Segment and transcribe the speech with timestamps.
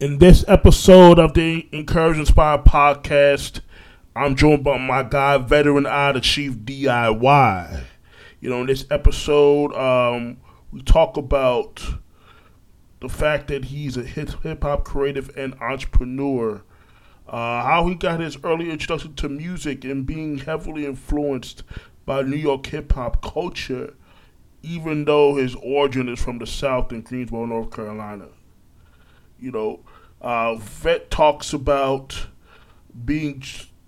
[0.00, 3.62] In this episode of the Encourage Inspire podcast,
[4.14, 7.82] I'm joined by my guy, Veteran Eye, Chief DIY.
[8.40, 10.36] You know, in this episode, um,
[10.70, 11.84] we talk about
[13.00, 16.62] the fact that he's a hip hop creative and entrepreneur,
[17.26, 21.64] uh, how he got his early introduction to music and being heavily influenced
[22.06, 23.94] by New York hip hop culture,
[24.62, 28.26] even though his origin is from the South in Greensboro, North Carolina.
[29.40, 29.80] You know,
[30.20, 32.26] uh, Vet talks about
[33.04, 33.42] being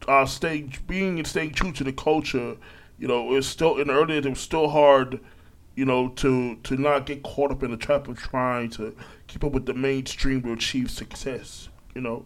[0.07, 2.57] uh, staying being and staying true to the culture.
[2.99, 4.27] You know, it's still in the early days.
[4.27, 5.21] It was still hard,
[5.75, 8.95] you know, to to not get caught up in the trap of trying to
[9.27, 11.69] keep up with the mainstream to achieve success.
[11.95, 12.25] You know,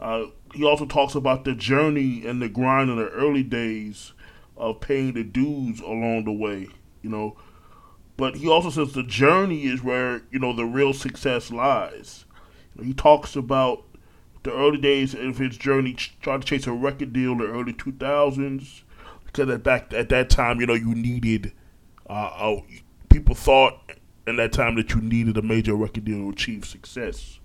[0.00, 4.12] uh, he also talks about the journey and the grind in the early days
[4.56, 6.68] of paying the dues along the way.
[7.02, 7.36] You know,
[8.16, 12.24] but he also says the journey is where you know the real success lies.
[12.80, 13.84] He talks about
[14.42, 17.72] the early days of his journey, trying to chase a record deal in the early
[17.72, 18.82] 2000s.
[19.24, 21.52] Because at back at that time, you know, you needed,
[22.06, 22.56] uh,
[23.08, 23.78] people thought
[24.26, 27.38] in that time that you needed a major record deal to achieve success.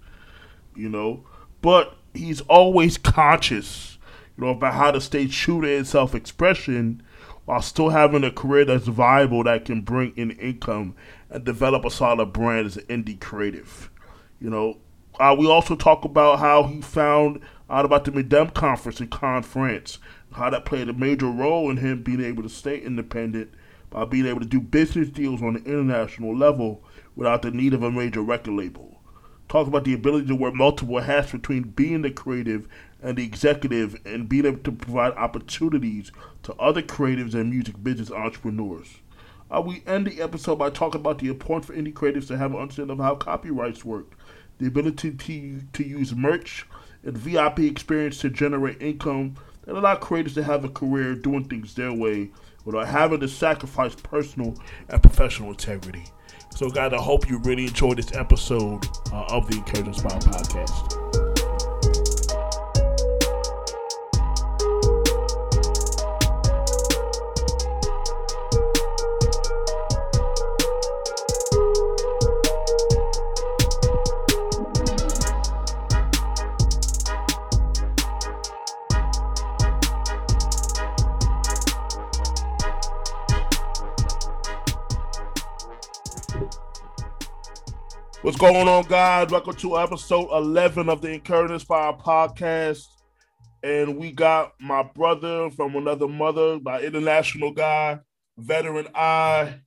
[0.76, 1.24] You know,
[1.62, 3.98] but he's always conscious,
[4.38, 7.04] you know, about how to stay true to his self-expression
[7.46, 10.96] while still having a career that's viable that can bring in income
[11.30, 13.90] and develop a solid brand as an indie creative.
[14.40, 14.78] You know,
[15.20, 19.44] uh, we also talk about how he found out about the Midem conference in Cannes,
[19.44, 20.00] France,
[20.34, 23.50] how that played a major role in him being able to stay independent
[23.90, 26.84] by being able to do business deals on an international level
[27.16, 29.02] without the need of a major record label.
[29.50, 32.68] Talk about the ability to wear multiple hats between being the creative
[33.02, 36.12] and the executive and being able to provide opportunities
[36.44, 38.98] to other creatives and music business entrepreneurs.
[39.50, 42.52] Uh, we end the episode by talking about the importance for indie creatives to have
[42.52, 44.18] an understanding of how copyrights work
[44.60, 46.66] the ability to, to use merch
[47.04, 51.76] and VIP experience to generate income that allow creators to have a career doing things
[51.76, 52.32] their way
[52.66, 54.56] without having to sacrifice personal
[54.90, 56.04] and professional integrity.
[56.56, 61.27] So, guys, I hope you really enjoyed this episode uh, of the Encourage Inspire podcast.
[88.28, 89.32] What's going on, guys?
[89.32, 92.84] Welcome to episode 11 of the Encourage Inspire podcast.
[93.64, 98.00] And we got my brother from another mother, my international guy,
[98.38, 99.62] Veteran Eye,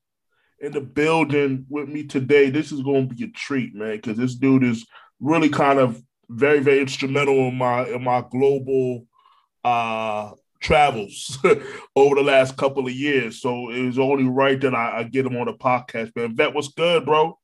[0.58, 2.50] in the building with me today.
[2.50, 4.86] This is going to be a treat, man, because this dude is
[5.20, 9.06] really kind of very, very instrumental in my in my global
[9.64, 11.38] uh travels
[11.96, 13.40] over the last couple of years.
[13.40, 16.36] So it was only right that I, I get him on the podcast, man.
[16.36, 17.39] Vet, what's good, bro?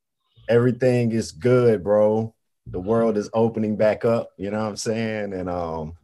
[0.48, 2.34] Everything is good, bro.
[2.66, 5.32] The world is opening back up, you know what I'm saying?
[5.32, 5.94] And um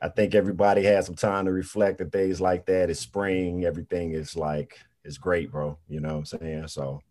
[0.00, 2.90] I think everybody has some time to reflect and things like that.
[2.90, 5.78] It's spring, everything is like it's great, bro.
[5.88, 6.68] You know what I'm saying?
[6.68, 7.02] So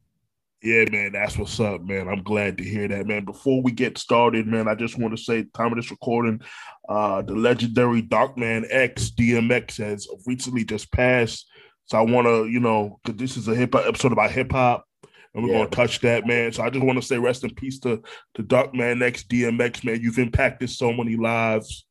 [0.63, 2.07] yeah, man, that's what's up, man.
[2.07, 3.25] I'm glad to hear that, man.
[3.25, 6.39] Before we get started, man, I just want to say, time of this recording,
[6.87, 11.47] uh, the legendary Darkman X DMX has recently just passed.
[11.85, 14.51] So I want to, you know, because this is a hip hop episode about hip
[14.51, 14.85] hop
[15.33, 15.59] and we're yeah.
[15.59, 16.51] gonna touch that, man.
[16.51, 18.01] So I just want to say rest in peace to
[18.35, 20.01] to Darkman X DMX, man.
[20.01, 21.85] You've impacted so many lives,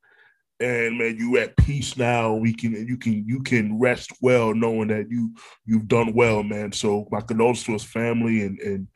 [0.61, 2.34] and man, you at peace now.
[2.34, 5.34] We can you can you can rest well knowing that you
[5.65, 6.73] you've done well, man.
[6.73, 8.89] So my condolences to his family and and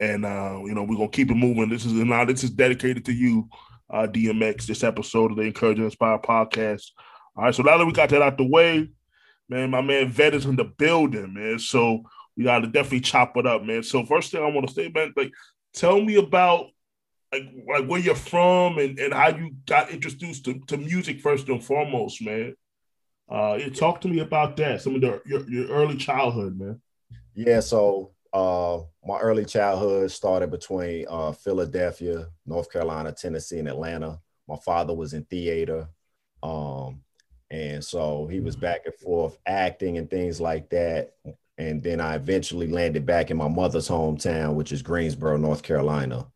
[0.00, 1.68] and uh, you know we're gonna keep it moving.
[1.68, 3.48] This is now this is dedicated to you,
[3.88, 4.66] uh, DMX.
[4.66, 6.86] This episode of the Encourage and Inspire podcast.
[7.36, 8.88] All right, so now that we got that out the way,
[9.48, 11.60] man, my man Vet is in the building, man.
[11.60, 12.02] So
[12.40, 13.82] we got to definitely chop it up, man.
[13.82, 15.30] So first thing I want to say, man, like,
[15.74, 16.68] tell me about
[17.30, 21.50] like like where you're from and, and how you got introduced to, to music first
[21.50, 22.56] and foremost, man.
[23.30, 24.80] Uh, yeah, talk to me about that.
[24.80, 26.80] Some of the your, your early childhood, man.
[27.34, 34.18] Yeah, so uh, my early childhood started between uh, Philadelphia, North Carolina, Tennessee, and Atlanta.
[34.48, 35.88] My father was in theater.
[36.42, 37.02] Um,
[37.50, 41.12] and so he was back and forth acting and things like that
[41.60, 46.26] and then I eventually landed back in my mother's hometown, which is Greensboro, North Carolina.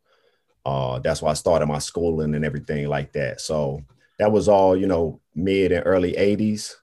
[0.63, 3.41] Uh, that's why I started my schooling and everything like that.
[3.41, 3.81] So
[4.19, 6.75] that was all, you know, mid and early 80s.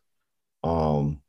[0.64, 1.22] Um,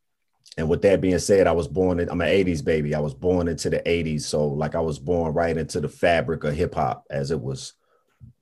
[0.58, 2.96] and with that being said, I was born in, I'm an 80s baby.
[2.96, 4.24] I was born into the 80s.
[4.24, 7.74] So like I was born right into the fabric of hip hop as it was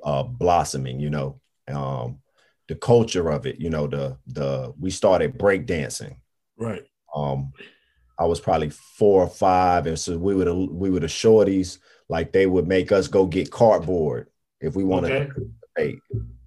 [0.01, 0.97] uh, blossoming.
[1.01, 2.19] You know, um,
[2.69, 3.59] the culture of it.
[3.59, 6.15] You know, the the we started breakdancing.
[6.57, 6.85] Right.
[7.13, 7.51] Um,
[8.21, 11.79] I was probably four or five, and so we were the we were the shorties.
[12.07, 14.27] Like they would make us go get cardboard
[14.59, 15.29] if we wanted Okay.
[15.33, 15.99] to hey,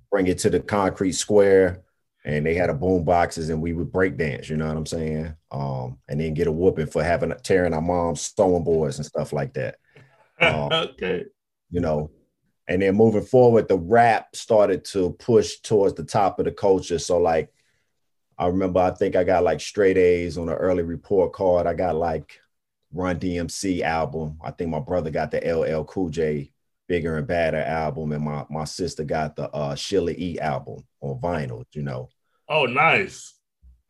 [0.08, 1.82] bring it to the concrete square,
[2.24, 4.48] and they had a boom boxes, and we would break dance.
[4.48, 5.34] You know what I'm saying?
[5.50, 9.32] Um, and then get a whooping for having tearing our mom's sewing boards and stuff
[9.32, 9.76] like that.
[10.40, 11.24] Um, okay.
[11.70, 12.10] you know.
[12.66, 16.98] And then moving forward, the rap started to push towards the top of the culture.
[16.98, 17.52] So like
[18.38, 21.66] I remember I think I got like straight A's on an early report card.
[21.66, 22.40] I got like
[22.92, 24.38] Run DMC album.
[24.42, 26.52] I think my brother got the LL Cool J
[26.86, 31.20] Bigger and Badder album, and my my sister got the uh Sheila E album on
[31.20, 32.08] vinyl, you know.
[32.48, 33.34] Oh, nice.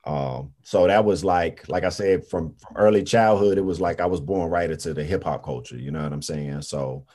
[0.05, 4.01] Um, so that was like, like I said, from, from early childhood, it was like
[4.01, 5.79] I was born right into the hip hop culture.
[5.79, 6.63] You know what I'm saying?
[6.63, 7.07] So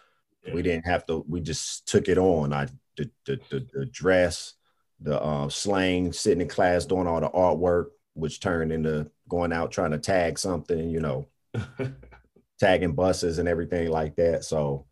[0.53, 1.23] we didn't have to.
[1.27, 2.53] We just took it on.
[2.53, 2.67] I
[2.97, 4.55] the the the, the dress,
[5.01, 9.71] the uh, slang, sitting in class doing all the artwork, which turned into going out
[9.71, 10.89] trying to tag something.
[10.89, 11.27] You know,
[12.59, 14.43] tagging buses and everything like that.
[14.43, 14.85] So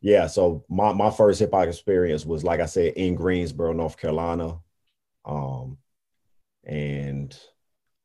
[0.00, 3.98] yeah, so my my first hip hop experience was like I said in Greensboro, North
[3.98, 4.58] Carolina.
[5.24, 5.78] Um,
[6.64, 7.36] and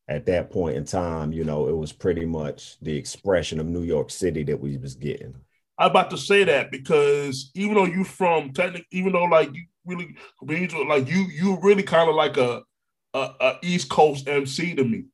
[0.08, 3.82] at that point in time, you know, it was pretty much the expression of New
[3.82, 5.34] York City that we was getting.
[5.78, 9.64] I'm about to say that because even though you from technic, even though like you
[9.86, 10.16] really
[10.88, 12.62] like you you really kind of like a,
[13.14, 15.04] a a East Coast MC to me.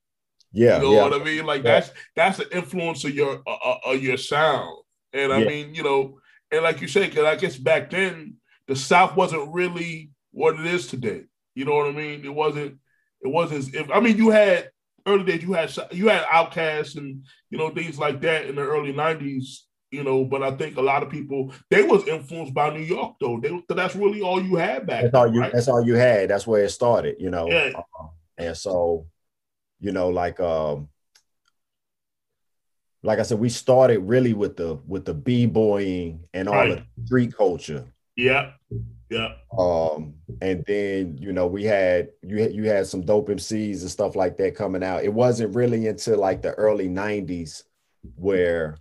[0.52, 1.02] Yeah, You know yeah.
[1.02, 1.46] what I mean?
[1.46, 1.80] Like Yeah.
[1.80, 4.76] that's that's the influence of your uh, uh, of your sound.
[5.12, 5.48] And I Yeah.
[5.48, 6.18] mean, you know,
[6.50, 8.36] and like you say, because I guess back then
[8.68, 11.24] the South wasn't really what it is today.
[11.54, 12.24] You know what I mean?
[12.24, 12.78] It wasn't.
[13.22, 13.74] It wasn't.
[13.74, 14.70] If I mean, you had
[15.06, 15.42] early days.
[15.42, 19.66] You had you had Outcasts and you know things like that in the early '90s.
[19.92, 23.16] You know, but I think a lot of people they was influenced by New York
[23.20, 23.38] though.
[23.38, 25.02] They that's really all you had back.
[25.02, 25.40] That's all you.
[25.42, 25.52] right?
[25.52, 26.30] That's all you had.
[26.30, 27.16] That's where it started.
[27.18, 27.46] You know.
[27.48, 27.72] Yeah.
[27.76, 28.08] Um,
[28.38, 29.06] and so,
[29.80, 30.88] you know, like um,
[33.02, 36.82] like I said, we started really with the with the b boying and all Right.
[36.96, 37.84] the street culture.
[38.16, 38.52] Yeah,
[39.10, 43.80] yeah, Um, and then you know we had you had you had some dope MCs
[43.82, 45.02] and stuff like that coming out.
[45.04, 47.62] It wasn't really until like the early '90s
[48.16, 48.76] where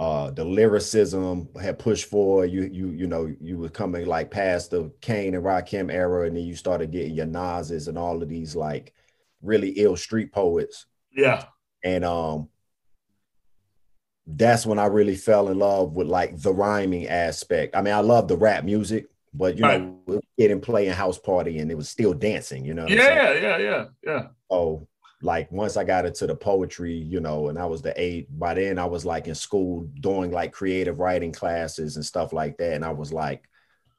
[0.00, 2.46] uh the lyricism had pushed forward.
[2.50, 6.36] You you you know you were coming like past the Kane and Rakim era, and
[6.36, 8.94] then you started getting your Nas's and all of these like
[9.42, 10.86] really ill street poets.
[11.12, 11.44] yeah.
[11.84, 12.48] And um
[14.26, 17.74] that's when I really fell in love with like the rhyming aspect.
[17.76, 19.80] I mean, I love the rap music, but you Right.
[19.80, 22.86] know, we getting playing house party and it was still dancing, you know.
[22.86, 23.14] Yeah?
[23.14, 24.26] Yeah, yeah, yeah, yeah.
[25.22, 28.54] Like once I got into the poetry, you know, and I was the eight, by
[28.54, 32.72] then I was like in school doing like creative writing classes and stuff like that.
[32.74, 33.44] And I was like,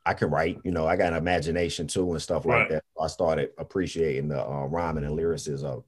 [0.05, 2.69] I can write, you know, I got an imagination too and stuff like Right.
[2.69, 2.83] that.
[2.99, 5.83] I started appreciating the uh, rhyming and lyricism of,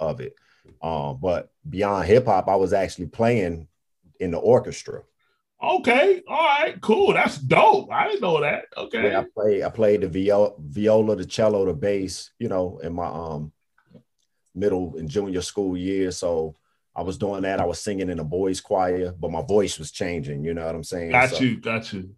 [0.00, 0.34] of it.
[0.82, 3.68] Um, but beyond hip hop, I was actually playing
[4.20, 5.02] in the orchestra.
[5.62, 7.12] Okay, all right, cool.
[7.14, 7.90] That's dope.
[7.90, 8.66] I didn't know that.
[8.76, 12.78] Okay, Yeah, I played I played the viola, viola, the cello, the bass, you know,
[12.82, 13.52] in my um
[14.54, 16.16] middle and junior school years.
[16.16, 16.56] So
[16.94, 17.60] I was doing that.
[17.60, 20.44] I was singing in a boys choir, but my voice was changing.
[20.44, 21.12] You know what I'm saying?
[21.12, 22.10] got So you, got you.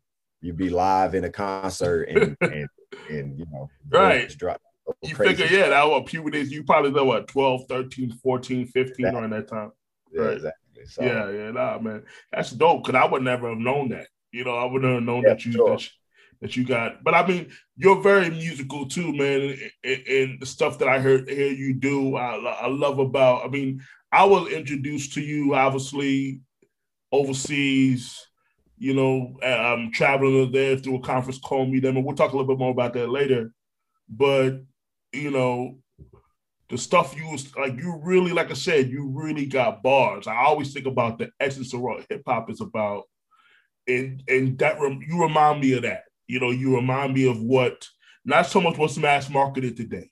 [0.43, 2.69] You'd be live in a concert and and,
[3.11, 4.29] and you know, Right.
[4.37, 4.61] drop-
[5.03, 6.53] You crazy figure, yeah, that what puberty is.
[6.53, 9.73] You probably know what 12, 13, 14, 15 during that time.
[10.13, 10.37] Yeah, Right.
[10.37, 10.87] exactly.
[10.87, 12.05] So Yeah, yeah, nah, man.
[12.33, 14.09] That's dope because I would never have known that.
[14.33, 15.71] You know, I would never have known Yeah, that you sure.
[15.71, 15.89] that, you
[16.41, 17.03] that you got.
[17.03, 19.59] But I mean, you're very musical too, man.
[19.85, 23.45] And, and, the stuff that I heard hear you do, I, I love about.
[23.45, 26.41] I mean, I was introduced to you obviously
[27.13, 28.23] overseas.
[28.79, 32.55] You know, um, traveling there through a conference called Midem, and we'll talk a little
[32.55, 33.51] bit more about that later.
[34.07, 34.61] But
[35.15, 35.79] you know,
[36.69, 40.27] the stuff you was like you really like I said, you really got bars.
[40.27, 43.05] I always think about the essence of what hip hop is about,
[43.87, 46.03] and and that rem- you remind me of that.
[46.27, 47.89] You know, you remind me of what
[48.25, 50.11] not so much what's mass marketed today,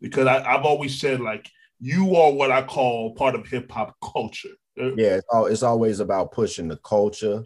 [0.00, 3.96] because I, I've always said like you are what I call part of hip hop
[4.02, 4.50] culture.
[4.80, 7.42] Uh, yeah, it's, al- it's always about pushing the culture.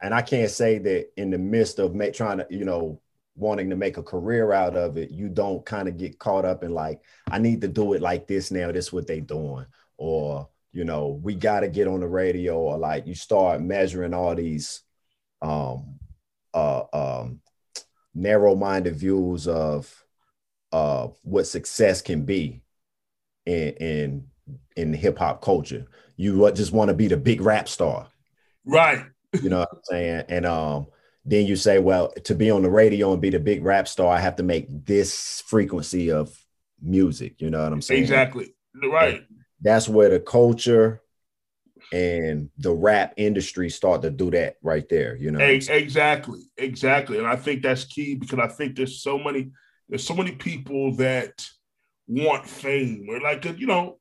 [0.00, 3.00] And I can't say that in the midst of ma- trying to, you know,
[3.34, 6.62] wanting to make a career out of it, you don't kind of get caught up
[6.62, 7.00] in like,
[7.30, 8.70] I need to do it like this now.
[8.70, 12.78] This what they doing, or you know, we got to get on the radio, or
[12.78, 14.82] like you start measuring all these,
[15.42, 15.98] um,
[16.54, 17.40] uh, um,
[18.18, 20.04] narrow-minded views of,
[20.72, 22.62] uh, what success can be,
[23.46, 24.26] in in
[24.76, 25.86] in hip hop culture.
[26.16, 28.08] You just want to be the big rap star
[28.64, 29.04] Right.
[29.42, 30.24] you know what I'm saying?
[30.28, 30.86] And um,
[31.24, 34.08] then you say, well, to be on the radio and be the big rap star,
[34.08, 36.34] I have to make this frequency of
[36.82, 37.40] music.
[37.40, 38.02] You know what I'm saying?
[38.02, 38.54] Exactly.
[38.82, 39.16] Right.
[39.16, 39.26] And
[39.60, 41.02] that's where the culture
[41.92, 45.16] and the rap industry start to do that right there.
[45.16, 45.40] You know?
[45.40, 46.40] Exactly.
[46.56, 47.18] Exactly.
[47.18, 49.50] And I think that's key because I think there's so many,
[49.88, 51.46] there's so many people that
[52.06, 53.98] want fame or like, uh, you know,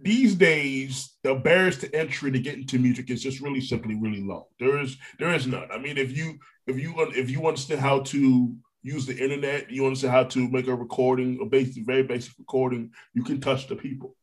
[0.00, 4.22] these days the barriers to entry to get into music is just really simply really
[4.22, 4.46] low.
[4.60, 5.68] There is there is none.
[5.72, 9.84] I mean, if you if you if you understand how to use the internet, you
[9.84, 13.76] understand how to make a recording, a basic, very basic recording, you can touch the
[13.76, 14.14] people.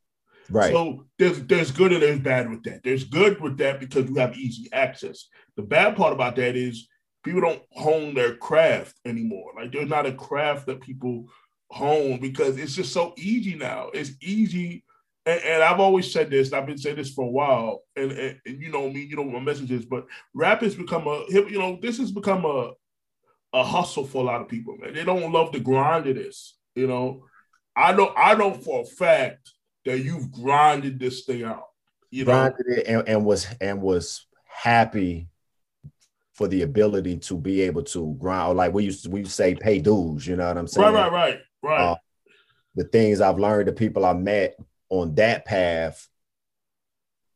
[0.49, 0.71] Right.
[0.71, 2.83] So there's there's good and there's bad with that.
[2.83, 5.27] There's good with that because you have easy access.
[5.55, 6.87] The bad part about that is
[7.23, 9.51] people don't hone their craft anymore.
[9.55, 11.25] Like there's not a craft that people
[11.71, 13.89] hone because it's just so easy now.
[13.93, 14.83] It's easy
[15.25, 18.39] and, and, I've always said this, I've been saying this for a while, and, and,
[18.45, 21.25] and, you know me, you know what my message is, but rap has become a,
[21.29, 22.73] you know, this has become a,
[23.53, 24.93] a hustle for a lot of people, man.
[24.93, 27.25] They don't love the grind of this, you know.
[27.75, 29.51] I know, I know for a fact
[29.85, 31.67] that you've grinded this thing out,
[32.11, 32.75] you grinded know?
[32.75, 35.27] it and, and was and was happy
[36.35, 38.57] for the ability to be able to grind.
[38.57, 40.27] Like we used to, we used to say, pay dues.
[40.27, 40.93] You know what I'm saying?
[40.93, 41.81] Right, right, right, right.
[41.81, 41.95] Uh,
[42.75, 44.57] the things I've learned, the people I met
[44.89, 46.09] on that path,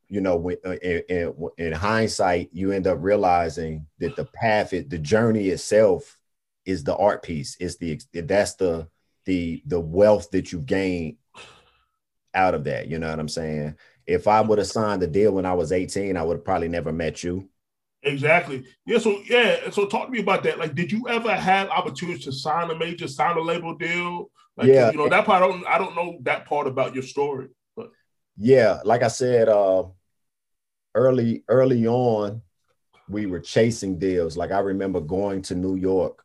[0.09, 4.73] you know, when, uh, in, in, in, hindsight, you end up realizing that the path,
[4.73, 6.17] it, the journey itself,
[6.65, 7.55] is the art piece.
[7.59, 8.89] It's the that's the
[9.25, 11.17] the the wealth that you gain
[12.33, 12.88] out of that.
[12.88, 13.75] You know what I'm saying?
[14.05, 16.67] If I would have signed the deal when I was 18, I would have probably
[16.67, 17.50] never met you.
[18.03, 18.63] Exactly.
[18.86, 19.00] Yeah.
[19.00, 19.69] So yeah.
[19.71, 20.57] So talk to me about that.
[20.57, 24.31] Like, did you ever have opportunities to sign a major, sign a label deal?
[24.55, 24.91] Like, yeah.
[24.91, 25.43] You know that part.
[25.43, 25.67] I don't.
[25.67, 27.48] I don't know that part about your story.
[27.75, 27.89] But
[28.38, 29.83] yeah, like I said, uh,
[30.95, 32.41] early early on,
[33.09, 34.38] we were chasing deals.
[34.38, 36.24] Like I remember going to New York,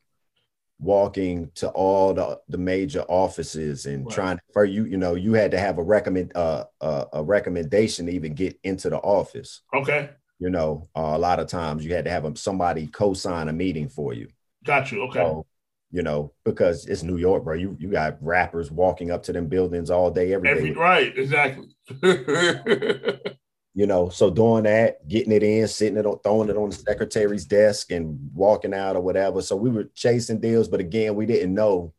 [0.79, 4.15] walking to all the, the major offices and right.
[4.15, 4.85] trying for you.
[4.85, 8.59] You know, you had to have a recommend uh, uh, a recommendation to even get
[8.65, 9.63] into the office.
[9.73, 10.11] Okay.
[10.39, 13.89] You know, uh, a lot of times you had to have somebody co-sign a meeting
[13.89, 14.29] for you.
[14.65, 15.03] Got you.
[15.05, 15.21] Okay.
[15.21, 15.47] So,
[15.91, 17.55] you know, because it's New York, bro.
[17.55, 20.75] You you got rappers walking up to them buildings all day, every, every day.
[20.75, 21.69] Right, exactly.
[23.75, 26.77] you know, so doing that, getting it in, sitting it on, throwing it on the
[26.77, 29.43] secretary's desk and walking out or whatever.
[29.43, 31.93] So we were chasing deals, but again, we didn't know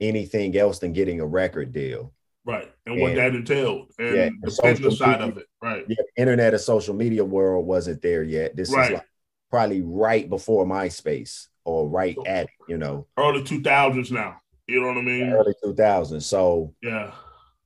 [0.00, 2.12] anything else than getting a record deal.
[2.44, 2.68] Right.
[2.84, 5.46] And, and what that entailed and yeah, the business side of it.
[5.62, 5.84] Right.
[5.88, 6.02] Yeah.
[6.16, 8.56] Internet and social media world wasn't there yet.
[8.56, 8.90] This right.
[8.90, 9.06] is like
[9.50, 13.06] probably right before MySpace or right at it, you know.
[13.16, 14.40] Early 2000s now.
[14.66, 15.28] You know what I mean?
[15.28, 16.22] Early 2000s.
[16.22, 17.12] So, yeah.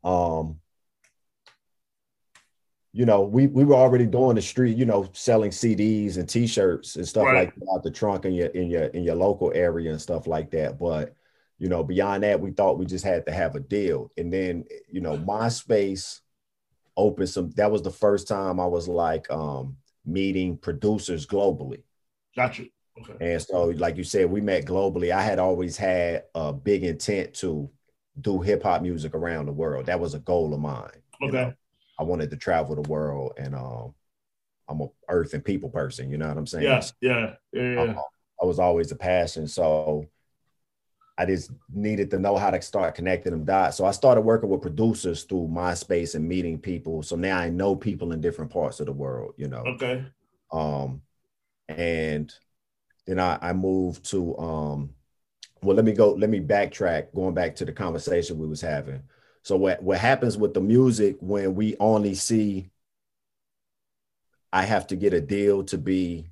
[0.05, 0.61] Um,
[2.97, 6.97] you know, we we were already doing the street, you know, selling CDs and T-shirts
[6.97, 7.45] and stuff right.
[7.45, 10.27] like that out the trunk in your in your in your local area and stuff
[10.27, 10.79] like that.
[10.79, 11.15] But
[11.59, 14.11] you know, beyond that, we thought we just had to have a deal.
[14.17, 16.21] And then, you know, MySpace
[16.97, 17.51] opened some.
[17.51, 19.77] That was the first time I was like um
[20.07, 21.83] meeting producers globally.
[22.35, 22.65] Gotcha.
[22.99, 23.33] Okay.
[23.33, 25.11] And so, like you said, we met globally.
[25.11, 27.69] I had always had a big intent to
[28.23, 29.85] do hip hop music around the world.
[29.85, 31.03] That was a goal of mine.
[31.23, 31.33] Okay.
[31.33, 31.53] know?
[31.99, 33.95] I wanted to travel the world, and um,
[34.69, 36.11] I'm a earth and people person.
[36.11, 36.65] You know what I'm saying?
[36.65, 37.63] Yeah, yeah, yeah.
[37.63, 37.95] yeah.
[37.99, 40.07] I, I was always a passion, so
[41.19, 43.77] I just needed to know how to start connecting them dots.
[43.79, 47.03] So I started working with producers through MySpace and meeting people.
[47.03, 49.35] So now I know people in different parts of the world.
[49.37, 49.63] You know.
[49.67, 50.05] Okay.
[50.53, 51.03] Um,
[51.69, 52.33] and
[53.07, 54.91] then I, I moved to um,
[55.63, 59.03] well, let me go, let me backtrack, going back to the conversation we was having.
[59.47, 62.69] So what, what happens with the music when we only see
[64.53, 66.31] I have to get a deal to be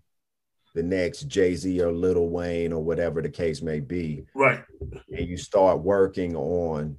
[0.75, 4.25] the next Jay-Z or Lil Wayne or whatever the case may be.
[4.35, 4.65] Right.
[5.13, 6.97] And you start working on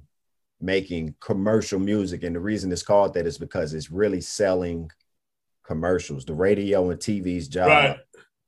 [0.58, 2.22] making commercial music.
[2.22, 4.90] And the reason it's called that is because it's really selling
[5.66, 6.24] commercials.
[6.24, 7.98] The radio and TV's job right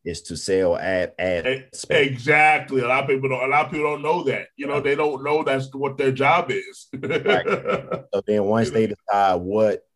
[0.08, 2.80] is to sell ad ad exactly.
[2.80, 3.44] A lot of people don't.
[3.44, 4.48] A lot of people don't know that.
[4.56, 6.88] You know, they don't know that's what their job is.
[6.98, 7.46] right.
[7.46, 9.86] So then, once they decide what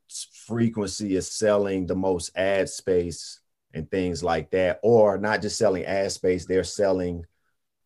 [0.46, 3.40] frequency is selling the most ad space
[3.72, 7.24] and things like that, or not just selling ad space, they're selling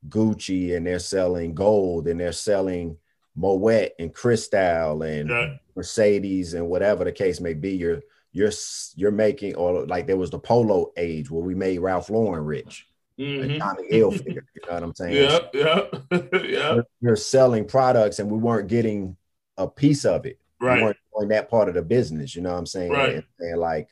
[0.09, 2.97] Gucci and they're selling gold and they're selling
[3.37, 5.55] Moet and Cristal and yeah.
[5.77, 7.77] Mercedes and whatever the case may be.
[7.77, 8.03] You're
[8.37, 8.53] you're
[8.97, 12.87] you're making or like there was the polo age where we made Ralph Lauren rich.
[13.19, 13.57] Mm-hmm.
[13.57, 15.15] Tommy Hilfiger, you know what I'm saying?
[15.15, 16.81] Yeah, yeah, yeah.
[17.01, 19.17] You're, selling products and we weren't getting
[19.57, 20.39] a piece of it.
[20.61, 20.77] Right.
[20.77, 22.93] We weren't doing that part of the business, you know what I'm saying?
[22.93, 23.15] Right.
[23.15, 23.89] And, and like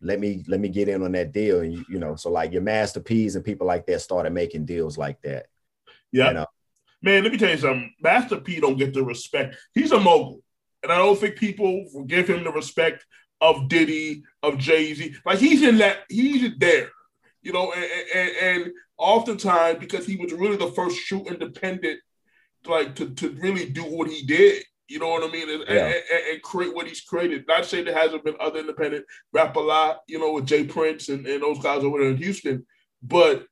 [0.00, 1.60] let me let me get in on that deal.
[1.60, 4.64] And you, you know, so like your Master P's and people like that started making
[4.64, 5.46] deals like that.
[6.10, 6.30] Yeah.
[6.30, 6.46] uh,
[7.00, 7.94] Man, let me tell you something.
[8.00, 9.54] Master P don't get the respect.
[9.72, 10.42] He's a mogul.
[10.82, 13.06] And I don't think people give him the respect
[13.40, 15.14] of Diddy, of Jay Z.
[15.24, 16.90] Like he's in that, he's there,
[17.42, 22.00] you know, and, and, and, oftentimes because he was really the first true independent,
[22.66, 24.64] like to, to really do what he did.
[24.88, 25.48] You know what I mean?
[25.48, 25.86] And, yeah.
[25.86, 27.44] and, and, create what he's created.
[27.46, 30.64] Not saying there hasn't been other independent rap a lot, you know, with J.
[30.64, 32.66] Prince and, and those guys over there in Houston.
[33.02, 33.46] But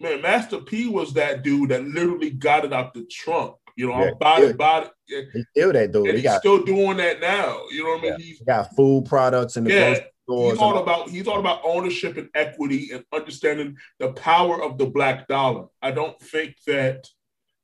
[0.00, 3.56] man, Master P was that dude that literally got it out the trunk.
[3.76, 5.28] You know, yeah, it, about it.
[5.32, 6.06] He's still that dude.
[6.06, 7.60] And he he's got, still doing that now.
[7.70, 8.12] You know what I mean?
[8.12, 8.24] Yeah.
[8.24, 12.16] He's he got food products in the yeah, He's all about he's all about ownership
[12.16, 15.66] and equity and understanding the power of the black dollar.
[15.80, 17.06] I don't think that,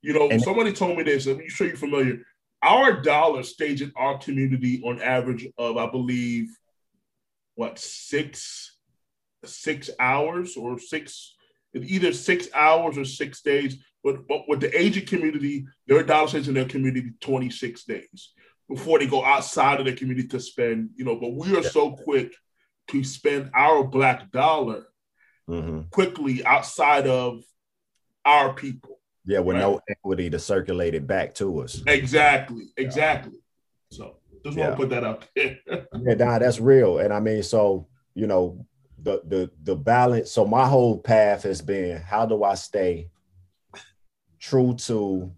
[0.00, 1.26] you know, and, somebody told me this.
[1.26, 2.21] I'm sure you're familiar.
[2.62, 6.57] Our dollar stays in our community on average of, I believe,
[7.57, 8.76] what six
[9.45, 11.35] six hours or six
[11.75, 16.49] either six hours or six days but, but with the Asian community, their dollar stays
[16.49, 18.32] in their community 26 days
[18.68, 21.68] before they go outside of the community to spend, you know, but we are yeah.
[21.68, 22.32] so quick
[22.88, 24.87] to spend our black dollar
[25.49, 25.82] mm-hmm.
[25.90, 27.42] quickly outside of
[28.25, 28.99] our people.
[29.25, 29.62] Yeah, with right?
[29.62, 31.80] no equity to circulate it back to us.
[31.87, 33.38] Exactly, exactly.
[33.90, 34.68] So just yeah.
[34.68, 35.59] want to put that out there.
[36.02, 36.99] yeah, nah, that's real.
[36.99, 38.66] And I mean, so you know,
[39.00, 40.32] the the the balance.
[40.32, 43.11] So my whole path has been how do I stay
[44.42, 45.32] true to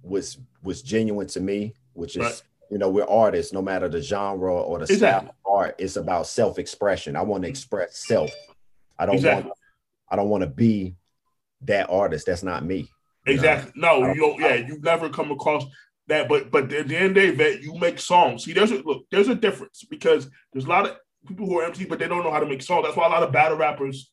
[0.00, 2.42] what's what's genuine to me, which is right.
[2.70, 5.28] you know we're artists, no matter the genre or the exactly.
[5.28, 5.74] style of art.
[5.78, 7.16] It's about self expression.
[7.16, 8.30] I want to express self.
[8.98, 9.48] I don't exactly.
[9.48, 9.58] want.
[10.10, 10.94] I don't want to be
[11.62, 12.26] that artist.
[12.26, 12.88] That's not me.
[13.26, 13.72] Exactly.
[13.74, 14.00] Know?
[14.00, 14.40] No, you don't.
[14.40, 15.64] Yeah, you've never come across
[16.06, 16.28] that.
[16.28, 18.44] But but at the end of the day, you make songs.
[18.44, 19.04] See, there's a look.
[19.10, 22.22] There's a difference because there's a lot of people who are empty, but they don't
[22.22, 22.84] know how to make songs.
[22.84, 24.10] That's why a lot of battle rappers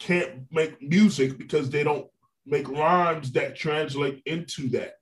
[0.00, 2.06] can't make music because they don't
[2.50, 4.94] make rhymes that translate into that.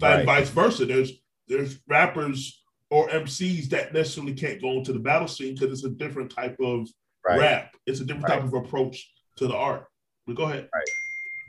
[0.00, 0.18] Right.
[0.18, 0.86] And vice versa.
[0.86, 1.12] There's
[1.46, 5.90] there's rappers or MCs that necessarily can't go into the battle scene because it's a
[5.90, 6.88] different type of
[7.26, 7.38] right.
[7.38, 7.74] rap.
[7.86, 8.40] It's a different right.
[8.40, 9.86] type of approach to the art.
[10.26, 10.68] But go ahead.
[10.74, 10.88] Right.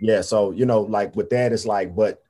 [0.02, 0.22] Yeah.
[0.22, 2.22] So you know, like with that, it's like, but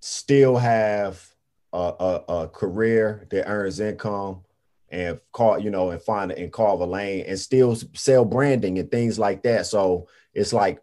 [0.00, 1.24] still have
[1.72, 1.94] a,
[2.28, 4.42] a, a career that earns income
[4.90, 8.90] and call you know and find and carve a lane and still sell branding and
[8.90, 9.66] things like that.
[9.66, 10.80] So it's like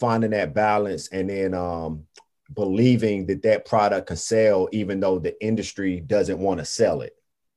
[0.00, 2.06] finding that balance and then um,
[2.54, 7.12] believing that that product can sell even though the industry doesn't want to sell it.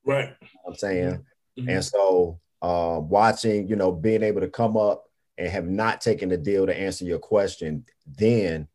[0.06, 0.36] Right.
[0.42, 1.26] You know i'm saying?
[1.58, 1.70] Mm-hmm.
[1.70, 5.06] and so uh, watching you know being able to come up
[5.38, 8.68] and have not taken the deal to answer your question then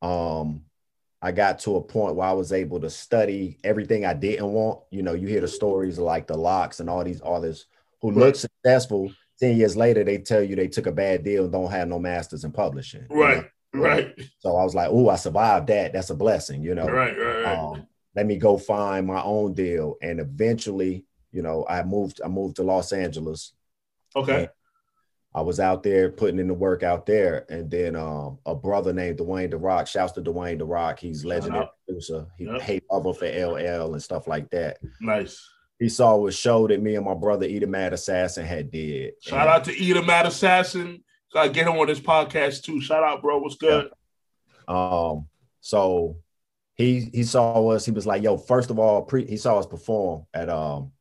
[0.00, 0.62] um
[1.20, 4.80] i got to a point where i was able to study everything i didn't want.
[4.90, 7.66] You know you hear the stories like the LOX and all these others
[8.00, 8.18] who right.
[8.18, 11.72] look successful 10 years later, they tell you they took a bad deal and don't
[11.72, 13.04] have no masters in publishing.
[13.10, 13.44] Right.
[13.74, 13.86] You know?
[13.86, 14.14] Right.
[14.38, 15.92] So I was like, oh, I survived that.
[15.92, 16.86] That's a blessing, you know.
[16.86, 17.58] Right, right, right.
[17.58, 19.96] Um, let me go find my own deal.
[20.00, 23.52] And eventually, you know, I moved, I moved to Los Angeles.
[24.14, 24.48] Okay.
[25.34, 27.44] I was out there putting in the work out there.
[27.48, 31.00] And then um, a brother named Dwayne the Rock, shouts to Dwayne the Rock.
[31.00, 32.28] He's legendary producer.
[32.38, 32.60] He yep.
[32.60, 34.78] paid over for LL and stuff like that.
[35.00, 35.44] Nice
[35.82, 39.14] he saw a show that me and my brother Eat a Mad Assassin had did.
[39.20, 41.02] Shout and, out to Eat a Mad Assassin.
[41.34, 42.80] Gotta get him on this podcast too.
[42.80, 43.38] Shout out, bro.
[43.38, 43.90] What's good?
[44.68, 45.00] Yeah.
[45.08, 45.26] Um,
[45.60, 46.18] so
[46.76, 49.66] he he saw us, he was like, yo, first of all, pre he saw us
[49.66, 50.92] perform at um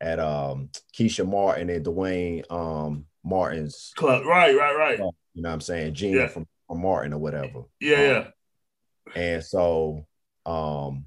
[0.00, 4.24] at um Keisha Martin and Duane um Martin's club.
[4.24, 4.98] Right, right, right.
[4.98, 5.92] You know what I'm saying?
[5.92, 6.26] Gina yeah.
[6.28, 7.64] from, from Martin or whatever.
[7.80, 8.32] Yeah, um,
[9.14, 9.14] yeah.
[9.14, 10.06] And so
[10.46, 11.04] um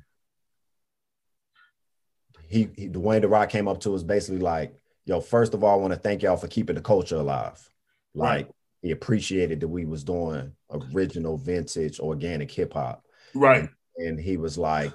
[2.56, 4.74] he, he Dwayne the Rock came up to us basically like,
[5.06, 7.70] yo, first of all, I want to thank y'all for keeping the culture alive.
[8.14, 8.56] Like right.
[8.82, 13.04] he appreciated that we was doing original, vintage, organic hip hop.
[13.34, 13.70] Right.
[13.98, 14.94] And, and he was like,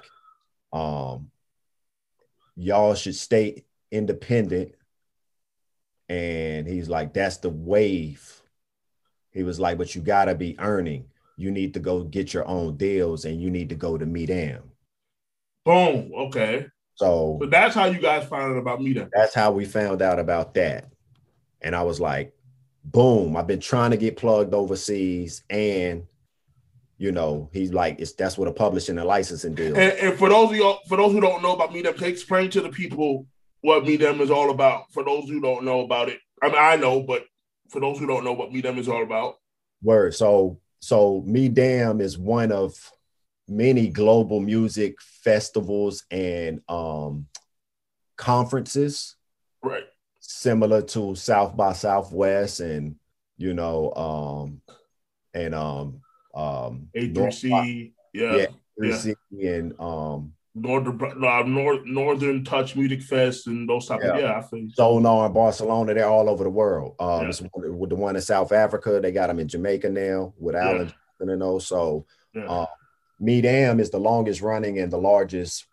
[0.73, 1.29] um,
[2.55, 4.73] y'all should stay independent.
[6.09, 8.41] And he's like, that's the wave.
[9.31, 11.05] He was like, but you gotta be earning.
[11.37, 14.61] You need to go get your own deals and you need to go to Midem.
[15.63, 16.11] Boom.
[16.13, 16.65] Okay.
[17.01, 19.09] So, so that's how you guys found out about me then.
[19.11, 20.87] That's how we found out about that.
[21.59, 22.31] And I was like,
[22.85, 26.05] boom, I've been trying to get plugged overseas and
[26.99, 29.75] you know, he's like, it's that's what a publishing and licensing deal.
[29.75, 32.51] And, and for those of you for those who don't know about me, Midem, explain
[32.51, 33.25] to the people
[33.61, 34.91] what Midem is all about.
[34.91, 37.25] For those who don't know about it, I mean, I know, but
[37.69, 39.39] for those who don't know what Midem is all about.
[39.81, 40.13] Word.
[40.13, 42.75] So, so Midem is one of
[43.47, 47.27] many global music festivals and um,
[48.17, 49.15] conferences.
[49.63, 49.83] Right.
[50.19, 52.95] similar to South by Southwest and
[53.37, 54.61] you know um
[55.35, 56.01] and um
[56.33, 58.45] um A3C, yeah, yeah,
[58.79, 59.51] A3C yeah.
[59.51, 64.13] and um Northern uh, North, Northern Touch Music Fest and those type yeah.
[64.13, 66.95] of yeah, I think Sonar in Barcelona, they're all over the world.
[66.99, 67.47] Um, yeah.
[67.69, 71.31] with the one in South Africa, they got them in Jamaica now with Alan yeah.
[71.31, 71.67] and those.
[71.67, 72.65] So, yeah.
[73.21, 75.65] Uh, Midem is the longest running and the largest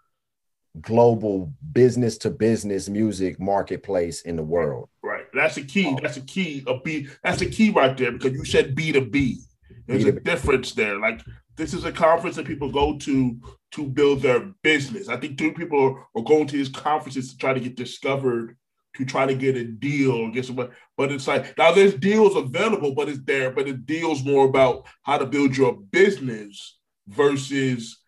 [0.81, 4.89] global business to business music marketplace in the world.
[5.03, 5.25] Right.
[5.33, 5.97] That's a key.
[6.03, 6.65] That's a key.
[6.67, 7.09] A B.
[7.23, 9.41] That's a key right there because you said B to B.
[9.87, 10.17] There's B2B.
[10.17, 10.99] a difference there.
[10.99, 11.23] Like
[11.57, 13.41] this is a conference that people go to
[13.73, 15.09] to build their business.
[15.09, 18.57] I think two people are going to these conferences to try to get discovered,
[18.97, 20.57] to try to get a deal, get some.
[20.97, 23.51] But it's like now there's deals available, but it's there.
[23.51, 26.78] But it deals more about how to build your business
[27.09, 27.99] versus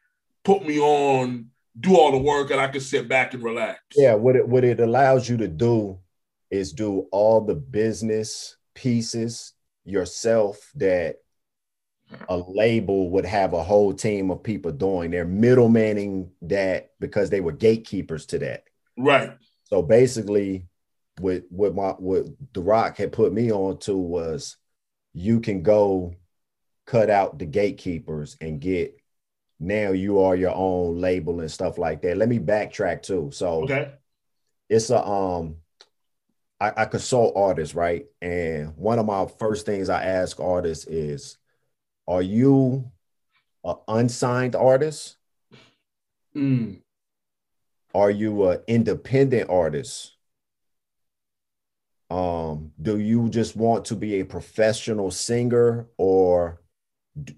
[0.45, 1.47] put me on,
[1.79, 3.81] do all the work, and I can sit back and relax.
[3.97, 5.99] Yeah, what it what it allows you to do
[6.51, 9.53] is do all the business pieces
[9.85, 11.17] yourself that
[12.29, 15.11] a label would have a whole team of people doing.
[15.11, 18.65] They're middlemaning that because they were gatekeepers to that.
[18.99, 19.31] Right.
[19.65, 20.67] So basically,
[21.21, 24.57] what what my what the Rock had put me on to was
[25.13, 26.15] you can go
[26.91, 29.01] cut out the gatekeepers and get
[29.61, 32.17] now you are your own label and stuff like that.
[32.17, 33.31] Let me backtrack too.
[33.33, 33.93] So okay.
[34.69, 35.57] it's a um
[36.59, 38.07] I, I consult artists, right?
[38.21, 41.39] And one of my first things I ask artists is
[42.09, 42.91] are you
[43.63, 45.17] an unsigned artist?
[46.35, 46.81] Mm.
[47.95, 50.17] Are you an independent artist?
[52.11, 56.60] Um, do you just want to be a professional singer or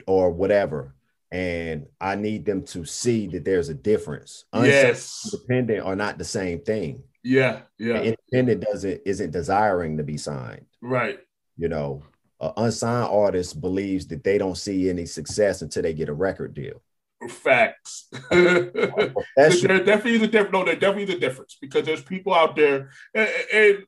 [0.07, 0.95] or whatever?
[1.31, 4.45] And I need them to see that there's a difference.
[4.55, 7.03] Yes, independent are not the same thing.
[7.25, 8.03] Yeah, yeah.
[8.03, 10.67] independent doesn't isn't desiring to be signed.
[10.83, 11.21] Right.
[11.57, 12.03] You know,
[12.41, 16.55] an unsigned artist believes that they don't see any success until they get a record
[16.55, 16.83] deal.
[17.29, 18.09] Facts.
[18.31, 20.53] there definitely is a difference.
[20.53, 23.79] No, there definitely is a difference because there's people out there, and, and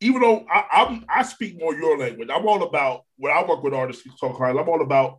[0.00, 3.62] even though I, I'm, I speak more your language, I'm all about when I work
[3.62, 4.06] with artists.
[4.20, 4.56] Talk hard.
[4.56, 5.18] I'm all about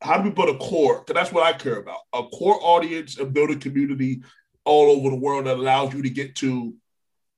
[0.00, 0.98] how do we build a core?
[0.98, 4.22] Because that's what I care about: a core audience and build a community
[4.64, 6.74] all over the world that allows you to get to,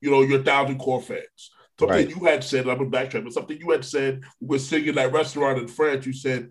[0.01, 1.51] you know, your thousand core fans.
[1.79, 2.17] Something right.
[2.17, 5.59] you had said, I'm a backtrack, but something you had said we singing that restaurant
[5.59, 6.07] in France.
[6.07, 6.51] You said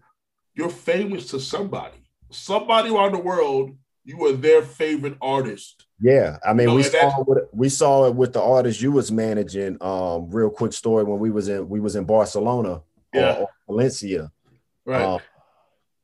[0.54, 3.72] you're famous to somebody, somebody around the world.
[4.06, 5.86] You are their favorite artist.
[6.04, 9.10] Yeah, I mean, know, we saw what, we saw it with the artist you was
[9.10, 9.78] managing.
[9.80, 12.82] Um, real quick story when we was in we was in Barcelona,
[13.14, 14.30] yeah, or, Valencia,
[14.84, 15.02] right.
[15.02, 15.22] Um,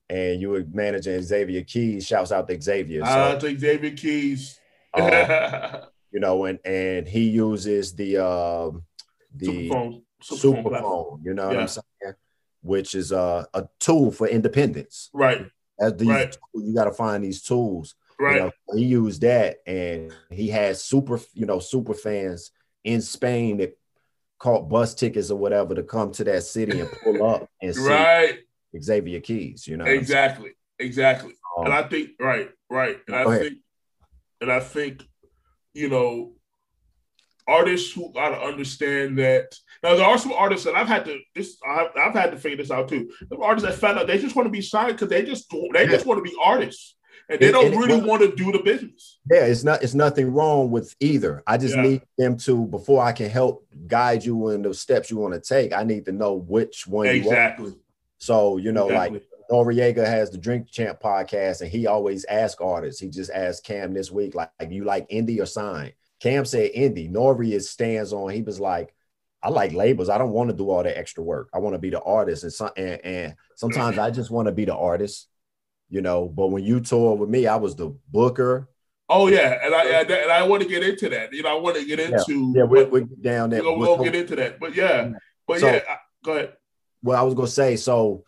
[0.09, 2.07] and you were managing Xavier Keys.
[2.07, 3.03] Shouts out to Xavier.
[3.03, 4.57] So, uh, to Xavier Keys.
[4.93, 5.11] um,
[6.13, 8.83] you know, and and he uses the um,
[9.35, 11.57] the superphone, superphone, superphone you know yeah.
[11.57, 12.15] what I'm saying?
[12.61, 15.09] Which is a, a tool for independence.
[15.11, 15.45] Right.
[15.77, 16.37] As these right.
[16.53, 17.95] You got to find these tools.
[18.19, 18.35] Right.
[18.35, 22.51] You know, he used that and he had super, you know, super fans
[22.83, 23.77] in Spain that
[24.39, 27.81] caught bus tickets or whatever to come to that city and pull up and see
[27.81, 28.39] right.
[28.79, 29.85] Xavier Keys, you know.
[29.85, 30.51] Exactly.
[30.79, 31.33] Exactly.
[31.57, 32.97] Um, and I think right, right.
[33.07, 33.41] And I ahead.
[33.41, 33.57] think
[34.41, 35.03] and I think,
[35.73, 36.33] you know,
[37.47, 39.55] artists who got to understand that.
[39.83, 42.57] Now there are some artists that I've had to this I've, I've had to figure
[42.57, 43.11] this out too.
[43.29, 45.87] The artists that found out they just want to be signed because they just they
[45.87, 46.95] just want to be artists
[47.27, 49.19] and they don't really want to do the business.
[49.29, 51.43] Yeah, it's not it's nothing wrong with either.
[51.45, 51.81] I just yeah.
[51.81, 55.39] need them to before I can help guide you in the steps you want to
[55.41, 55.73] take.
[55.73, 57.73] I need to know which one exactly.
[58.17, 59.19] So you know, exactly.
[59.19, 63.01] like Noreaga has the Drink Champ podcast, and he always asks artists.
[63.01, 65.93] He just asked Cam this week, like, you like indie or sign?
[66.19, 67.11] Cam said indie.
[67.11, 68.29] Nori stands on.
[68.29, 68.93] He was like,
[69.41, 70.09] I like labels.
[70.09, 71.49] I don't want to do all the extra work.
[71.53, 74.05] I want to be the artist, and some and, and sometimes mm-hmm.
[74.05, 75.28] I just want to be the artist,
[75.89, 76.27] you know.
[76.27, 78.69] But when you tour with me, I was the booker.
[79.07, 81.33] Oh yeah, and I and, and I want to get into that.
[81.33, 82.61] You know, I want to get into yeah.
[82.61, 83.63] yeah we'll get down there.
[83.63, 84.59] We'll, we'll get into that.
[84.59, 85.11] But yeah,
[85.47, 86.53] but so, yeah, I, go ahead.
[87.01, 88.23] Well, I was gonna say so.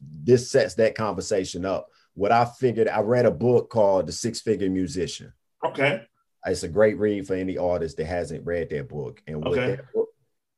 [0.00, 1.88] This sets that conversation up.
[2.14, 5.32] What I figured, I read a book called The Six Figure Musician.
[5.64, 6.02] Okay
[6.46, 9.22] it's a great read for any artist that hasn't read that book.
[9.26, 9.76] And with okay.
[9.76, 10.08] that book,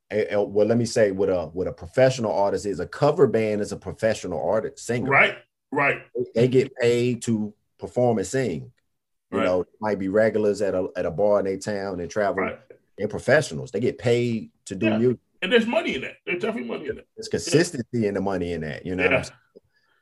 [0.09, 2.79] and, and, well, let me say what a what a professional artist is.
[2.79, 5.09] A cover band is a professional artist singer.
[5.09, 5.37] Right,
[5.71, 6.01] right.
[6.35, 8.71] They get paid to perform and sing.
[9.31, 9.45] You right.
[9.45, 12.43] know, might be regulars at a at a bar in their town and travel.
[12.43, 12.59] Right.
[12.97, 13.71] They're professionals.
[13.71, 14.97] They get paid to do yeah.
[14.97, 15.19] music.
[15.41, 16.17] And there's money in that.
[16.25, 17.07] There's definitely money in that.
[17.15, 18.09] There's consistency yeah.
[18.09, 18.85] in the money in that.
[18.85, 19.03] You know.
[19.03, 19.25] Yeah.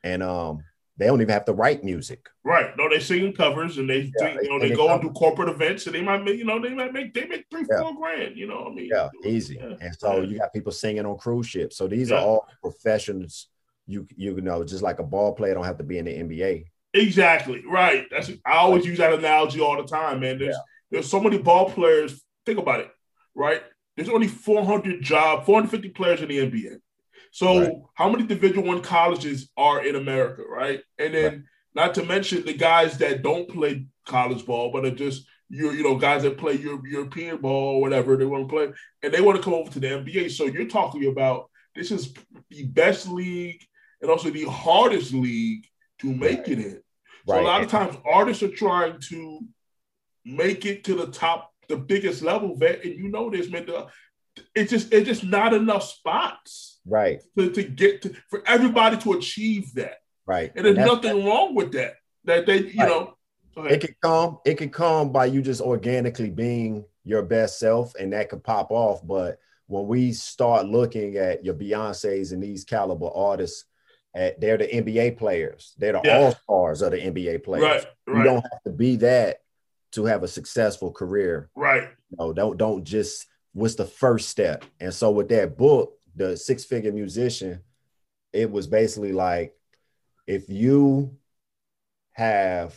[0.02, 0.64] And um,
[1.00, 2.28] they don't even have to write music.
[2.44, 2.76] Right.
[2.76, 5.00] No, they singing covers and they, Yeah, sing, they you know, they singing go and
[5.00, 7.64] do corporate events and they might make, you know, they might make, they make three,
[7.70, 7.80] Yeah.
[7.80, 8.90] four grand, you know what I mean?
[8.92, 9.56] Yeah, easy.
[9.58, 9.76] Yeah.
[9.80, 11.78] And so you got people singing on cruise ships.
[11.78, 13.48] So these are all professions.
[13.90, 16.64] You you know, just like a ball player don't have to be in the NBA.
[16.94, 17.62] Exactly.
[17.68, 18.06] Right.
[18.10, 20.38] That's I always use that analogy all the time, man.
[20.38, 20.56] There's
[20.90, 22.20] there's so many ball players.
[22.46, 22.90] Think about it,
[23.34, 23.62] right?
[23.96, 26.76] There's only 400 job, 450 players in the NBA.
[27.32, 27.72] So Right.
[27.94, 30.82] how many Division One colleges are in America, right?
[30.98, 35.26] And then not to mention the guys that don't play college ball, but are just
[35.48, 38.72] you you know guys that play Euro- European ball or whatever they want to play,
[39.02, 40.28] and they want to come over to the NBA.
[40.30, 42.12] So you're talking about this is
[42.50, 43.62] the best league
[44.00, 45.66] and also the hardest league
[46.00, 46.80] to make it in.
[47.26, 47.42] So Right.
[47.42, 49.40] a lot of times artists are trying to
[50.24, 53.66] make it to the top, the biggest level, vet, and you know this, man.
[53.66, 53.86] The,
[54.54, 59.12] it's just it's just not enough spots Right, to, to get to for everybody to
[59.12, 59.98] achieve that.
[60.26, 60.50] right.
[60.56, 61.96] And there's that's- nothing wrong with that.
[62.24, 62.88] That they, you Right.
[62.88, 63.16] know,
[63.68, 68.12] it can come it can come by you just organically being your best self and
[68.12, 73.08] that could pop off but when we start looking at your beyonce's and these caliber
[73.14, 73.64] artists
[74.14, 75.74] at they're the nba players.
[75.78, 76.18] They're the Yeah.
[76.18, 77.84] all-stars of the nba players.
[78.06, 79.42] Right, you don't have to be that
[79.92, 81.48] to have a successful career.
[81.54, 84.64] Right, you know, don't don't just what's the first step?
[84.80, 87.60] And so with that book the six figure musician
[88.32, 89.56] it was basically like
[90.26, 91.16] if you
[92.12, 92.74] have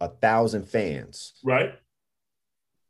[0.00, 1.74] a thousand fans right,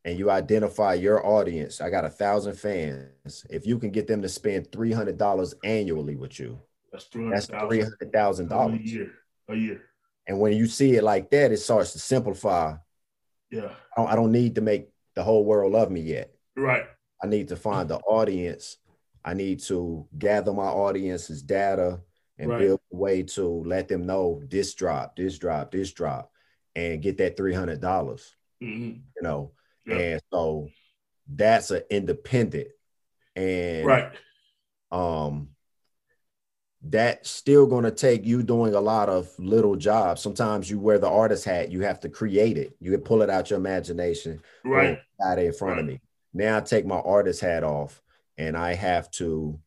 [0.05, 3.45] and you identify your audience i got a thousand fans.
[3.51, 6.61] If you can get them to spend $300 annually with you
[6.93, 9.13] that's three hundred thousand a $300000 year,
[9.49, 9.83] a year.
[10.27, 12.75] and when you see it like that it starts to simplify
[13.51, 16.85] Yeah, I don't, I don't need to make the whole world love me yet right,
[17.23, 18.77] I need to find the audience.
[19.25, 22.01] I need to gather my audience's data
[22.39, 22.59] and Right.
[22.59, 26.33] build a way to let them know this drop, this drop, this drop,
[26.75, 28.35] and get that three hundred dollars.
[28.63, 29.03] Mhm.
[29.17, 29.53] You know,
[29.85, 29.97] Yeah.
[29.97, 30.69] and so
[31.29, 32.69] that's an independent,
[33.37, 34.13] and right,
[34.91, 35.51] um,
[36.83, 40.23] that's still going to take you doing a lot of little jobs.
[40.23, 41.71] Sometimes you wear the artist hat.
[41.71, 42.75] You have to create it.
[42.81, 46.01] You can pull it out your imagination right, it in front of me.
[46.33, 48.01] Now I take my artist hat off
[48.39, 49.59] and I have to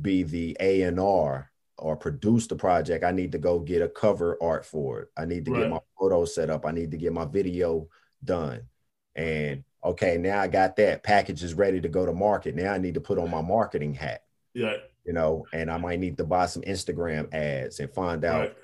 [0.00, 3.04] be the A and R or produce the project.
[3.04, 5.08] I need to go get a cover art for it.
[5.16, 5.60] I need to Right.
[5.62, 6.66] get my photo set up.
[6.66, 7.88] I need to get my video
[8.22, 8.62] done.
[9.14, 12.54] And okay, now I got that package is ready to go to market.
[12.54, 14.74] Now I need to put on my marketing hat, yeah,
[15.08, 18.56] you know, and I might need to buy some Instagram ads and find out right,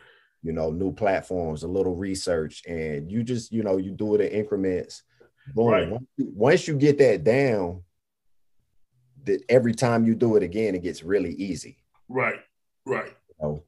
[0.43, 4.21] you know, new platforms, a little research, and you just, you know, you do it
[4.21, 5.05] in increments.
[5.55, 5.69] Boom.
[5.69, 5.89] Right.
[5.89, 7.83] Once, you, once you get that down,
[9.25, 11.79] that every time you do it again, it gets really easy.
[12.11, 12.41] right,
[12.85, 13.63] right, You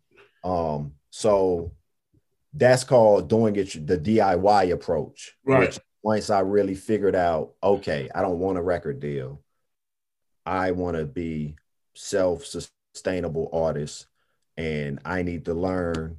[0.45, 0.51] know?
[0.51, 1.73] Um, so
[2.53, 5.35] that's called doing it the DIY approach.
[5.47, 5.61] Right.
[5.61, 9.41] which once I really figured out, okay, I don't want a record deal.
[10.45, 11.57] I want to be
[11.97, 14.07] self-sustainable artist
[14.57, 16.19] and I need to learn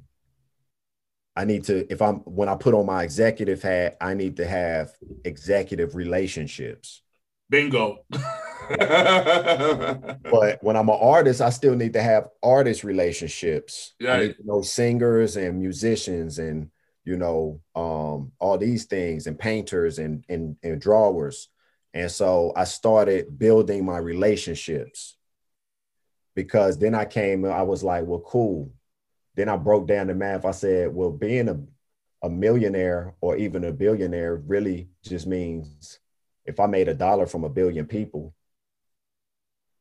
[1.36, 4.46] I need to if I'm when I put on my executive hat, I need to
[4.46, 4.92] have
[5.24, 7.02] executive relationships.
[7.48, 8.04] bingo.
[10.30, 13.94] But when I'm an artist, I still need to have artist relationships.
[14.00, 14.20] I Right.
[14.28, 16.70] need to know singers and musicians and
[17.04, 21.48] you know um, all these things and painters and, and and drawers.
[21.94, 25.16] And so I started building my relationships
[26.38, 28.70] because then I came, I was like, well, cool.
[29.34, 30.44] Then I broke down the math.
[30.44, 31.58] I said, well, being a,
[32.24, 35.98] a millionaire or even a billionaire really just means
[36.44, 38.36] if I made a dollar from a billion people,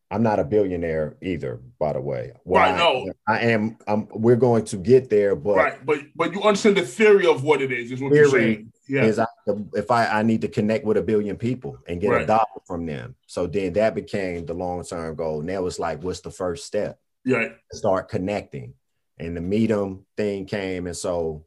[0.10, 2.32] I'm not a billionaire either, by the way.
[2.46, 3.12] Well, Right, I- no.
[3.28, 3.78] I am.
[3.88, 7.44] I'm, we're going to get there, but right, but but you understand the theory of
[7.44, 7.92] what it is.
[7.92, 8.72] Is what you're saying.
[8.88, 9.26] Yeah, is I,
[9.74, 12.86] if I, I need to connect with a billion people and get a dollar from
[12.86, 13.16] them.
[13.26, 15.42] So then that became the long term goal.
[15.42, 16.98] Now it's like, what's the first step?
[17.26, 18.76] yeah, Start connecting.
[19.20, 20.88] And the Midem thing came.
[20.88, 21.44] And so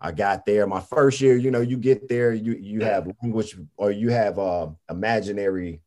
[0.00, 0.64] I got there.
[0.68, 4.38] My first year, you know, you get there, you you have language or you have
[4.38, 5.80] uh, imaginary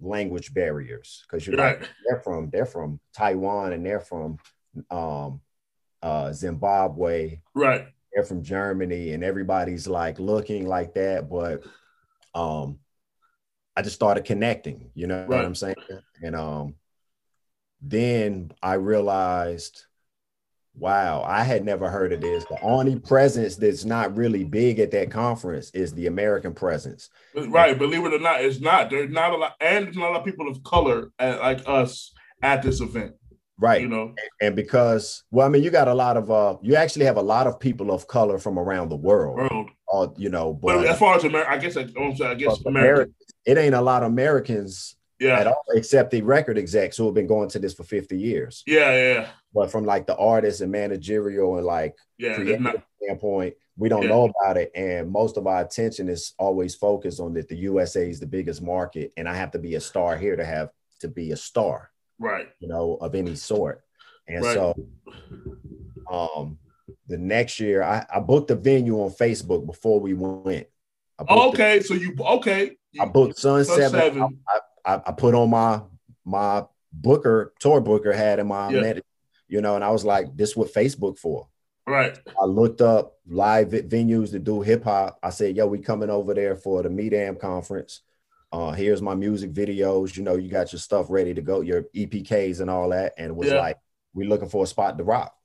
[0.00, 4.38] language barriers because you're right, like they're from they're from Taiwan and they're from
[4.90, 5.40] um,
[6.02, 11.28] uh, Zimbabwe right, they're from Germany and everybody's like looking like that.
[11.28, 11.64] But
[12.34, 12.78] um
[13.74, 15.76] I just started connecting, you know what I'm saying?
[16.22, 16.74] And um
[17.80, 19.84] then I realized,
[20.78, 22.44] wow, I had never heard of this.
[22.44, 27.10] The only presence that's not really big at that conference is the American presence.
[27.34, 27.78] right.
[27.78, 28.90] Believe it or not, it's not.
[28.90, 31.62] There's not a lot, and there's not a lot of people of color uh, like
[31.66, 32.12] us
[32.42, 33.14] at this event.
[33.58, 33.80] Right.
[33.80, 37.06] You know, and because well, I mean, you got a lot of uh, you actually
[37.06, 39.36] have a lot of people of color from around the world.
[39.38, 39.70] world.
[39.88, 41.86] All you know, But but, as far as America, I guess I,
[42.30, 43.12] I guess America.
[43.46, 47.14] It ain't a lot of Americans at Yeah, all, except the record execs who have
[47.14, 48.62] been going to this for 50 years.
[48.66, 52.36] yeah, yeah, But from like the artist and managerial and like yeah.
[52.58, 54.10] Not, standpoint, we don't Yeah.
[54.10, 54.70] know about it.
[54.74, 58.60] And most of our attention is always focused on that the USA is the biggest
[58.60, 60.68] market, and I have to be a star here to have
[61.00, 63.82] to be a star, right, you know, of any sort.
[64.28, 64.54] And Right.
[64.54, 64.74] so
[66.10, 66.58] um
[67.08, 70.66] the next year I, I booked a venue on Facebook before we went.
[71.18, 71.80] I Oh, okay.
[71.80, 72.76] So you okay?
[73.00, 74.00] I booked Sun, Sun Seven.
[74.00, 74.38] Seven.
[74.84, 75.80] I, I put on my
[76.24, 79.00] my booker tour booker had in my Yeah.
[79.48, 81.48] You know, and I was like, this what Facebook for.
[81.88, 85.18] Right, I looked up live venues to do hip hop.
[85.22, 88.00] I said, yo, we coming over there for the Midem conference.
[88.50, 90.16] Uh, here's my music videos.
[90.16, 93.14] You know, you got your stuff ready to go, your EPKs and all that.
[93.18, 93.60] And it was Yeah.
[93.60, 93.78] like,
[94.14, 95.36] we looking for a spot to rock.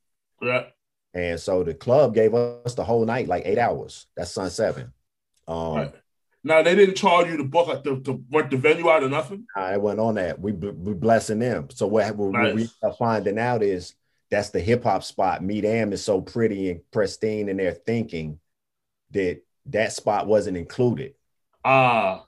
[0.41, 0.67] right.
[1.13, 4.07] And so the club gave us the whole night, like eight hours.
[4.15, 4.93] That's Sun Seven.
[5.47, 5.95] Um, Right.
[6.43, 9.09] Now they didn't charge you to book like to, to rent the venue out or
[9.09, 9.45] nothing.
[9.55, 10.39] I went on that.
[10.39, 11.69] We we blessing them.
[11.71, 12.55] So what, what Nice.
[12.55, 13.93] we are finding out is
[14.31, 15.41] that's the hip hop spot.
[15.43, 18.39] Midem is so pretty and pristine in their thinking
[19.11, 21.13] that that spot wasn't included.
[21.63, 22.25] Ah,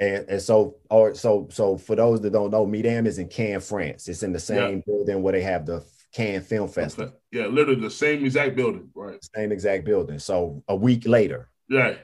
[0.00, 3.60] And, and so or so so for those that don't know, Midem is in Cannes,
[3.68, 4.08] France.
[4.08, 7.12] It's in the same building where they have the Cannes Film Festival.
[7.30, 8.90] yeah, literally the same exact building.
[8.92, 9.22] Right.
[9.36, 10.18] Same exact building.
[10.18, 11.48] So a week later.
[11.68, 11.94] Yeah,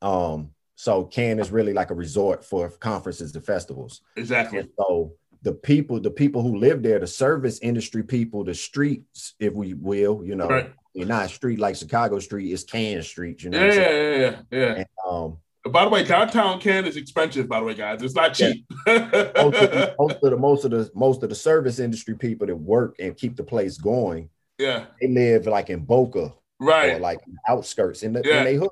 [0.00, 4.00] Um, so Cannes is really like a resort for conferences and festivals.
[4.16, 4.58] exactly.
[4.58, 9.34] And so the people, the people who live there, the service industry people, the streets,
[9.38, 10.72] if we will, you know, Right.
[10.92, 13.64] you're not street like Chicago Street, it's Can Street, you know.
[13.64, 14.36] Yeah, yeah, yeah, yeah.
[14.50, 14.74] yeah.
[14.78, 15.36] And, um,
[15.70, 17.46] By the way, downtown Canton is expensive.
[17.48, 18.66] By the way, guys, it's not cheap.
[18.88, 22.48] most, of the, most of the most of the most of the service industry people
[22.48, 27.00] that work and keep the place going, yeah, they live like in Boca or right.
[27.00, 28.44] like outskirts in the Yeah.
[28.46, 28.68] in.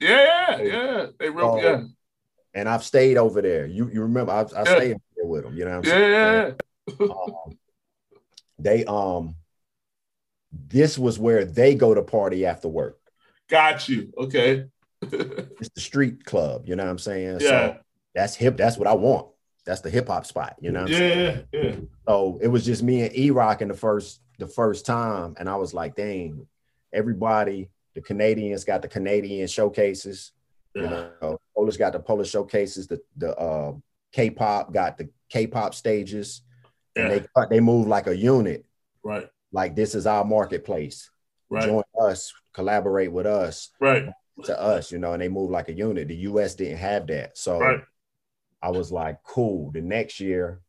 [0.00, 1.06] Yeah, yeah, yeah.
[1.18, 1.82] They real, So, yeah,
[2.54, 3.66] And I've stayed over there.
[3.66, 4.64] You you remember I, I Yeah.
[4.64, 5.56] stayed there with them.
[5.56, 6.56] You know what I'm yeah, saying?
[7.00, 7.06] yeah.
[7.46, 7.58] um,
[8.58, 9.34] they um
[10.52, 12.98] this was where they go to party after work.
[13.48, 14.12] Got you.
[14.16, 14.66] Okay.
[15.60, 17.38] It's the street club, you know what I'm saying?
[17.40, 17.48] Yeah.
[17.48, 17.76] So
[18.16, 19.28] that's hip, that's what I want.
[19.64, 21.46] That's the hip hop spot, you know what I'm saying?
[21.52, 21.76] Yeah, yeah.
[22.08, 25.48] So it was just me and E Rock in the first the first time, and
[25.48, 26.48] I was like, dang,
[26.92, 30.32] everybody, the Canadians got the Canadian showcases,
[30.74, 31.08] you Yeah.
[31.20, 33.72] know, Polish got the Polish showcases, the the uh,
[34.12, 36.42] K-pop got the K-pop stages,
[36.96, 38.64] and they they move like a unit.
[39.04, 41.10] Right, like this is our marketplace.
[41.50, 44.08] right, Join us, collaborate with us, right,
[44.44, 46.08] to us, you know, and they move like a unit.
[46.08, 47.36] The US didn't have that.
[47.36, 47.80] So right.
[48.62, 49.70] I was like, cool.
[49.72, 50.60] The next year,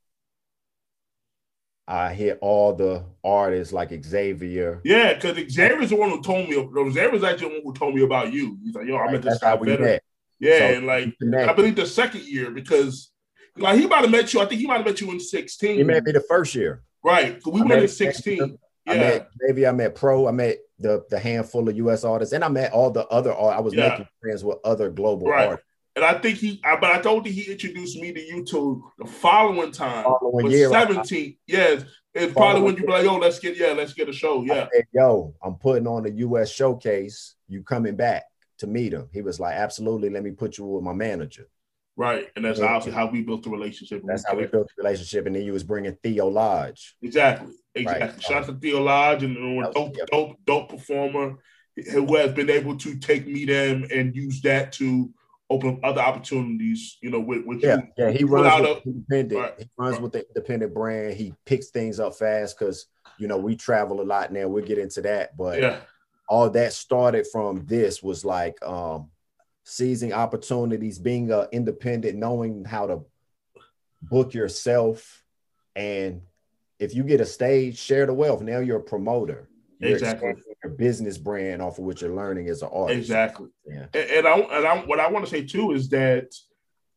[1.88, 4.80] I hear all the artists like Xavier.
[4.86, 6.56] Yeah, because Xavier's the one who told me.
[6.92, 8.58] Xavier's actually the one who told me about you.
[8.64, 9.84] He's like, yo, I met this guy better.
[9.84, 10.04] met.
[10.40, 11.50] Yeah, So, and like we connected.
[11.50, 13.12] I believe the second year because
[13.58, 14.40] like he might have met you.
[14.42, 15.76] I think he might have met you in sixteen.
[15.78, 16.84] He met me the first year.
[17.04, 18.58] Right, we I met in sixteen.
[18.88, 22.34] I Yeah, met Xavier, I met Pro, I met the, the handful of US artists,
[22.34, 23.34] and I met all the other.
[23.34, 23.90] I was Yeah.
[23.90, 25.48] making friends with other global Right.
[25.48, 25.70] artists.
[25.96, 26.60] And I think he.
[26.64, 30.04] I, but I don't think he introduced me to you till the following time.
[30.04, 31.38] Following year, I- seventeen.
[31.46, 34.44] Yes, it's probably when you be like, yo, let's get yeah, let's get a show.
[34.44, 37.36] Yeah, said, yo, I'm putting on the US showcase.
[37.48, 38.24] You coming back
[38.60, 39.08] to Midem?
[39.14, 40.10] He was like, absolutely.
[40.10, 41.48] Let me put you with my manager.
[41.96, 42.28] right.
[42.36, 44.02] And that's obviously how we built the relationship.
[44.06, 45.28] That's how we built the relationship.
[45.28, 46.96] And then you was bringing Theo Lodge.
[47.04, 47.54] Exactly.
[47.76, 48.08] Exactly.
[48.08, 48.22] Right.
[48.22, 49.36] Shout out to Theo Lodge and
[49.74, 51.38] dope, dope, dope performer
[51.92, 55.12] who has been able to take Midem and use that to
[55.50, 57.88] open other opportunities, you know, with, with Yeah, you.
[57.98, 58.12] yeah.
[58.12, 59.42] He runs out with a- independent.
[59.42, 60.02] Right, He runs right.
[60.02, 61.14] with the independent brand.
[61.16, 62.88] He picks things up fast because
[63.20, 64.48] you know we travel a lot now.
[64.48, 65.80] We'll get into that, but Yeah.
[66.28, 69.10] all that started from this was like um
[69.66, 73.02] seizing opportunities, being uh, independent, knowing how to
[74.02, 75.24] book yourself,
[75.76, 76.22] and
[76.80, 78.42] if you get a stage, share the wealth.
[78.42, 79.48] Now you're a promoter.
[79.80, 80.34] You're Exactly.
[80.64, 82.98] Your business brand off of what you're learning as an artist.
[83.00, 83.50] Exactly.
[83.68, 83.88] Yeah.
[83.94, 86.34] And, and I and I what I want to say too is that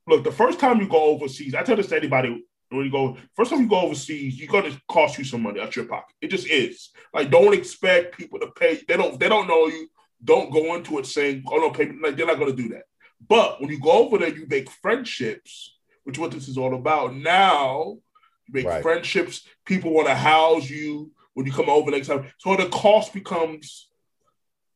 [0.06, 3.16] look, the first time you go overseas, I tell this to anybody when you go
[3.34, 6.14] first time you go overseas, you're gonna cost you some money out your pocket.
[6.20, 6.90] It just is.
[7.12, 8.80] Like don't expect people to pay.
[8.86, 9.88] They don't they don't know you.
[10.22, 12.84] Don't go into it saying, oh no, pay like they're not gonna do that.
[13.28, 16.74] But when you go over there, you make friendships, which is what this is all
[16.74, 17.14] about.
[17.14, 17.98] Now
[18.46, 18.82] you make Right.
[18.82, 22.26] friendships, people want to house you when you come over next time.
[22.38, 23.88] So the cost becomes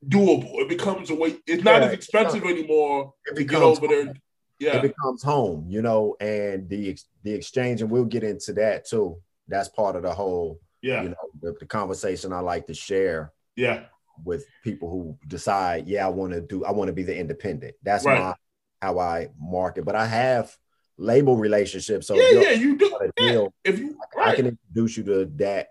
[0.06, 0.56] doable.
[0.56, 1.36] It becomes a way.
[1.46, 4.12] It's not Yeah, as expensive anymore It to get becomes over there.
[4.58, 8.86] Yeah, it becomes home, you know, and the the exchange, and we'll get into that
[8.86, 9.16] too.
[9.48, 11.02] That's part of the whole Yeah.
[11.02, 13.84] You know, the, the conversation I like to share Yeah.
[14.22, 17.74] with people who decide, yeah, I want to do, I want to be the independent.
[17.82, 18.18] That's Right.
[18.20, 18.34] my
[18.82, 19.86] how I market.
[19.86, 20.54] But I have
[20.98, 22.06] label relationships.
[22.06, 22.94] So yeah, yeah, you do.
[22.96, 23.46] a Yeah.
[23.64, 25.68] If you I can introduce you to that.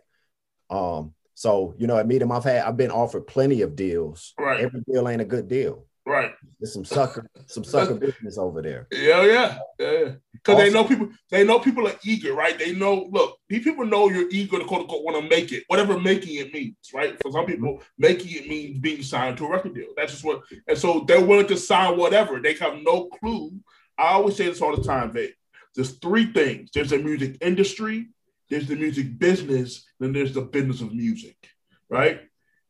[0.69, 4.33] Um, so you know, at Midem, I've had I've been offered plenty of deals.
[4.37, 4.59] Right.
[4.61, 5.85] Every deal ain't a good deal.
[6.05, 6.31] right.
[6.59, 8.87] There's some sucker, some sucker business over there.
[8.91, 10.11] Yeah, yeah, yeah.
[10.33, 11.09] Because they know people.
[11.31, 12.59] They know people are eager, right?
[12.59, 13.07] They know.
[13.11, 16.35] Look, these people know you're eager to quote unquote want to make it, whatever making
[16.35, 17.15] it means, right?
[17.21, 19.93] For some people, making it means being signed to a record deal.
[19.95, 20.41] That's just what.
[20.67, 22.41] And so they're willing to sign whatever.
[22.41, 23.51] They have no clue.
[23.97, 25.35] I always say this all the time, Vic.
[25.75, 26.71] There's three things.
[26.73, 28.07] There's the music industry.
[28.49, 29.85] There's the music business.
[29.99, 31.37] Then there's the business of music,
[31.89, 32.21] right?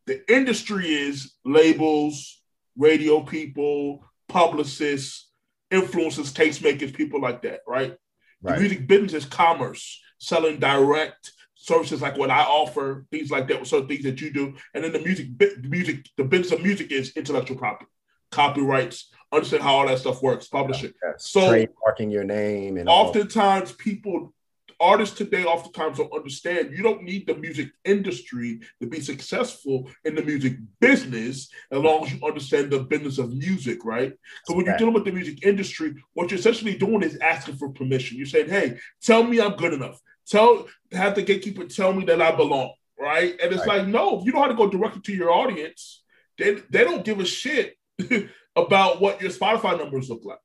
[0.08, 2.42] The industry is labels,
[2.78, 5.30] radio people, publicists,
[5.72, 7.96] influencers, tastemakers, people like that, right?
[8.42, 13.68] The music business is commerce, selling direct services like what I offer, things like that,
[13.68, 14.56] certain things that you do.
[14.74, 15.28] And then the music,
[15.62, 17.92] music, the business of music is intellectual property,
[18.32, 20.94] copyrights, understand how all that stuff works, publishing.
[21.04, 21.30] Yes.
[21.30, 23.08] So trademarking your name and all.
[23.08, 24.34] oftentimes people
[24.82, 30.16] artists today oftentimes don't understand you don't need the music industry to be successful in
[30.16, 34.14] the music business as long as you understand the business of music right?
[34.46, 37.70] So when you're dealing with the music industry what you're essentially doing is asking for
[37.70, 38.18] permission.
[38.18, 40.00] You're saying hey tell me i'm good enough.
[40.28, 43.32] Tell have the gatekeeper tell me that i belong right?
[43.42, 43.80] And it's Right.
[43.80, 46.04] like no you know how to go directly to your audience
[46.38, 47.76] they, they don't give a shit
[48.56, 50.40] about what your spotify numbers look like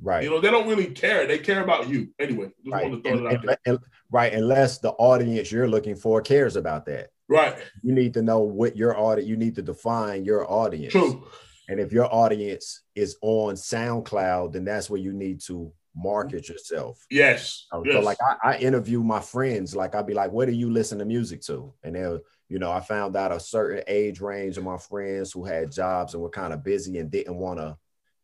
[0.00, 0.22] right.
[0.24, 1.26] you know, they don't really care.
[1.26, 2.08] They care about you.
[2.18, 2.90] Anyway, right.
[2.90, 3.56] to throw And- it out there.
[3.66, 3.78] and- and-
[4.10, 4.32] right.
[4.32, 7.08] Unless the audience you're looking for cares about that.
[7.28, 7.56] Right.
[7.82, 10.92] You need to know what your audience, you need to define your audience.
[10.92, 11.26] True.
[11.68, 17.04] And if your audience is on SoundCloud, then that's where you need to market yourself.
[17.10, 17.66] Yes.
[17.70, 17.94] So, yes.
[17.94, 20.98] so like I, I interview my friends, like I'd be like, what do you listen
[21.00, 21.74] to music to?
[21.82, 25.44] And they'll, you know, I found out a certain age range of my friends who
[25.44, 27.76] had jobs and were kind of busy and didn't want to,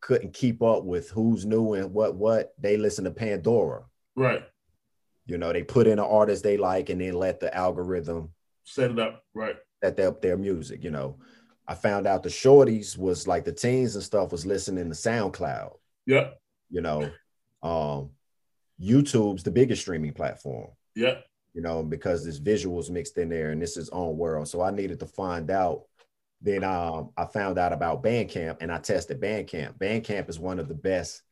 [0.04, 2.52] couldn't keep up with who's new and what what.
[2.58, 3.84] They listen to Pandora.
[4.14, 4.44] right.
[5.26, 8.28] You know, they put in an artist they like and then let the algorithm
[8.64, 9.22] Set it up.
[9.32, 9.56] Right.
[9.82, 11.16] set their, their music, you know.
[11.66, 15.72] I found out the shorties was like the teens and stuff was listening to SoundCloud,
[16.04, 16.28] Yeah.
[16.68, 17.10] you know.
[17.62, 18.10] Um
[18.82, 20.68] YouTube's the biggest streaming platform.
[20.94, 21.18] Yeah.
[21.54, 24.48] you know, because there's visuals mixed in there and this is own world.
[24.48, 25.84] So I needed to find out.
[26.44, 29.78] Then um, I found out about Bandcamp and I tested Bandcamp.
[29.78, 31.22] Bandcamp is one of the best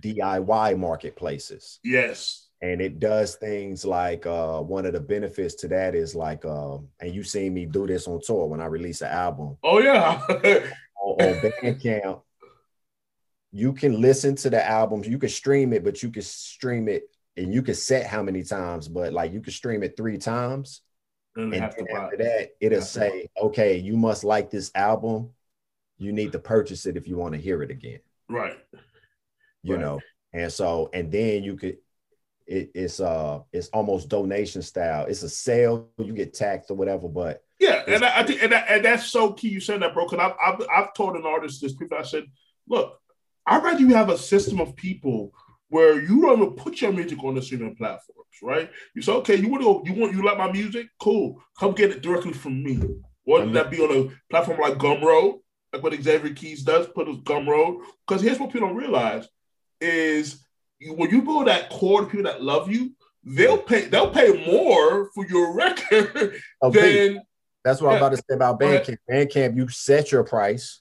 [0.00, 1.80] DIY marketplaces.
[1.82, 2.46] Yes.
[2.62, 6.86] And it does things like uh, one of the benefits to that is like, um,
[7.00, 10.20] and you seen me do this on tour when I release an album Oh yeah.
[10.28, 12.22] on, on Bandcamp.
[13.50, 17.10] You can listen to the albums, you can stream it, but you can stream it
[17.36, 20.82] and you can set how many times, but like you can stream it three times.
[21.38, 21.98] And And then buy.
[21.98, 25.30] after that, it'll say, okay, you must like this album.
[25.98, 28.56] You need to purchase it if you want to hear it again, Right.
[29.62, 29.80] you Right.
[29.80, 30.00] know.
[30.32, 31.78] And so, and then you could,
[32.46, 35.06] it, it's uh, it's almost donation style.
[35.06, 38.52] It's a sale, you get taxed or whatever, but Yeah, and I, I think and,
[38.52, 39.48] that, and that's so key.
[39.48, 40.06] You said that, bro.
[40.08, 41.74] Because I've, I've I've told an artist this.
[41.74, 42.24] People, I said,
[42.68, 43.00] look,
[43.46, 45.32] I'd rather you have a system of people
[45.68, 48.70] where you don't even put your music on the streaming platforms, right?
[48.94, 50.88] You say, okay, you want to, you want, you like my music?
[50.98, 52.80] Cool, come get it directly from me.
[53.24, 55.40] Whether that be on a platform like Gumroad,
[55.72, 57.82] like what Xavier Keys does, put a Gumroad.
[58.06, 59.28] Because here's what people don't realize
[59.80, 60.42] is
[60.78, 62.94] you, when you build that core of people that love you,
[63.24, 67.20] they'll pay they'll pay more for your record oh, than
[67.64, 68.58] That's what I'm about to say about.
[68.58, 68.96] Bandcamp.
[69.10, 70.80] Bandcamp, you set your price.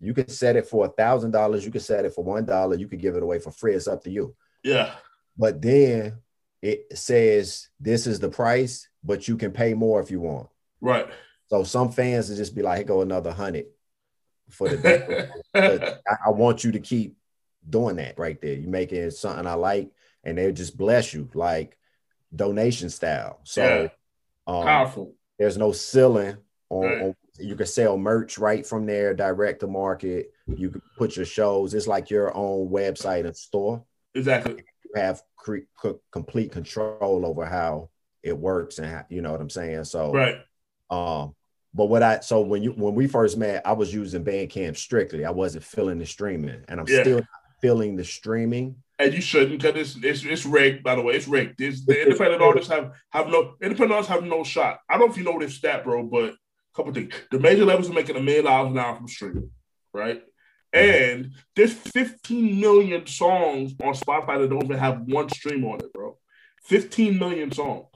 [0.00, 1.64] You can set it for a thousand dollars.
[1.64, 2.76] You can set it for one dollar.
[2.76, 3.74] You can give it away for free.
[3.74, 4.34] It's up to you.
[4.62, 4.94] yeah.
[5.36, 6.18] But then
[6.62, 10.48] it says this is the price, but you can pay more if you want.
[10.80, 11.06] Right.
[11.46, 13.66] So some fans will just be like, "Here go another hundred
[14.50, 17.16] for the day." I, I want you to keep
[17.68, 18.54] doing that right there.
[18.54, 19.90] You making it something I like,
[20.24, 21.76] and they'll just bless you like
[22.34, 23.40] donation style.
[23.44, 23.90] So
[24.46, 25.14] um, Powerful.
[25.38, 26.36] there's no ceiling
[26.70, 27.02] on, Right.
[27.02, 31.24] on- you can sell merch right from there direct to market you can put your
[31.26, 33.84] shows it's like your own website and store
[34.14, 34.56] Exactly.
[34.84, 37.90] you have cre- co- complete control over how
[38.22, 40.36] it works and how, you know what i'm saying so Right.
[40.90, 41.34] um
[41.74, 45.24] but what i so when you when we first met i was using bandcamp strictly
[45.24, 47.02] i wasn't feeling the streaming and i'm Yeah.
[47.02, 47.20] still
[47.60, 51.14] feeling the streaming And you shouldn't because it's, it's it's rigged, by the way.
[51.14, 51.60] It's rigged.
[51.60, 54.80] It's, the independent artists have have no independent artists have no shot.
[54.88, 56.34] I don't know if you know this stat, bro, but
[56.74, 57.14] couple things.
[57.30, 59.50] The major labels are making a million dollars an hour from streaming,
[59.92, 60.22] right?
[60.72, 65.92] And there's 15 million songs on Spotify that don't even have one stream on it,
[65.92, 66.18] bro.
[66.64, 67.86] 15 million songs.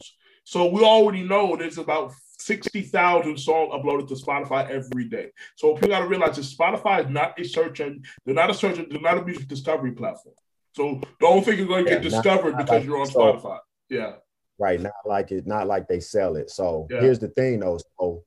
[0.44, 5.30] So we already know there's about 60,000 songs uploaded to Spotify every day.
[5.56, 8.02] So people got to realize that Spotify is not a search engine.
[8.24, 8.88] They're not a search engine.
[8.90, 10.34] They're not a music discovery platform.
[10.74, 13.58] So don't think you're going to yeah, get discovered not, because like, you're on Spotify.
[13.88, 14.14] Yeah.
[14.58, 14.80] Right.
[14.80, 16.50] Not like it, not like they sell it.
[16.50, 17.00] So yeah.
[17.00, 17.78] here's the thing though.
[17.98, 18.24] So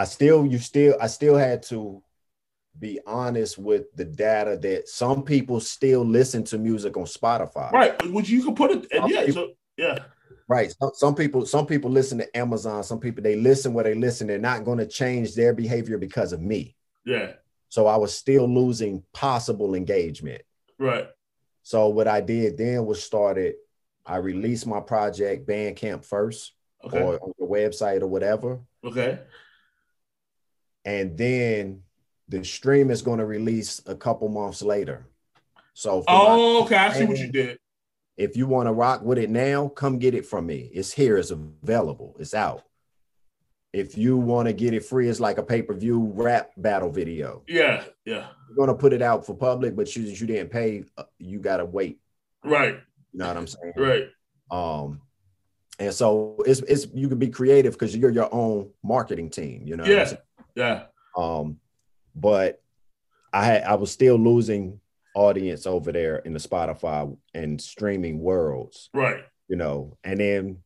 [0.00, 2.02] I still, you still, I still had to
[2.78, 7.70] be honest with the data that some people still listen to music on Spotify.
[7.70, 8.10] Right.
[8.10, 9.26] Which you can put it, yeah.
[9.26, 9.98] People, so, yeah.
[10.48, 10.74] Right.
[10.80, 12.82] Some, some people, some people listen to Amazon.
[12.82, 14.26] Some people they listen where they listen.
[14.26, 16.76] They're not going to change their behavior because of me.
[17.04, 17.32] Yeah.
[17.68, 20.40] So I was still losing possible engagement.
[20.78, 21.08] Right.
[21.62, 23.56] So what I did then was started.
[24.06, 27.02] I released my project Bandcamp first, okay.
[27.02, 28.60] or on the website or whatever.
[28.82, 29.18] Okay.
[30.84, 31.82] And then
[32.28, 35.06] the stream is going to release a couple months later.
[35.74, 37.58] So oh, okay, I see what you did.
[38.16, 40.70] If you want to rock with it now, come get it from me.
[40.74, 42.64] It's here, it's available, it's out.
[43.72, 47.42] If you want to get it free, it's like a pay-per-view rap battle video.
[47.46, 48.26] Yeah, yeah.
[48.48, 51.64] You're gonna put it out for public, but you you didn't pay, uh, you gotta
[51.64, 52.00] wait.
[52.44, 52.80] Right.
[53.12, 53.72] You know what I'm saying?
[53.76, 54.08] Right.
[54.50, 55.00] Um,
[55.78, 59.62] and so it's it's you can be creative because you're your own marketing team.
[59.64, 59.84] You know.
[59.84, 60.12] Yeah.
[60.54, 60.84] Yeah.
[61.16, 61.58] Um,
[62.14, 62.62] but
[63.32, 64.80] I had I was still losing
[65.14, 68.90] audience over there in the Spotify and streaming worlds.
[68.94, 69.24] Right.
[69.48, 70.58] You know, and then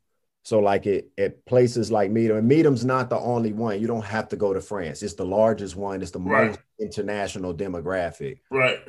[0.42, 3.80] so like it at places like Midem, and Midem's not the only one.
[3.80, 5.02] You don't have to go to France.
[5.02, 6.02] It's the largest one.
[6.02, 6.48] It's the right.
[6.48, 8.40] most international demographic.
[8.50, 8.80] Right.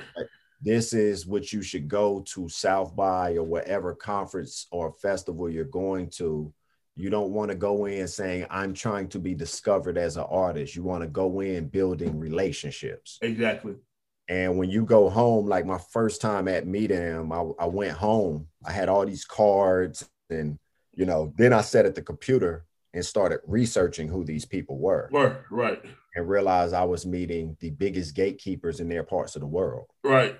[0.61, 5.63] This is what you should go to South by or whatever conference or festival you're
[5.63, 6.53] going to
[6.95, 10.75] you don't want to go in saying i'm trying to be discovered as an artist.
[10.75, 13.19] You want to go in building relationships.
[13.21, 13.75] Exactly.
[14.27, 18.47] And when you go home like my first time at Midem I, I went home.
[18.65, 20.57] I had all these cards and
[20.93, 25.09] you know then i sat at the computer and started researching who these people were.
[25.11, 25.81] Right right.
[26.15, 29.87] And realized i was meeting the biggest gatekeepers in their parts of the world.
[30.03, 30.37] Right.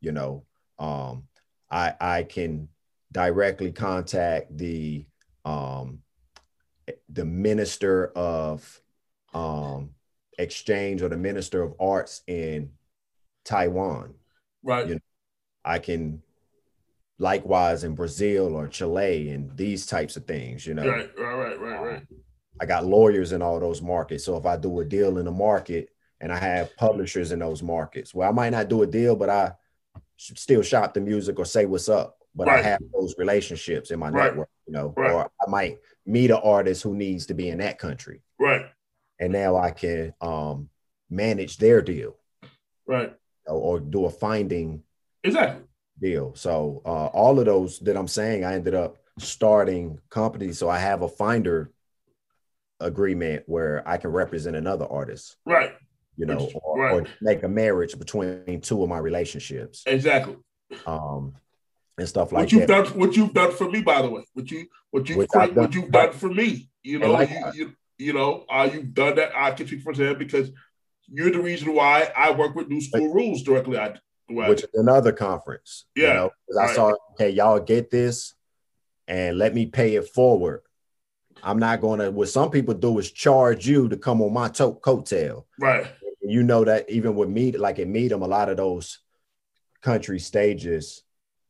[0.00, 0.44] You know
[0.78, 1.24] um
[1.70, 2.68] i i can
[3.12, 5.06] directly contact the
[5.44, 6.00] um,
[7.08, 8.80] the minister of
[9.34, 9.90] um,
[10.38, 12.70] exchange or the minister of arts in
[13.44, 14.14] Taiwan.
[14.62, 14.88] Right.
[14.88, 15.00] You know,
[15.64, 16.22] I can
[17.18, 20.88] likewise in Brazil or Chile and these types of things, you know.
[20.88, 22.06] Right, right, right, right, right.
[22.60, 24.24] I got lawyers in all those markets.
[24.24, 25.88] So if I do a deal in a market
[26.20, 29.30] and I have publishers in those markets, well, I might not do a deal, but
[29.30, 29.52] I
[30.16, 32.18] still shop the music or say what's up.
[32.34, 32.64] But right.
[32.64, 34.26] I have those relationships in my right.
[34.26, 35.12] network you know, right.
[35.12, 38.22] or I might meet an artist who needs to be in that country.
[38.38, 38.64] Right.
[39.20, 40.70] And now I can um
[41.10, 42.16] manage their deal.
[42.86, 43.12] Right.
[43.46, 44.82] Or, or do a finding
[45.22, 45.64] exactly
[46.00, 46.34] deal.
[46.34, 50.58] So uh all of those that I'm saying, I ended up starting companies.
[50.58, 51.70] So I have a finder
[52.80, 55.36] agreement where I can represent another artist.
[55.44, 55.74] Right.
[56.16, 56.92] You know, or, right.
[56.94, 59.82] or make a marriage between two of my relationships.
[59.86, 60.36] Exactly.
[60.86, 61.34] Um,
[61.98, 62.86] and stuff like what you've that.
[62.86, 65.74] Done, what you've done for me, by the way, what you what you done, what
[65.74, 66.70] you've done for me.
[66.82, 69.32] You know, like you, you, you, know, uh, you've done that.
[69.36, 70.50] I can speak for him because
[71.08, 73.78] you're the reason why I work with New School like, Rules directly.
[73.78, 73.94] I,
[74.28, 75.84] which is another conference.
[75.94, 76.70] Yeah, you know, right.
[76.70, 78.34] I saw okay, y'all get this,
[79.06, 80.62] and let me pay it forward.
[81.42, 82.10] I'm not going to.
[82.10, 85.44] What some people do is charge you to come on my to- coattail.
[85.58, 85.86] Right.
[86.22, 89.00] You know that even with me, like at Midem, a lot of those
[89.82, 91.02] country stages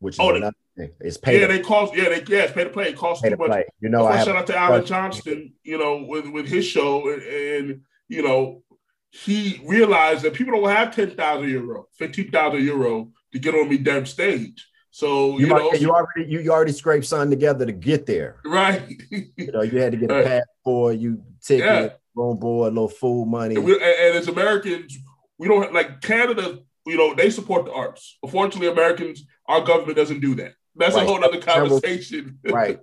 [0.02, 0.90] which is oh, another thing.
[1.00, 1.40] It's pay.
[1.40, 1.94] Yeah, they cost.
[1.94, 2.88] Yeah, they yeah, it's pay to play.
[2.88, 3.48] It costs too much.
[3.48, 3.64] Play.
[3.80, 5.54] You know, I shout out to Alan Johnston.
[5.62, 8.64] You know, with with his show, and, and you know,
[9.10, 13.70] he realized that people don't have ten thousand euro, fifteen thousand euro to get on
[13.70, 14.68] Midem stage.
[14.90, 18.40] So you, you know, you already you, you already scraped something together to get there,
[18.44, 18.82] right?
[19.10, 20.22] you know, you had to get a
[20.64, 22.22] passport, you ticket, yeah.
[22.22, 24.98] on board, a little food money, and, we, and, and as Americans,
[25.38, 28.18] we don't like Canada you know, they support the arts.
[28.22, 30.54] Unfortunately, Americans, our government doesn't do that.
[30.74, 31.04] That's right.
[31.04, 32.38] a whole other conversation.
[32.44, 32.80] Several, right.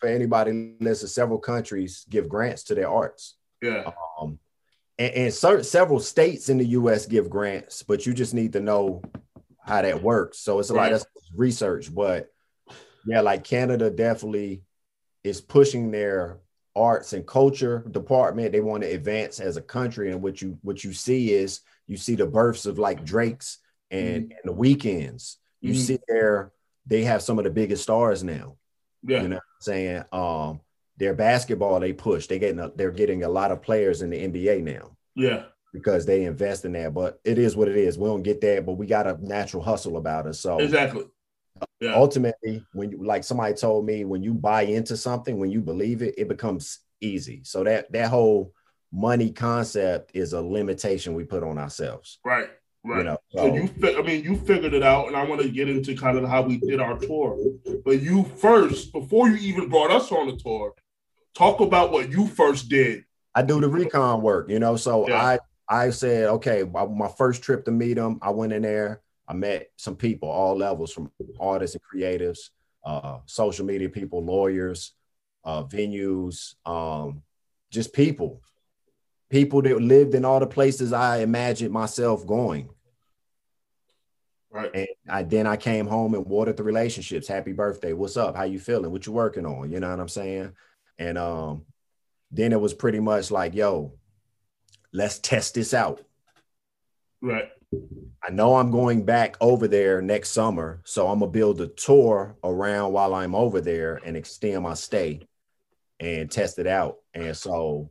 [0.00, 3.36] For anybody listen, several countries give grants to their arts.
[3.62, 3.90] Yeah.
[4.20, 4.38] Um,
[4.98, 7.06] and, and certain, several states in the U.S.
[7.06, 9.02] give grants, but you just need to know
[9.64, 10.38] how that works.
[10.38, 10.92] So it's a right.
[10.92, 12.28] lot of research, but
[13.06, 14.62] yeah, like Canada definitely
[15.24, 16.40] is pushing their
[16.74, 18.52] arts and culture department.
[18.52, 21.96] They want to advance as a country, and what you what you see is you
[21.96, 23.58] see the births of like Drake's
[23.90, 24.32] and, mm-hmm.
[24.32, 25.36] and the Weeknds.
[25.62, 25.80] You mm-hmm.
[25.80, 26.52] see there
[26.86, 28.56] they have some of the biggest stars now.
[29.02, 29.22] Yeah.
[29.22, 30.04] You know I'm saying?
[30.12, 30.60] Um
[30.98, 32.26] their basketball they push.
[32.26, 34.96] They getting a, they're getting a lot of players in the NBA now.
[35.14, 35.44] Yeah.
[35.72, 36.92] Because they invest in that.
[36.92, 37.98] But it is what it is.
[37.98, 40.38] We don't get that, but we got a natural hustle about us.
[40.38, 41.04] So exactly.
[41.80, 41.94] yeah.
[41.94, 46.02] ultimately, when you like somebody told me, when you buy into something, when you believe
[46.02, 47.40] it, it becomes easy.
[47.44, 48.52] So that that whole
[48.92, 52.18] money concept is a limitation we put on ourselves.
[52.24, 52.50] Right.
[52.84, 52.98] Right.
[52.98, 55.40] You know, so, so you, fi- I mean, you figured it out, and I want
[55.40, 57.38] to get into kind of how we did our tour.
[57.84, 60.74] But you first, before you even brought us on the tour,
[61.34, 63.04] talk about what you first did.
[63.34, 64.76] I do the recon work, you know.
[64.76, 65.22] So yeah.
[65.22, 69.00] I I said, okay, my first trip to Midem, I went in there.
[69.28, 71.10] I met some people, all levels, from
[71.40, 72.50] artists and creatives,
[72.84, 74.92] uh, social media people, lawyers,
[75.44, 77.22] uh, venues, um,
[77.70, 78.42] just people,
[79.32, 82.68] people that lived in all the places I imagined myself going.
[84.50, 84.70] Right.
[84.74, 87.26] And I then I came home and watered the relationships.
[87.26, 87.94] Happy birthday.
[87.94, 88.36] What's up?
[88.36, 88.92] How you feeling?
[88.92, 89.70] What you working on?
[89.72, 90.52] You know what I'm saying?
[90.98, 91.64] And um,
[92.30, 93.94] then it was pretty much like, yo,
[94.92, 96.02] let's test this out.
[97.22, 97.48] Right.
[98.22, 102.36] I know I'm going back over there next summer, so I'm gonna build a tour
[102.44, 105.26] around while I'm over there and extend my stay
[105.98, 106.98] and test it out.
[107.14, 107.90] And so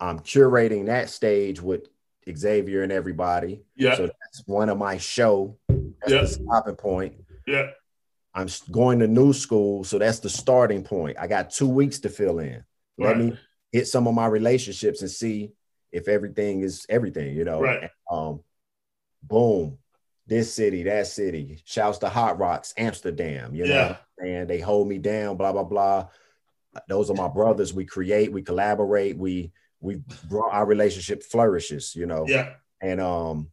[0.00, 1.88] I'm curating that stage with
[2.34, 3.62] Xavier and everybody.
[3.76, 3.96] Yeah.
[3.96, 5.56] So that's one of my show.
[5.68, 6.20] That's yeah.
[6.22, 7.14] the stopping point.
[7.46, 7.70] Yeah.
[8.34, 11.16] I'm going to new school, so that's the starting point.
[11.18, 12.62] I got two weeks to fill in.
[12.98, 13.38] Let me
[13.72, 15.52] hit some of my relationships and see
[15.90, 17.62] if everything is everything, you know.
[17.62, 17.90] Right.
[18.10, 18.40] Um,
[19.22, 19.78] boom,
[20.26, 21.62] this city, that city.
[21.64, 23.54] Shouts to Hot Rocks, Amsterdam.
[23.54, 25.38] You know, and they hold me down.
[25.38, 26.08] Blah blah blah.
[26.88, 27.72] Those are my brothers.
[27.72, 31.94] We create, we collaborate, we we brought our relationship flourishes.
[31.94, 32.24] You know.
[32.26, 32.54] Yeah.
[32.80, 33.48] And um,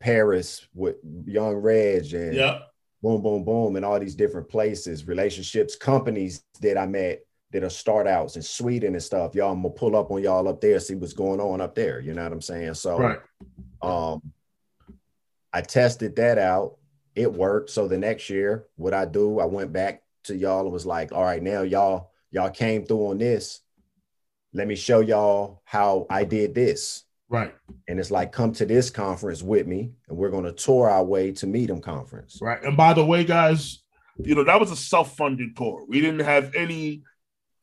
[0.00, 0.96] Paris with
[1.26, 2.60] Young Reg and yeah.
[3.02, 7.20] boom, boom, boom, and all these different places, relationships, companies that I met
[7.52, 9.34] that are start outs in Sweden and stuff.
[9.34, 12.00] Y'all, I'm gonna pull up on y'all up there, see what's going on up there.
[12.00, 12.74] You know what I'm saying?
[12.74, 13.18] So, right.
[13.82, 14.32] um,
[15.52, 16.76] I tested that out.
[17.14, 17.70] It worked.
[17.70, 21.12] So the next year, what I do, I went back to y'all and was like,
[21.12, 23.60] all right, now y'all, y'all came through on this.
[24.52, 27.04] Let me show y'all how I did this.
[27.28, 27.54] Right.
[27.86, 31.04] And it's like, come to this conference with me, and we're going to tour our
[31.04, 32.38] way to Midem conference.
[32.42, 32.62] Right.
[32.62, 33.82] And by the way, guys,
[34.18, 35.84] you know, that was a self funded tour.
[35.88, 37.02] We didn't have any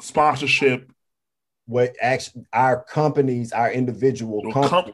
[0.01, 0.89] sponsorship.
[1.65, 4.93] What actually our companies, our individual companies,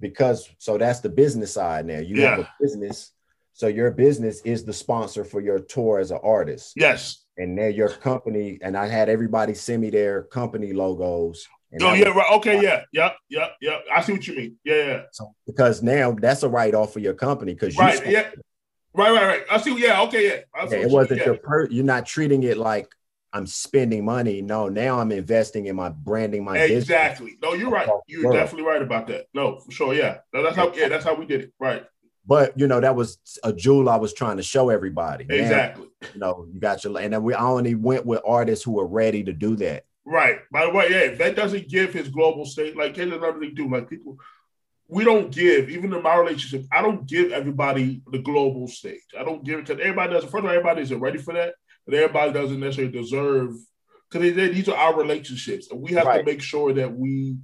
[0.00, 2.00] because so that's the business side now.
[2.00, 2.30] You yeah.
[2.30, 3.12] have a business,
[3.54, 6.74] so your business is the sponsor for your tour as an artist.
[6.76, 7.23] Yes.
[7.36, 11.48] And now your company, and I had everybody send me their company logos.
[11.80, 12.32] oh yeah, right.
[12.34, 13.78] Okay, yeah, yeah, yeah, yeah.
[13.92, 14.56] I see what you mean.
[14.64, 15.02] Yeah, yeah.
[15.10, 18.30] So because now that's a write off for your company because right, yeah,
[18.94, 19.42] right, right, right.
[19.50, 19.76] I see.
[19.76, 20.66] Yeah, okay, yeah.
[20.70, 21.66] yeah it wasn't your per.
[21.66, 22.94] You're not treating it like
[23.32, 24.40] I'm spending money.
[24.40, 26.84] No, now I'm investing in my branding, my business.
[26.84, 27.32] exactly.
[27.32, 27.42] Business.
[27.42, 27.88] No, you're right.
[28.06, 29.26] You're definitely right about that.
[29.34, 29.92] No, for sure.
[29.92, 30.72] Yeah, no, that's how.
[30.72, 31.52] Yeah, that's how we did it.
[31.58, 31.84] Right.
[32.26, 35.26] But you know that was a jewel I was trying to show everybody.
[35.28, 35.88] Exactly.
[36.00, 38.86] Now, you know, you got your and then we only went with artists who were
[38.86, 39.84] ready to do that.
[40.06, 40.38] Right.
[40.50, 43.68] By the way, yeah, that doesn't give his global state, like here's another thing too.
[43.68, 44.18] Like people,
[44.88, 46.66] we don't give even in my relationship.
[46.72, 49.00] I don't give everybody the global stage.
[49.18, 50.30] I don't give it because everybody doesn't.
[50.30, 51.54] First of all, everybody isn't ready for that
[51.84, 53.54] but everybody doesn't necessarily deserve
[54.10, 56.18] because these are our relationships, and we have right.
[56.18, 57.36] to make sure that we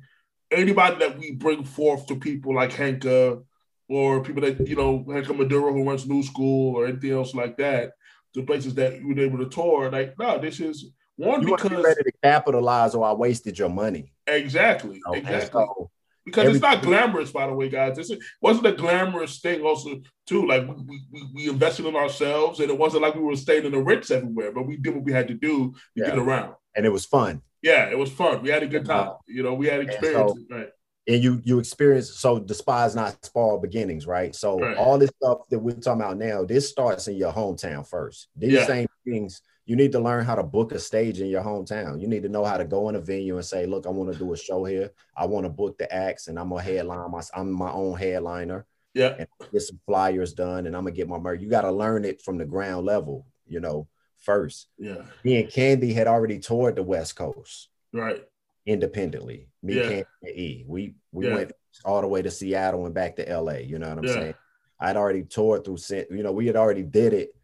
[0.50, 3.42] anybody that we bring forth to people like Henka
[3.90, 7.56] or people that you know Henka Maduro who runs New School or anything else like
[7.58, 7.92] that,
[8.34, 9.90] to places that you were able to tour.
[9.90, 14.12] Like, no, this is one you because ready to capitalize or I wasted your money.
[14.26, 15.00] Exactly.
[15.06, 15.18] Okay.
[15.18, 15.64] Exactly.
[15.66, 15.90] So,
[16.24, 17.96] because Every, it's not glamorous, by the way, guys.
[17.96, 19.62] This wasn't a glamorous thing.
[19.62, 23.34] Also, too, like we, we, we invested in ourselves, and it wasn't like we were
[23.34, 26.06] staying in the Ritz everywhere, but we did what we had to do to yeah.
[26.06, 27.42] get around, and it was fun.
[27.62, 28.42] Yeah, it was fun.
[28.42, 29.12] We had a good time.
[29.26, 30.32] You know, we had experience.
[30.32, 30.68] So, right.
[31.08, 34.34] And you you experience so despise not small beginnings, right?
[34.34, 34.76] So right.
[34.76, 38.28] all this stuff that we're talking about now, this starts in your hometown first.
[38.36, 38.66] These yeah.
[38.66, 42.00] same things you need to learn how to book a stage in your hometown.
[42.00, 44.12] You need to know how to go in a venue and say, "Look, I want
[44.12, 44.90] to do a show here.
[45.16, 47.10] I want to book the acts, and I'm a headline.
[47.12, 48.66] My, I'm my own headliner.
[48.94, 51.40] Yeah, and get some flyers done, and I'm gonna get my merch.
[51.40, 53.86] You got to learn it from the ground level, you know,
[54.18, 54.66] first.
[54.76, 55.02] Yeah.
[55.22, 58.24] Me and Candy had already toured the West Coast, right,
[58.70, 59.48] independently.
[59.62, 59.82] Me, yeah.
[59.82, 60.64] Candy, and E.
[60.66, 61.34] We we yeah.
[61.34, 61.52] went
[61.84, 63.58] all the way to Seattle and back to LA.
[63.58, 64.12] You know what I'm yeah.
[64.12, 64.34] saying?
[64.80, 65.76] I'd already toured through,
[66.10, 67.34] you know, we had already did it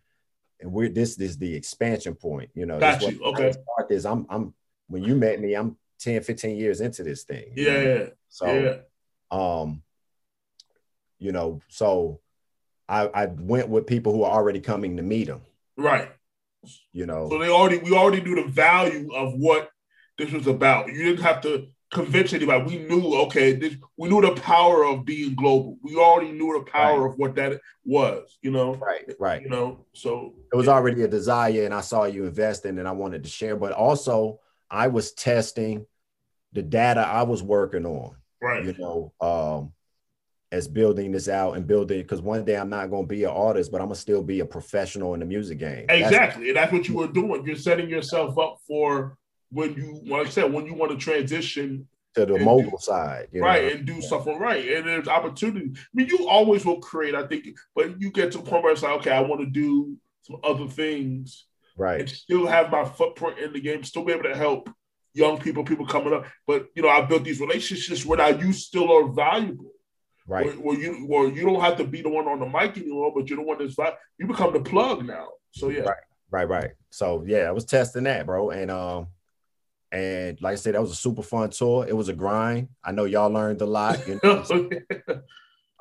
[0.61, 2.51] and we're this is the expansion point.
[2.55, 3.21] You know, got you.
[3.23, 3.53] Okay.
[3.53, 4.05] Start this.
[4.05, 4.55] I'm I'm
[4.89, 7.53] when you met me, I'm 10, 15 years into this thing.
[7.57, 8.07] Yeah, yeah.
[8.29, 8.81] So
[9.31, 9.83] um,
[11.19, 12.21] you know, so
[12.89, 15.41] I I went with people who are already coming to Midem.
[15.77, 16.11] Right.
[16.93, 19.71] You know, so they already we already knew the value of what
[20.19, 20.89] this was about.
[20.89, 22.65] You didn't have to convince anybody.
[22.65, 25.79] We knew, okay, this, we knew the power of being global.
[25.83, 27.13] We already knew the power right.
[27.13, 28.75] of what that was, you know?
[28.75, 29.43] Right, right.
[29.43, 32.93] You know, so it was already a desire, and I saw you investing, and I
[32.93, 33.57] wanted to share.
[33.57, 34.41] But also,
[34.71, 35.87] I was testing
[36.53, 38.17] the data I was working on.
[38.41, 38.65] Right.
[38.65, 39.73] You know, um,
[40.53, 43.31] as building this out and building because one day I'm not going to be an
[43.31, 45.87] artist, but I'm gonna still be a professional in the music game.
[45.89, 47.45] Exactly, that's, and that's what you were doing.
[47.45, 49.19] You're setting yourself up for
[49.51, 53.29] when you, like I said, when you want to transition to the mogul do, side,
[53.35, 53.69] right, know?
[53.71, 54.09] and do yeah.
[54.09, 55.73] something right, and there's opportunity.
[55.75, 58.73] I mean, you always will create, I think, but you get to a point where
[58.73, 62.85] it's like, okay, I want to do some other things, right, and still have my
[62.85, 64.71] footprint in the game, still be able to help
[65.15, 66.27] young people, people coming up.
[66.47, 69.73] But you know, I built these relationships where now you still are valuable.
[70.29, 70.47] Right.
[70.47, 73.13] Where, where, you where you don't have to be the one on the mic anymore,
[73.15, 73.77] but you're the one that's
[74.19, 75.29] you become the plug now.
[75.53, 75.83] So yeah.
[75.83, 75.97] Right.
[76.31, 76.71] Right, right.
[76.91, 78.51] So yeah, I was testing that, bro.
[78.51, 79.07] And um
[79.97, 81.87] and like I said, that was a super fun tour.
[81.89, 82.69] It was a grind.
[82.85, 84.07] I know y'all learned a lot.
[84.07, 84.45] You know?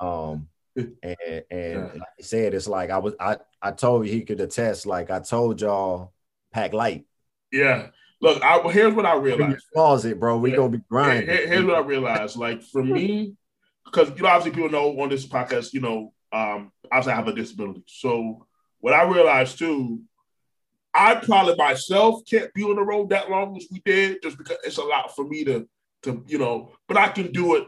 [0.00, 4.22] um, and and like I said, it's like I was I I told you he
[4.22, 4.86] could attest.
[4.86, 6.14] Like I told y'all,
[6.50, 7.04] pack light.
[7.52, 7.88] Yeah.
[8.22, 9.66] Look, I, here's what I realized.
[9.74, 10.38] Pause it, bro.
[10.38, 10.56] We yeah.
[10.56, 11.28] gonna be grinding.
[11.28, 12.36] Here, here's what I realized.
[12.36, 13.34] Like for me,
[13.84, 17.28] because you know, obviously people know on this podcast, you know, um, obviously I have
[17.28, 17.84] a disability.
[17.86, 18.46] So
[18.80, 20.00] what I realized too
[20.96, 24.56] I probably myself can't be on the road that long as we did, just because
[24.64, 25.68] it's a lot for me to
[26.04, 26.72] to you know.
[26.88, 27.64] But I can do it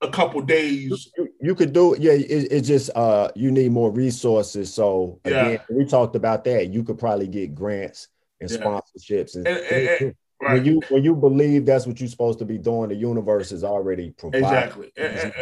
[0.00, 1.10] a couple days.
[1.16, 2.00] You, you could do it.
[2.00, 4.72] Yeah, it, it's just uh you need more resources.
[4.72, 5.76] So again, yeah.
[5.76, 6.70] we talked about that.
[6.70, 8.08] You could probably get grants
[8.40, 8.56] and yeah.
[8.56, 10.54] sponsorships and, and, and, and right.
[10.54, 13.64] when you when you believe that's what you're supposed to be doing, the universe is
[13.64, 14.44] already providing.
[14.44, 14.92] Exactly.
[14.96, 15.32] And,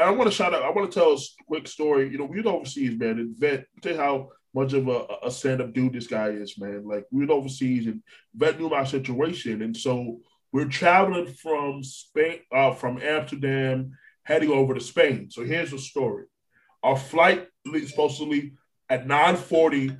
[0.00, 0.62] I want to shout out.
[0.62, 2.10] I want to tell a quick story.
[2.10, 3.18] You know, we are overseas, man.
[3.18, 6.86] And vet, tell how much of a, a stand-up dude this guy is, man.
[6.86, 8.02] Like we were overseas and
[8.34, 9.62] Vet knew my situation.
[9.62, 10.20] And so
[10.52, 13.92] we're traveling from Spain, uh, from Amsterdam,
[14.22, 15.30] heading over to Spain.
[15.30, 16.24] So here's the story.
[16.82, 18.52] Our flight is supposed to leave
[18.88, 19.96] at 940.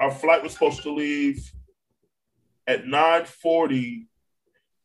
[0.00, 1.50] Our flight was supposed to leave
[2.66, 4.06] at 940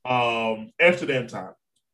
[0.04, 1.54] um, Amsterdam time.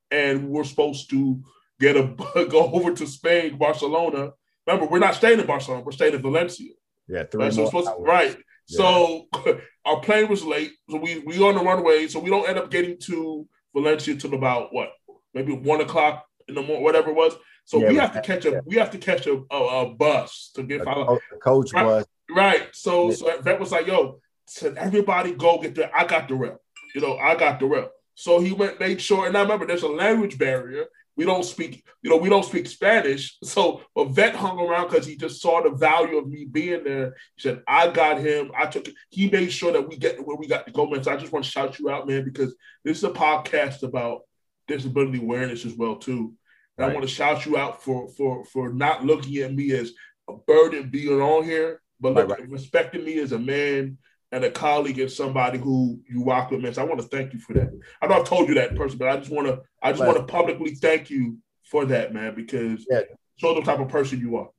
[0.09, 1.41] And we're supposed to
[1.79, 2.03] get a
[2.49, 4.31] go over to Spain, Barcelona.
[4.67, 6.71] Remember, we're not staying in Barcelona, we're staying in Valencia.
[7.12, 8.38] Yeah, three right, so to, right.
[8.70, 8.78] Yeah.
[8.78, 9.28] So
[9.86, 12.72] our plane was late, so we we on the runway, so we don't end up
[12.72, 13.45] getting to
[13.76, 14.89] Valencia till about what,
[15.34, 17.34] maybe one o'clock in the morning, whatever it was.
[17.66, 18.59] So yeah, we have to catch a yeah.
[18.66, 22.05] we have to catch a, a, a bus to get a, a coach right, bus.
[22.30, 22.68] Right.
[22.72, 26.62] So so Vet was like, "Yo, said everybody go get the I got the rail.
[26.95, 29.84] You know, I got the rail." So he went made sure, and I remember there's
[29.84, 30.86] a language barrier.
[31.22, 33.38] We don't speak, you know, we don't speak Spanish.
[33.43, 37.13] So, a Vet hung around because he just saw the value of me being there.
[37.36, 38.49] He said, I got him.
[38.57, 38.95] I took it.
[39.11, 41.03] He made sure that we get where we got to go, man.
[41.03, 44.22] So I just want to shout you out, man, because this is a podcast about
[44.67, 46.34] disability awareness as well, too.
[46.80, 46.89] And right.
[46.89, 49.91] I want to shout you out for for for not looking at me as
[50.28, 52.49] a burden being on here, but right, right.
[52.49, 53.99] respecting me as a man
[54.32, 56.73] and a colleague and somebody who you rock with, man.
[56.73, 57.69] So I want to thank you for that.
[58.01, 60.03] I know I've told you that in person, but I just want to I just
[60.03, 63.01] want to publicly thank you for that, man, because yeah.
[63.38, 64.49] show the type of person you are.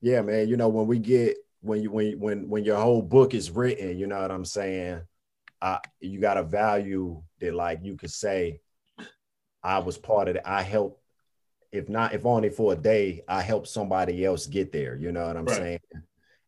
[0.00, 0.48] Yeah, man.
[0.48, 3.98] You know, when we get when you when when when your whole book is written,
[3.98, 5.02] you know what I'm saying?
[5.60, 8.60] Uh, you got a value that like you could say,
[9.62, 10.42] I was part of it.
[10.46, 11.02] I helped,
[11.70, 14.96] if not, if only for a day, I helped somebody else get there.
[14.96, 15.56] You know what I'm right.
[15.56, 15.80] saying?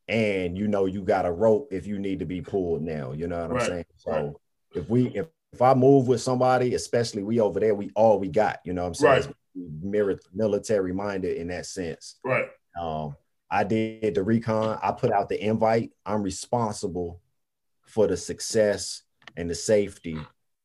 [0.09, 3.13] And you know you got a rope if you need to be pulled now.
[3.13, 3.67] You know what I'm right.
[3.67, 3.85] saying?
[3.97, 4.33] So right.
[4.75, 8.29] if we if if I move with somebody, especially we over there, we all we
[8.29, 8.61] got.
[8.65, 9.35] You know what I'm saying?
[9.55, 10.19] Right.
[10.33, 12.19] Military minded in that sense.
[12.25, 12.47] Right.
[12.81, 13.17] Um,
[13.51, 14.79] I did the recon.
[14.83, 15.91] I put out the invite.
[16.07, 17.21] I'm responsible
[17.83, 19.03] for the success
[19.37, 20.19] and the safety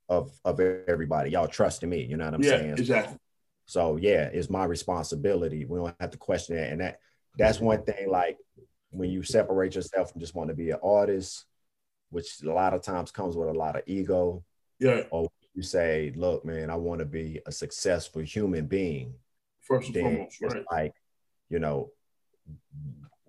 [0.07, 1.31] of of everybody.
[1.31, 2.03] Y'all trusting me.
[2.03, 2.77] You know what I'm yeah, saying?
[2.77, 3.17] Exactly.
[3.65, 5.65] So yeah, it's my responsibility.
[5.65, 6.71] We don't have to question that.
[6.71, 6.99] And that
[7.37, 8.09] that's one thing.
[8.09, 8.37] Like
[8.91, 11.45] when you separate yourself from just want to be an artist,
[12.09, 14.43] which a lot of times comes with a lot of ego.
[14.79, 15.03] Yeah.
[15.11, 19.13] Or you say, look, man, I want to be a successful human being.
[19.61, 20.63] First and foremost, right.
[20.71, 20.93] Like,
[21.49, 21.91] you know,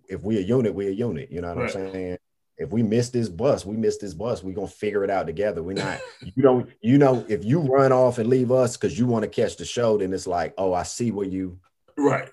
[0.08, 1.32] if we are a unit, we are a unit.
[1.32, 1.76] You know what right.
[1.76, 2.18] I'm saying?
[2.56, 4.42] If we miss this bus, we miss this bus.
[4.42, 5.62] We're gonna figure it out together.
[5.62, 9.06] We're not, you don't, you know, if you run off and leave us because you
[9.06, 11.58] want to catch the show, then it's like, oh, I see where you
[11.96, 12.30] right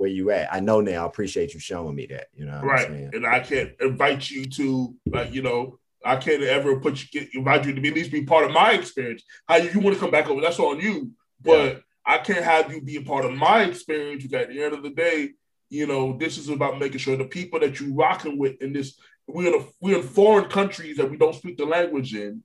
[0.00, 0.52] where you at.
[0.52, 1.04] I know now.
[1.04, 2.28] I appreciate you showing me that.
[2.32, 2.88] You know, right?
[2.88, 5.78] And I can't invite you to like you know.
[6.02, 8.52] I can't ever put you get, invite you to be at least be part of
[8.52, 9.22] my experience.
[9.46, 10.40] How you, you want to come back over?
[10.40, 11.10] That's on you.
[11.42, 11.78] But yeah.
[12.06, 14.22] I can't have you be a part of my experience.
[14.22, 15.32] Because at the end of the day,
[15.68, 18.98] you know, this is about making sure the people that you rocking with in this.
[19.28, 22.42] We're in a, we're in foreign countries that we don't speak the language in.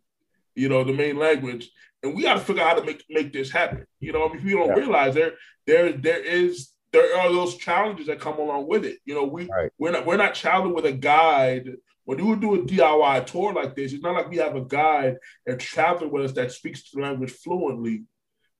[0.56, 1.72] You know, the main language,
[2.04, 3.86] and we got to figure out how to make make this happen.
[4.02, 4.84] You know, I mean, people don't yeah.
[4.84, 5.36] realize there
[5.66, 9.00] there there is there are those challenges that come along with it.
[9.06, 9.72] You know, we right.
[9.78, 11.70] we're not we're not traveling with a guide.
[12.06, 15.18] When you do a DIY tour like this, it's not like we have a guide
[15.46, 18.04] that's traveling with us that speaks the language fluently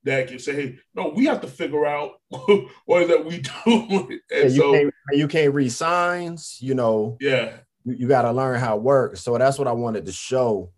[0.04, 4.08] that can say, "Hey, no, we have to figure out what is that we do."
[4.08, 6.58] and yeah, you so can't, you can't read signs.
[6.60, 9.22] You know, yeah, you, you got to learn how it works.
[9.22, 10.72] So that's what I wanted to show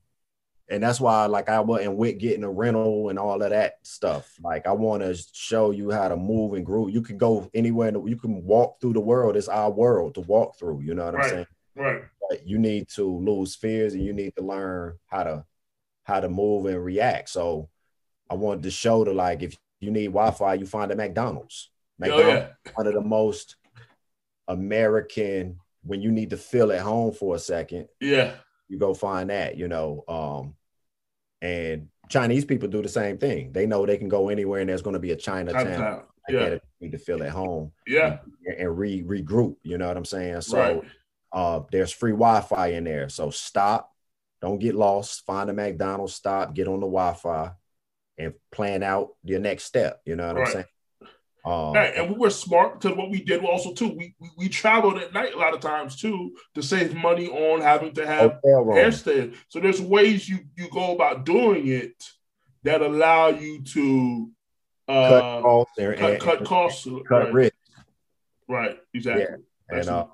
[0.70, 4.30] and that's why like I wasn't with getting a rental and all of that stuff.
[4.42, 6.90] Like I want to show you how to move and groove.
[6.90, 7.92] You can go anywhere.
[8.06, 9.36] You can walk through the world.
[9.36, 10.82] It's our world to walk through.
[10.82, 11.24] You know what right.
[11.24, 11.46] I'm saying?
[11.74, 12.02] Right.
[12.28, 15.44] But you need to lose fears and you need to learn how to
[16.04, 17.30] how to move and react.
[17.30, 17.70] So
[18.28, 21.70] I wanted to show to like if you need Wi-Fi, you find a McDonald's.
[21.98, 22.72] McDonald's oh, yeah.
[22.74, 23.56] one of the most
[24.48, 27.88] American when you need to feel at home for a second.
[28.00, 28.34] Yeah.
[28.68, 30.04] You go find that, you know.
[30.06, 30.54] Um,
[31.40, 33.52] and Chinese people do the same thing.
[33.52, 35.64] They know they can go anywhere and there's going to be a Chinatown.
[35.64, 36.02] Chinatown.
[36.28, 36.58] Yeah.
[36.80, 37.72] Need to feel at home.
[37.86, 38.18] Yeah.
[38.46, 39.56] And, and, re regroup.
[39.62, 40.42] You know what I'm saying?
[40.42, 40.82] So right.
[41.32, 43.08] uh, there's free Wi-Fi in there.
[43.08, 43.92] So stop.
[44.40, 45.24] Don't get lost.
[45.26, 46.14] Find a McDonald's.
[46.14, 46.54] Stop.
[46.54, 47.52] Get on the Wi-Fi,
[48.18, 50.00] and plan out your next step.
[50.04, 50.46] You know what right.
[50.46, 50.64] I'm saying?
[51.44, 54.98] Um, and we were smart because what we did also too, we, we, we traveled
[54.98, 59.34] at night a lot of times too to save money on having to have airstay.
[59.48, 62.04] So there's ways you you go about doing it
[62.64, 64.30] that allow you to
[64.88, 67.32] uh, cut costs, cut, and, cut costs, cut right.
[67.32, 67.54] risk.
[68.48, 69.26] Right, exactly.
[69.70, 69.78] Yeah.
[69.78, 70.06] And uh,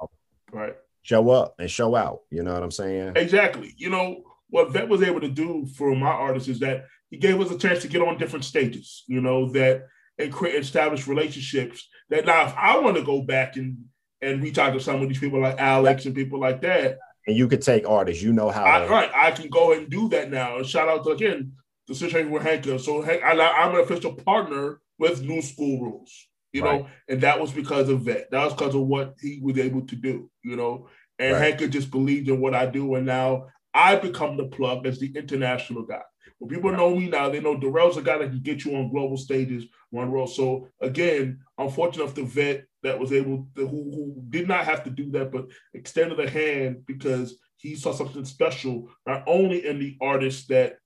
[0.53, 2.21] right, show up and show out.
[2.31, 3.15] You know what I'm saying?
[3.17, 3.75] Exactly.
[3.77, 7.41] You know what Vet was able to do for my artists is that he gave
[7.41, 9.05] us a chance to get on different stages.
[9.07, 9.87] You know that
[10.19, 13.85] and create established relationships that now if I want to go back and
[14.25, 16.99] and reach out to some of these people like Alex and people like that.
[17.27, 19.11] And you could take artists, you know how I, right.
[19.15, 20.57] I can go and do that now.
[20.57, 21.53] And shout out to again
[21.87, 22.65] the situation with Hank.
[22.81, 26.81] So Hank, I, am an official partner with New School Rules, you right.
[26.81, 28.31] know, and that was because of that.
[28.31, 30.89] That was because of what he was able to do, you know.
[31.19, 31.59] And right.
[31.59, 35.13] Hank just believed in what I do, and now I become the plug as the
[35.15, 36.03] international guy.
[36.45, 38.91] When people know me now, they know Durell's a guy that can get you on
[38.91, 40.27] global stages, one roll.
[40.27, 44.67] So again, I'm fortunate enough to vet that was able to, who, who did not
[44.67, 49.67] have to do that, but extended a hand because he saw something special, not only
[49.67, 50.77] in the artist that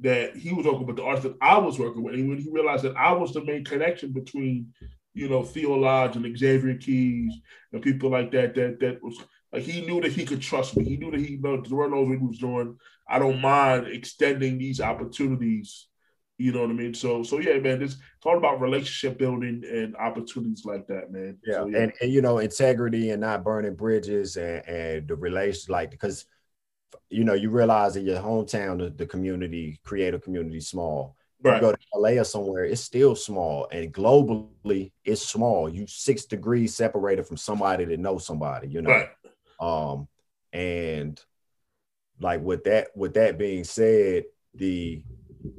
[0.00, 2.14] that he was working with, the artist that I was working with.
[2.14, 4.72] And when he realized that I was the main connection between,
[5.12, 7.34] you know, Theo Lodge and Xavier Keys
[7.74, 9.18] and people like that, that that was
[9.52, 10.84] like he knew that he could trust me.
[10.84, 12.78] He knew that he knows the knows what he was doing.
[13.12, 15.88] I don't mind extending these opportunities.
[16.38, 16.94] You know what I mean?
[16.94, 21.38] So so yeah, man, it's, it's all about relationship building and opportunities like that, man.
[21.44, 21.78] Yeah, so, yeah.
[21.78, 26.24] And, and you know, integrity and not burning bridges and, and the relation like because
[27.10, 31.16] you know, you realize in your hometown the, the community, creative community small.
[31.42, 31.56] Right.
[31.56, 33.68] You go to LA or somewhere, it's still small.
[33.70, 35.68] And globally, it's small.
[35.68, 38.90] You six degrees separated from somebody that knows somebody, you know.
[38.90, 39.08] Right.
[39.60, 40.08] Um,
[40.52, 41.20] and
[42.22, 45.02] like with that, with that being said, the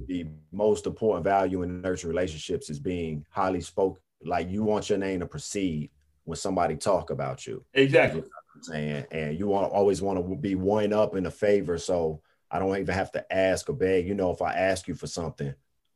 [0.08, 4.02] the most important value in nurture relationships is being highly spoken.
[4.24, 5.92] Like you want your name to proceed
[6.24, 7.66] when somebody talk about you.
[7.74, 8.22] Exactly.
[8.22, 11.32] You know I'm saying, and you want always want to be one up in a
[11.32, 11.78] favor.
[11.78, 14.08] So I don't even have to ask or beg.
[14.08, 15.54] You know, if I ask you for something,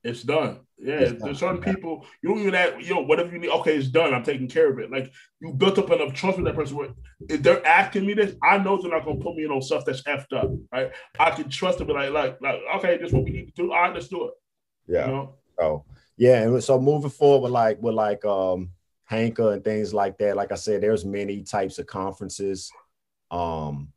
[0.08, 0.60] it's done.
[0.80, 3.50] Yeah, it's there's certain people you don't even have, you know, whatever you need.
[3.50, 4.14] Okay, it's done.
[4.14, 4.92] I'm taking care of it.
[4.92, 6.78] Like you built up enough trust with that person.
[6.78, 6.90] Where
[7.28, 9.86] if they're asking me this, I know they're not gonna put me in on stuff
[9.86, 10.52] that's effed up.
[10.72, 10.92] Right?
[11.20, 11.88] I can trust them.
[11.88, 13.74] Like, like, like, okay, this is what we need to do.
[13.74, 14.34] All right, let's do it.
[14.88, 15.06] Yeah.
[15.08, 15.36] You know?
[15.60, 15.86] Oh,
[16.16, 16.44] yeah.
[16.44, 18.70] And so moving forward, with like with like um
[19.10, 20.36] Hanka and things like that.
[20.36, 22.72] Like I said, there's many types of conferences.
[23.32, 23.94] Um,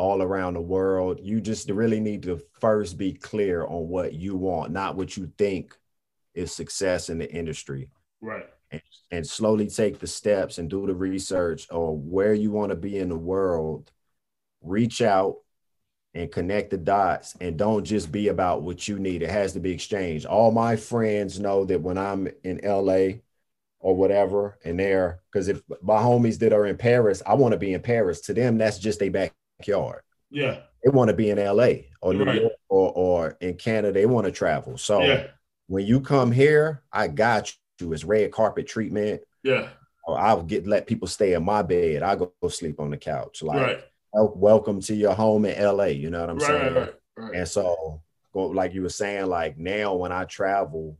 [0.00, 1.20] all around the world.
[1.22, 5.30] You just really need to first be clear on what you want, not what you
[5.36, 5.76] think
[6.32, 7.90] is success in the industry.
[8.22, 8.46] Right.
[8.70, 8.80] And,
[9.10, 12.96] and slowly take the steps and do the research on where you want to be
[12.96, 13.92] in the world.
[14.62, 15.36] Reach out
[16.14, 19.20] and connect the dots and don't just be about what you need.
[19.20, 20.24] It has to be exchanged.
[20.24, 23.18] All my friends know that when I'm in LA
[23.80, 27.58] or whatever, and they're because if my homies that are in Paris, I want to
[27.58, 28.22] be in Paris.
[28.22, 30.02] To them, that's just a back backyard.
[30.30, 30.60] Yeah.
[30.82, 32.40] They want to be in LA or New right.
[32.40, 33.92] York or, or in Canada.
[33.92, 34.78] They want to travel.
[34.78, 35.26] So yeah.
[35.66, 37.92] when you come here, I got you.
[37.92, 39.22] It's red carpet treatment.
[39.42, 39.68] Yeah.
[40.06, 42.02] Or I'll get let people stay in my bed.
[42.02, 43.42] I go, go sleep on the couch.
[43.42, 43.80] Like right.
[44.12, 45.86] welcome to your home in LA.
[45.86, 46.74] You know what I'm right, saying?
[46.74, 48.00] Right, right, And so
[48.34, 50.96] like you were saying, like now when I travel,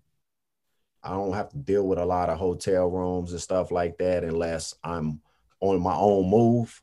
[1.03, 4.23] I don't have to deal with a lot of hotel rooms and stuff like that
[4.25, 5.21] unless I'm
[5.61, 6.83] on my own move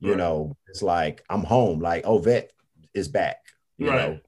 [0.00, 0.18] you right.
[0.18, 1.80] know, it's like I'm home.
[1.80, 2.52] Like, oh, vet
[2.94, 3.38] is back.
[3.76, 4.10] You right.
[4.10, 4.20] know,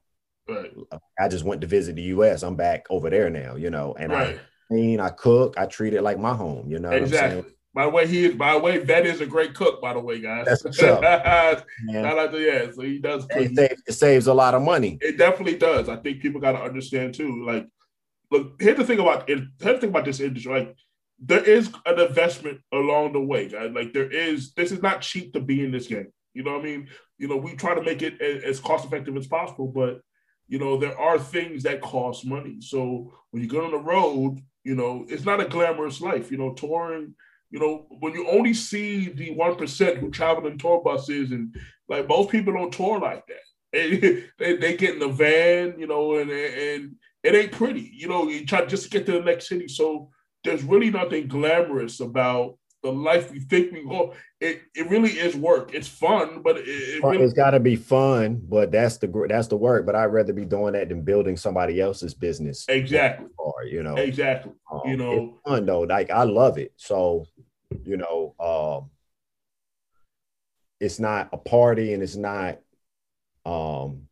[0.47, 0.71] Right.
[0.91, 2.43] Uh, I just went to visit the U.S.
[2.43, 4.13] I'm back over there now, you know, and.
[4.13, 4.39] I
[4.71, 6.69] clean, I cook, I treat it like my home.
[6.69, 7.41] You know, Exactly.
[7.41, 7.53] saying?
[7.73, 8.35] By the way, he is.
[8.35, 9.81] By the way, Vet is a great cook.
[9.81, 10.45] By the way, guys.
[10.45, 11.01] That's what's up.
[11.91, 12.69] Shout out to yeah.
[12.71, 13.41] So he does cook.
[13.41, 14.97] it, saves, it saves a lot of money.
[14.99, 15.87] It definitely does.
[15.87, 17.45] I think people got to understand too.
[17.45, 17.67] Like,
[18.29, 19.39] look, here's the thing about it.
[19.59, 20.59] Here's the thing about this industry.
[20.59, 20.75] Like,
[21.21, 23.71] there is an investment along the way, guys.
[23.73, 24.53] Like, there is.
[24.53, 26.11] This is not cheap to be in this game.
[26.33, 26.87] You know what I mean?
[27.19, 30.01] You know, we try to make it as, cost effective as possible, but
[30.47, 32.57] you know, there are things that cost money.
[32.59, 36.31] So when you go on the road, you know, it's not a glamorous life.
[36.31, 37.13] You know, touring.
[37.51, 41.55] You know, when you only see the one percent who travel in tour buses, and
[41.87, 43.35] like most people don't tour like that.
[43.73, 47.89] They, they, they get in the van, you know, and and it ain't pretty.
[47.93, 49.69] You know, you try just to get to the next city.
[49.69, 50.09] So
[50.43, 54.13] there's really nothing glamorous about the life we think we go.
[54.39, 55.73] It it really is work.
[55.73, 59.47] It's fun, but it, it really, It's got to be fun, but that's the that's
[59.47, 59.85] the work.
[59.85, 62.65] But I'd rather be doing that than building somebody else's business.
[62.67, 64.53] exactly, Or you know, exactly.
[64.71, 65.81] Um, You know, it's fun though.
[65.81, 66.73] Like I love it.
[66.77, 67.27] So,
[67.83, 68.89] you know, um,
[70.79, 72.57] it's not a party and it's not,
[73.45, 74.07] um,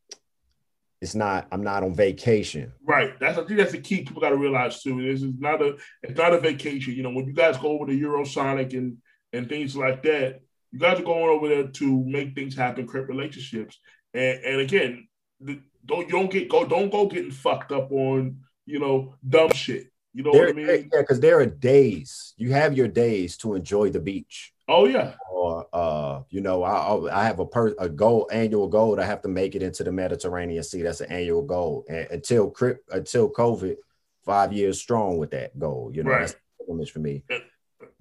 [1.02, 1.48] it's not.
[1.52, 2.74] I'm not on vacation.
[2.86, 3.18] Right.
[3.20, 5.02] That's I think that's the key people got to realize too.
[5.02, 6.94] This is not a it's not a vacation.
[6.94, 8.98] You know, when you guys go over to Eurosonic and
[9.32, 10.42] and things like that,
[10.72, 13.80] you guys are going over there to make things happen, create relationships.
[14.14, 15.08] And and again,
[15.40, 19.52] the, don't you don't get go don't go getting fucked up on you know dumb
[19.54, 19.88] shit.
[20.14, 20.90] You know There, what I mean?
[20.92, 24.52] yeah, because there are days you have your days to enjoy the beach.
[24.72, 29.00] Oh yeah, Or, uh, you know, I I have a per a goal annual goal
[29.00, 30.84] I have to make it into the Mediterranean Sea.
[30.84, 32.54] That's an annual goal, and until
[32.92, 33.76] until COVID,
[34.24, 35.92] five years strong with that goal.
[35.94, 36.20] You know, Right.
[36.28, 36.36] that's
[36.70, 37.24] image for me.
[37.32, 37.42] and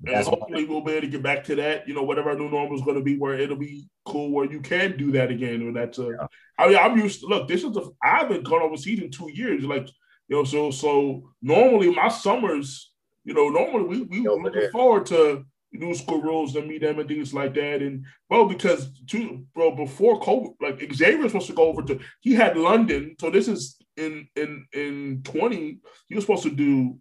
[0.02, 1.88] That's hopefully we'll be able to get back to that.
[1.88, 4.44] You know, whatever our new normal is going to be, where it'll be cool, where
[4.52, 5.66] you can do that again.
[5.66, 6.08] Or that's a.
[6.20, 6.26] Yeah.
[6.58, 7.48] I mean, I'm used to look.
[7.48, 9.64] This is the I haven't gone overseas in two years.
[9.64, 9.88] Like
[10.28, 12.92] you know, so so normally my summers,
[13.24, 14.70] you know, normally we we Over looking there.
[14.70, 17.82] forward to new school rules and Midem and things like that.
[17.82, 22.00] And bro, because to bro before COVID, like Xavier was supposed to go over to
[22.20, 23.16] he had London.
[23.20, 25.80] So this is in in in twenty.
[26.08, 26.98] He was supposed to do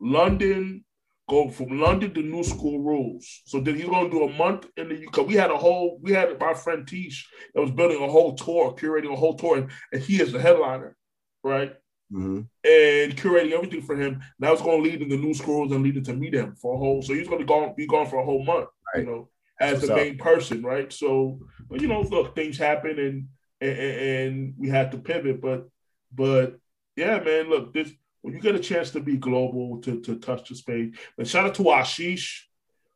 [0.00, 0.84] London,
[1.28, 3.42] go from London to New School Rules.
[3.46, 5.26] So then he's to do a month in the UK.
[5.26, 8.74] We had a whole, we had my friend Tish that was building a whole tour,
[8.74, 10.96] curating a whole tour, and, and he is the headliner,
[11.42, 11.74] right?
[12.12, 12.46] Mhm.
[12.64, 14.22] And curating everything for him.
[14.38, 16.78] That was going to lead into New School Rules and lead into Midem for a
[16.78, 17.02] whole.
[17.02, 19.04] So he's going to go be gone for a whole month, Right.
[19.04, 19.28] you know,
[19.60, 19.98] as What's the up.
[19.98, 20.92] main person, right?
[20.92, 23.28] So, but you know, look, things happen and
[23.60, 25.66] and, and we had to pivot, but
[26.12, 26.58] but
[26.94, 27.90] yeah, man, look, this
[28.20, 30.94] when you get a chance to be global, to to touch the space.
[31.16, 32.42] But shout out to Ashish.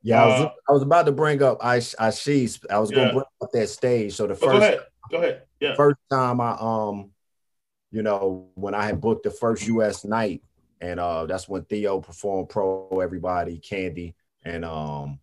[0.02, 2.64] Yeah, I was, Uh, I was about to bring up Ish- Ashish.
[2.70, 4.14] I was going to bring up that stage.
[4.14, 4.80] So the Oh, go ahead,
[5.10, 5.42] go ahead.
[5.60, 7.10] Yeah, first time I um,
[7.90, 10.42] you know, when I had booked the first US night,
[10.80, 14.14] and uh that's when Theo performed pro everybody, Candy,
[14.44, 15.20] and um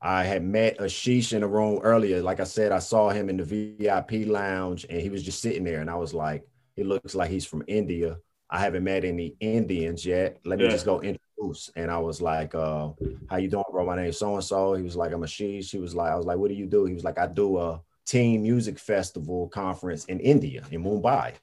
[0.00, 2.22] I had met Ashish in the room earlier.
[2.22, 5.64] Like I said, I saw him in the VIP lounge and he was just sitting
[5.64, 6.44] there, and I was like,
[6.76, 8.18] he looks like he's from India.
[8.50, 10.38] I haven't met any Indians yet.
[10.44, 10.70] Let me Yeah.
[10.72, 11.70] just go introduce.
[11.76, 12.90] And I was like, uh,
[13.28, 13.86] how you doing, bro?
[13.86, 14.74] My name's so and so.
[14.74, 15.70] He was like, I'm Ashish.
[15.70, 16.84] He was like, I was like, what do you do?
[16.84, 21.34] He was like, I do a team music festival conference in India, in Mumbai.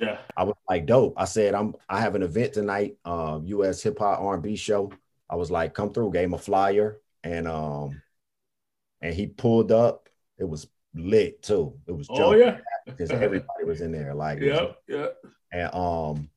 [0.00, 1.14] Yeah, I was like, dope.
[1.16, 4.92] I said, I'm I have an event tonight, um, US hip hop R&B show.
[5.30, 8.00] I was like, come through, gave him a flyer, and um,
[9.00, 10.08] and he pulled up.
[10.38, 11.74] It was lit too.
[11.86, 14.14] It was oh yeah, because everybody was in there.
[14.14, 15.08] Like, yeah, yeah.
[15.52, 16.30] and um,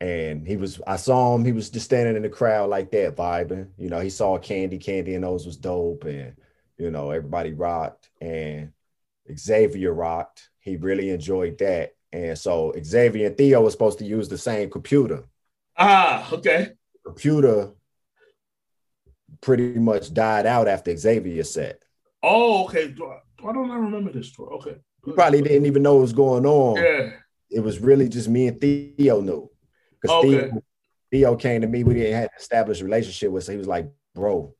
[0.00, 0.80] and he was.
[0.86, 1.44] I saw him.
[1.44, 3.68] He was just standing in the crowd like that, vibing.
[3.78, 4.78] You know, he saw Candy.
[4.78, 6.34] Candy and those was dope, and
[6.78, 8.72] you know, everybody rocked, and
[9.34, 10.50] Xavier rocked.
[10.66, 11.92] He really enjoyed that.
[12.12, 15.22] And so Xavier and Theo was supposed to use the same computer.
[15.78, 16.72] Ah, okay.
[17.04, 17.70] Computer
[19.40, 21.82] pretty much died out after Xavier set.
[22.22, 22.92] Oh, okay.
[23.40, 24.52] Why don't I remember this tour?
[24.54, 26.76] Okay, He probably didn't even know what was going on.
[26.82, 27.10] Yeah,
[27.50, 29.48] It was really just me and Theo knew.
[30.00, 30.48] Because Okay.
[30.50, 30.62] Theo,
[31.12, 31.84] Theo came to me.
[31.84, 33.44] We didn't have an established relationship with.
[33.44, 34.52] So he was like, bro,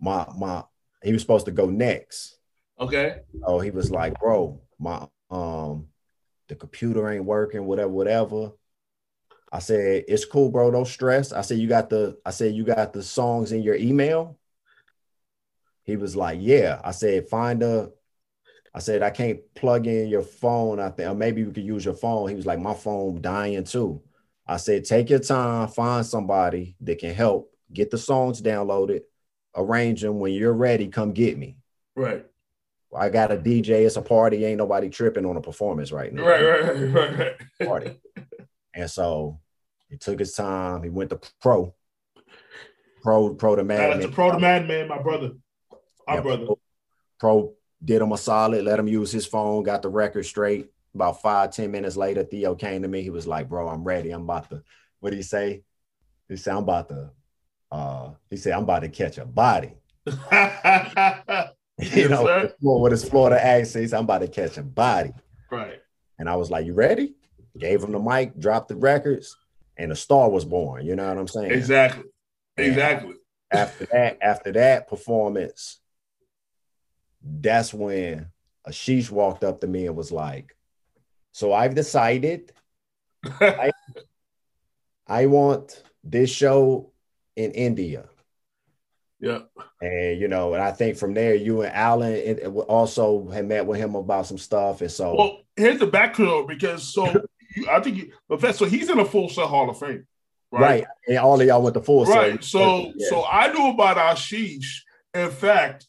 [0.00, 0.64] my my
[1.04, 2.38] he was supposed to go next.
[2.80, 3.20] okay.
[3.44, 5.88] Oh, he was like, bro, my um
[6.48, 8.52] the computer ain't working, whatever, whatever.
[9.50, 10.70] I said, it's cool, bro.
[10.70, 11.32] Don't stress.
[11.32, 14.38] I said, you got the I said, you got the songs in your email.
[15.84, 16.80] He was like, Yeah.
[16.84, 17.90] I said, find a
[18.74, 20.80] I said, I can't plug in your phone.
[20.80, 22.28] I think or maybe we could use your phone.
[22.28, 24.02] He was like, My phone dying too.
[24.46, 29.02] I said, take your time, find somebody that can help, get the songs downloaded,
[29.54, 30.18] arrange them.
[30.18, 31.56] When you're ready, come get me.
[31.94, 32.26] Right.
[32.96, 36.22] I got a DJ, it's a party, ain't nobody tripping on a performance right now.
[36.26, 37.66] Right, right, right.
[37.66, 38.00] Party.
[38.74, 39.40] and so
[39.88, 40.82] he took his time.
[40.82, 41.74] He went to pro.
[43.02, 43.90] Pro, pro to madman.
[43.90, 43.98] man.
[43.98, 45.32] out to Pro to Madman, my brother.
[46.06, 46.46] Our Yeah, brother.
[46.46, 46.58] Pro,
[47.18, 50.70] Pro did him a solid, let him use his phone, got the record straight.
[50.94, 53.02] About five, ten minutes later, Theo came to me.
[53.02, 54.10] He was like, Bro, I'm ready.
[54.10, 54.62] I'm about to,
[55.00, 55.62] what did he say?
[56.28, 57.10] He said, I'm about to,
[57.70, 59.72] uh, he said, I'm about to catch a body.
[61.82, 62.54] you know, sir.
[62.60, 65.12] with his Florida accent, I'm about to catch a body.
[65.50, 65.80] right.
[66.18, 67.14] And I was like, You ready?
[67.58, 69.36] Gave him the mic, dropped the records,
[69.76, 70.86] and a star was born.
[70.86, 71.50] You know what I'm saying?
[71.52, 72.04] Exactly.
[72.56, 72.64] Yeah.
[72.64, 73.14] Exactly.
[73.50, 75.78] after that, after that performance,
[77.22, 78.26] that's when
[78.66, 80.56] Ashish walked up to me and was like,
[81.32, 82.52] So I've decided
[83.40, 83.70] I,
[85.06, 86.92] I want this show
[87.36, 88.08] in India.
[89.22, 89.38] Yeah.
[89.80, 93.46] And you know, and I think from there, you and Alan it, it also had
[93.46, 94.80] met with him about some stuff.
[94.80, 97.06] And so Well, here's the background because so
[97.54, 100.06] you, I think you, Professor, he's in a Full Sail Hall of Fame,
[100.50, 100.60] right.
[100.60, 100.84] right?
[101.06, 102.42] And all of y'all went to full Right.
[102.42, 102.82] Sail.
[102.82, 103.08] So, Yeah.
[103.08, 104.80] so I knew about Ashish.
[105.14, 105.86] In fact,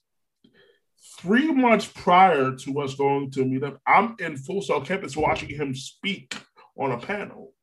[1.17, 5.49] three months prior to us going to meet up, I'm in Full Sail campus watching
[5.49, 6.36] him speak
[6.77, 7.53] on a panel.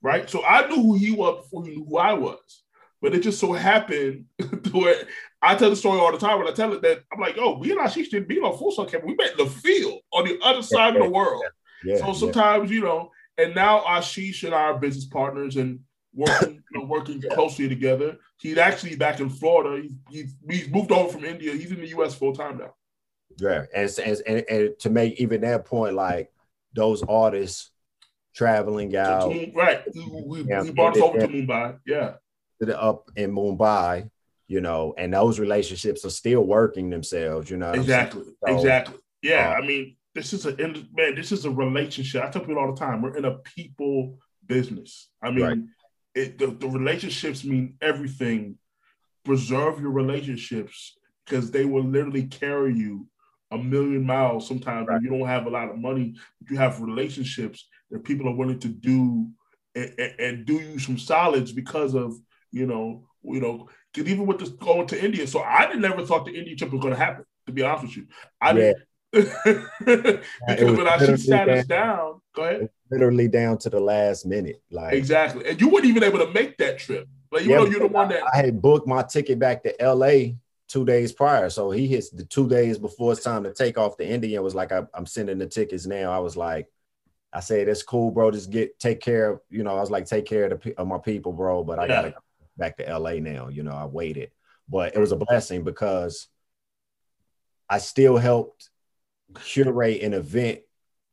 [0.00, 0.30] Right.
[0.30, 2.62] So I knew who he was before he knew who I was.
[3.00, 5.02] But it just so happened to where
[5.40, 7.56] I tell the story all the time when I tell it that I'm like, oh,
[7.58, 9.06] we and Ashish didn't meet on Full Sail campus.
[9.06, 11.44] We met in the field on the other side of the world.
[11.84, 12.12] yeah, So yeah.
[12.14, 15.78] sometimes, you know, and now Ashish and I are business partners and
[16.12, 18.16] working, you know, working closely together.
[18.38, 19.80] He's actually back in Florida.
[19.82, 21.52] He's, he's, he's moved over from India.
[21.52, 22.16] He's in the U.S.
[22.16, 22.74] full time now.
[23.38, 26.32] Yeah, and, and and and to make even that point, like
[26.74, 27.70] those artists
[28.34, 29.82] traveling out right.
[29.94, 30.62] We, we, Yeah.
[30.62, 31.78] we brought us over to Mumbai.
[31.86, 32.14] Yeah.
[32.68, 34.10] Up in Mumbai,
[34.46, 37.50] you know, and those relationships are still working themselves.
[37.50, 38.00] You know, what I'm saying?
[38.00, 38.24] Exactly.
[38.46, 38.98] So, exactly.
[39.22, 39.50] Yeah.
[39.50, 41.14] uh, I mean, this is a man.
[41.14, 42.24] This is a relationship.
[42.24, 43.02] I tell people all the time.
[43.02, 45.08] We're in a people business.
[45.22, 45.58] I mean, Right.
[46.14, 48.58] it, the, the relationships mean everything.
[49.24, 50.96] Preserve your relationships
[51.26, 53.06] because they will literally carry you
[53.50, 55.02] a million miles sometimes Right.
[55.02, 56.14] you don't have a lot of money.
[56.40, 59.28] But you have relationships that people are willing to do
[59.74, 62.14] and, and, and do you some solids because of
[62.50, 66.04] you know you know because even with this going to India, so I didn't never
[66.04, 67.24] thought the India trip was going to happen.
[67.46, 68.06] To be honest with you,
[68.40, 68.52] I Yeah.
[68.52, 68.76] didn't
[69.12, 72.68] because when Ashish sat us down, go ahead.
[72.90, 74.62] literally down to the last minute.
[74.70, 77.08] Like Exactly, and you weren't even able to make that trip.
[77.30, 79.74] Like even Yeah, though you're the one that I had booked my ticket back to
[79.82, 80.36] LA
[80.68, 81.48] two days prior.
[81.50, 84.54] So he hits the two days before it's time to take off the Indian was
[84.54, 86.12] like, I, I'm sending the tickets now.
[86.12, 86.66] I was like,
[87.32, 88.30] I said, that's cool, bro.
[88.30, 90.86] Just get take care of, you know, I was like, take care of, the, of
[90.86, 91.64] my people, bro.
[91.64, 91.94] But I Yeah.
[91.94, 92.16] gotta go
[92.58, 93.48] back to LA now.
[93.48, 94.30] You know, I waited.
[94.68, 96.28] But it was a blessing because
[97.70, 98.68] I still helped
[99.44, 100.60] curate an event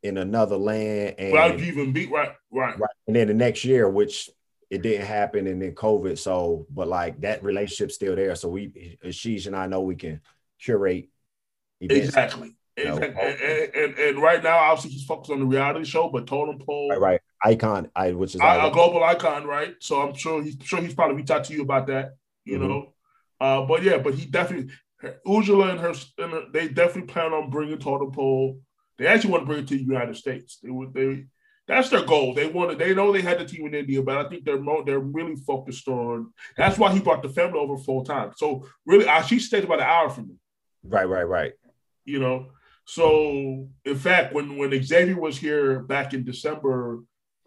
[0.04, 2.78] in another land and without you even beat right, right.
[2.78, 2.90] Right.
[3.08, 4.30] And then the next year, which
[4.70, 6.18] it didn't happen, and then COVID.
[6.18, 8.36] So, but like that relationship's still there.
[8.36, 10.22] So we, Ashish and I know we can
[10.60, 11.10] curate
[11.82, 12.06] events.
[12.06, 12.56] Exactly.
[12.78, 13.08] Exactly.
[13.08, 16.60] And, and, and, and right now, obviously, he's focused on the reality show, but Totem
[16.60, 17.22] Pole, Right, right.
[17.44, 19.76] Icon, I which is a, a global icon, right?
[19.80, 22.68] So I'm sure he's sure he's probably reached out to you about that, you Mhm.
[22.68, 22.94] know.
[23.40, 24.74] Uh, but yeah, but he definitely
[25.28, 28.60] Ujula and her, and her they definitely plan on bringing Totem Pole.
[28.98, 30.60] They actually want to bring it to the United States.
[30.64, 31.26] They would they
[31.68, 32.34] that's their goal.
[32.34, 34.84] They wanted they know they had the team in India, but I think they're more
[34.86, 36.32] they're really focused on.
[36.58, 38.32] That's why he brought the family over full time.
[38.38, 40.36] So really, uh, she stayed about an hour from me.
[40.84, 41.54] right, right, right.
[42.06, 42.52] you know.
[42.86, 47.00] So in fact, when when Xavier was here back in December,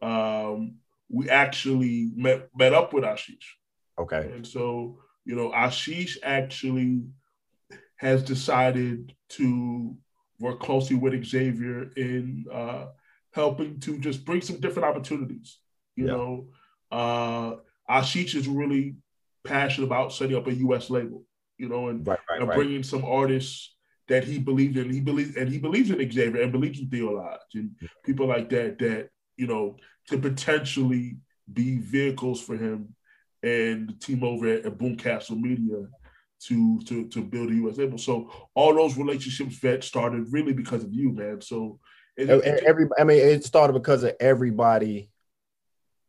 [0.03, 0.77] um,
[1.09, 3.45] we actually met met up with Ashish,
[3.99, 4.31] Okay.
[4.35, 7.03] and so you know Ashish actually
[7.97, 9.97] has decided to
[10.39, 12.87] work closely with Xavier in uh,
[13.33, 15.59] helping to just bring some different opportunities.
[15.97, 16.13] You Yeah.
[16.13, 16.49] know,
[16.93, 17.57] uh,
[17.91, 18.97] Ashish is really
[19.45, 20.91] passionate about setting up a U.S.
[20.91, 21.25] label.
[21.57, 22.55] You know, and Right, right, and right.
[22.55, 23.75] bringing some artists
[24.07, 24.91] that he believes in.
[24.91, 27.73] He believes and he believes in Xavier and believes in Theo Lodge and
[28.05, 29.77] people like that that you know
[30.09, 31.17] could potentially
[31.51, 32.95] be vehicles for him
[33.43, 35.87] and the team over at, at Boom Castle Media
[36.47, 37.79] to to to build a U.S.
[37.79, 37.99] label.
[37.99, 41.41] So all those relationships that started really because of you, man.
[41.41, 41.79] So
[42.17, 45.11] it, it- Every, I mean, it started because of everybody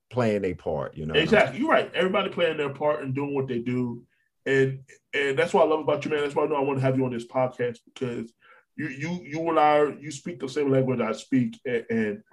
[0.10, 0.98] playing a part.
[0.98, 1.60] You know, Exactly.
[1.60, 1.92] You're right.
[1.94, 4.04] Everybody playing their part and doing what they do.
[4.46, 4.80] And
[5.14, 6.22] and that's what I love about you, man.
[6.22, 8.32] That's why I know I want to have you on this podcast because
[8.76, 12.24] you you you and I you speak the same language I speak and and,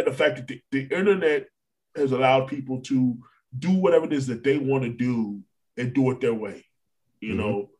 [0.00, 1.46] and the fact that the, the internet
[1.96, 3.16] has allowed people to
[3.58, 5.40] do whatever it is that they want to do
[5.76, 6.64] and do it their way.
[7.20, 7.38] You Mhm.
[7.38, 7.70] know,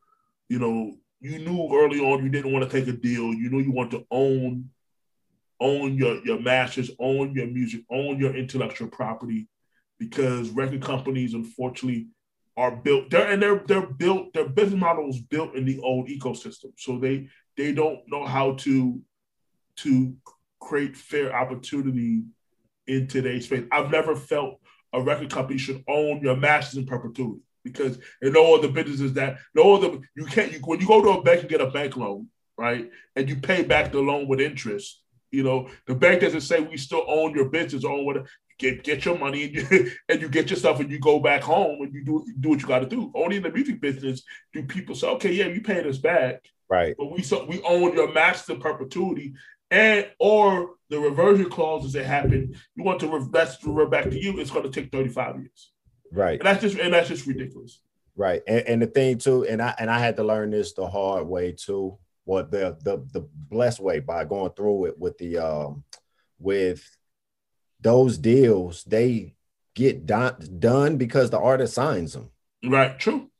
[0.49, 3.33] you know, you knew early on you didn't want to take a deal.
[3.33, 4.71] You knew you want to own
[5.61, 9.47] own your your masters, own your music, own your intellectual property,
[9.99, 12.09] because record companies, unfortunately,
[12.57, 13.11] are built.
[13.11, 14.33] They're and they're they're built.
[14.33, 18.55] Their business model is built in the old ecosystem, so they they don't know how
[18.55, 19.01] to
[19.77, 20.17] to
[20.61, 22.23] create fair opportunity
[22.87, 23.65] in today's space.
[23.73, 24.61] I've never felt
[24.93, 29.39] a record company should own your masters in perpetuity because in no other businesses that
[29.55, 31.97] no other you can't you when you go to a bank and get a bank
[31.97, 32.91] loan right?
[33.17, 35.01] And you pay back the loan with interest
[35.31, 35.69] you know?
[35.87, 38.27] The bank doesn't say we still own your business or what
[38.59, 41.43] get get your money and you, and you get your stuff and you go back
[41.43, 43.11] home and you do do what you got to do.
[43.15, 44.23] Only in the music business
[44.53, 46.95] do people say okay yeah you paying us back right.
[46.99, 49.35] but we so we own your master perpetuity
[49.71, 54.05] and or the reversion clauses that happen you want to re- that's to revert back
[54.11, 55.73] to you it's going to take 35 years
[56.13, 56.41] Right.
[56.41, 57.81] and that's just and that's just ridiculous
[58.17, 58.43] Right.
[58.47, 61.27] And, and the thing too, and I and I had to learn this the hard
[61.27, 61.97] way too.
[62.27, 65.85] Well, the the the blessed way by going through it with the um
[66.39, 66.85] with
[67.81, 69.35] those deals, they
[69.75, 72.29] get done done because the artist signs them.
[72.65, 73.31] right true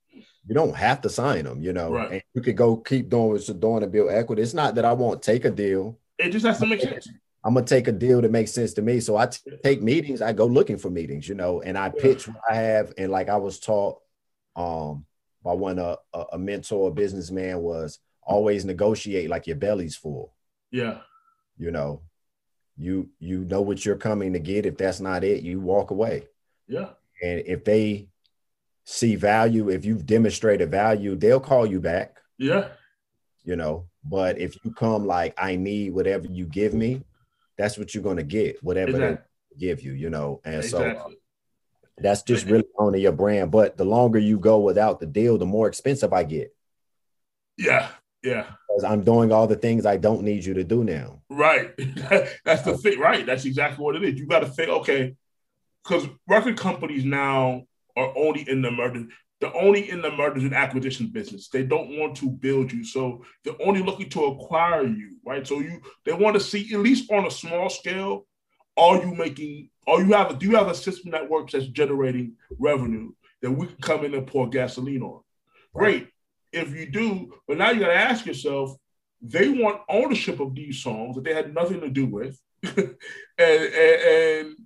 [0.47, 1.91] You don't have to sign them, you know.
[1.93, 2.13] Right.
[2.13, 4.41] And you could go keep doing what you're doing to build equity.
[4.41, 5.99] It's not that I won't take a deal.
[6.21, 7.09] It just has to make sense
[7.43, 9.01] I'm gonna take a deal that makes sense to me.
[9.01, 10.21] So I t- take meetings.
[10.21, 12.93] I go looking for meetings, you know, and I pitch what I have.
[12.99, 13.99] And like I was taught,
[14.57, 15.07] um,
[15.43, 20.35] by one uh, a, a mentor, a businessman was always negotiate like your belly's full.
[20.71, 20.99] yeah
[21.57, 22.03] You know,
[22.77, 24.67] you you know what you're coming to get.
[24.67, 26.29] If that's not it, you walk away.
[26.69, 26.91] yeah
[27.23, 28.09] And if they
[28.85, 32.19] see value, if you've demonstrated value, they'll call you back.
[32.37, 32.69] yeah
[33.45, 37.03] You know, but if you come like I need whatever you give me,
[37.59, 38.63] that's what you're gonna get.
[38.63, 39.19] Whatever they
[39.59, 40.41] give you, you know.
[40.45, 41.09] And so uh,
[41.99, 43.51] that's just really owning your brand.
[43.51, 46.55] But the longer you go without the deal, the more expensive I get
[47.61, 47.89] yeah
[48.23, 51.21] yeah because I'm doing all the things I don't need you to do now.
[51.29, 51.73] Right.
[52.45, 53.01] That's the thing.
[53.01, 53.27] Right.
[53.27, 54.21] That's exactly what it is.
[54.21, 55.17] You got to think, okay,
[55.83, 57.65] because record companies now
[57.97, 59.07] are only in the murder.
[59.41, 61.49] They're only in the mergers and acquisition business.
[61.49, 65.47] They don't want to build you, so they're only looking to acquire you, right?
[65.47, 68.27] So you they want to see at least on a small scale,
[68.77, 69.71] are you making?
[69.87, 70.39] Are you have?
[70.39, 74.15] Do you have a system that works that's generating revenue that we can come in
[74.15, 75.23] and pour gasoline on?
[75.75, 76.09] Great.
[76.53, 78.77] If you do, but now you got to ask yourself,
[79.23, 82.39] they want ownership of these songs that they had nothing to do with,
[82.77, 82.97] and,
[83.39, 84.57] and and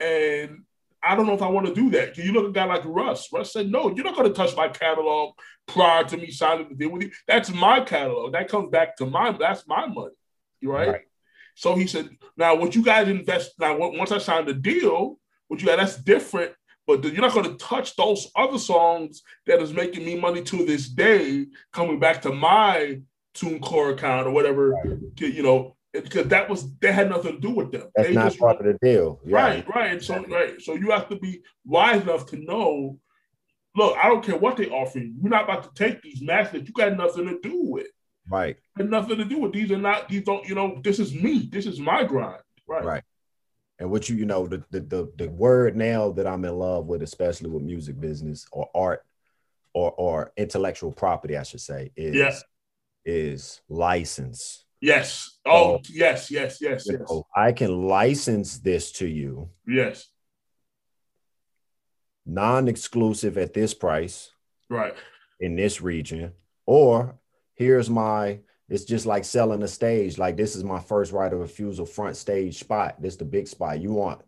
[0.00, 0.64] and
[1.02, 2.14] I don't know if I want to do that.
[2.14, 3.28] Can you look at a guy like Russ?
[3.32, 5.34] Russ said, "No, you're not going to touch my catalog
[5.66, 7.10] prior to me signing the deal with you.
[7.26, 8.32] That's my catalog.
[8.32, 9.32] That comes back to my.
[9.32, 10.14] That's my money,
[10.62, 11.00] right?" Right.
[11.54, 13.76] So he said, "Now, what you guys invest now?
[13.76, 15.18] Once I sign the deal,
[15.48, 15.76] what you got?
[15.78, 16.52] That's different."
[16.86, 20.64] But you're not going to touch those other songs that is making me money to
[20.64, 23.00] this day, coming back to my
[23.34, 24.74] TuneCore account or whatever,
[25.16, 27.90] you know, because that was they had nothing to do with them.
[27.94, 29.20] That's They not just- part of the deal.
[29.24, 29.36] Yeah.
[29.36, 30.02] Right, right.
[30.02, 30.60] So right.
[30.60, 32.98] So you have to be wise enough to know,
[33.76, 35.14] look, I don't care what they offer you.
[35.20, 37.88] You're not about to take these matches that you got nothing to do with.
[38.30, 38.56] Right.
[38.76, 39.52] Had nothing to do with.
[39.52, 41.48] These are not, these don't, you know, this is me.
[41.52, 42.40] This is my grind.
[42.66, 42.84] Right.
[42.84, 43.02] Right.
[43.78, 46.86] And what you, you know, the, the the the word now that I'm in love
[46.86, 49.02] with, especially with music business or art
[49.74, 52.32] or or intellectual property, I should say, is Yeah.
[53.04, 54.64] is license.
[54.82, 55.38] Yes.
[55.46, 56.98] Oh, yes, yes, yes, yes.
[57.08, 60.08] know, I can license this to you, Yes.
[62.26, 64.32] non-exclusive at this price
[64.68, 64.94] Right.
[65.40, 66.32] in this region,
[66.66, 67.18] or
[67.54, 68.40] here's my.
[68.68, 70.16] It's just like selling a stage.
[70.18, 73.00] Like this is my first right of refusal front stage spot.
[73.02, 73.80] This is the big spot.
[73.80, 74.22] You want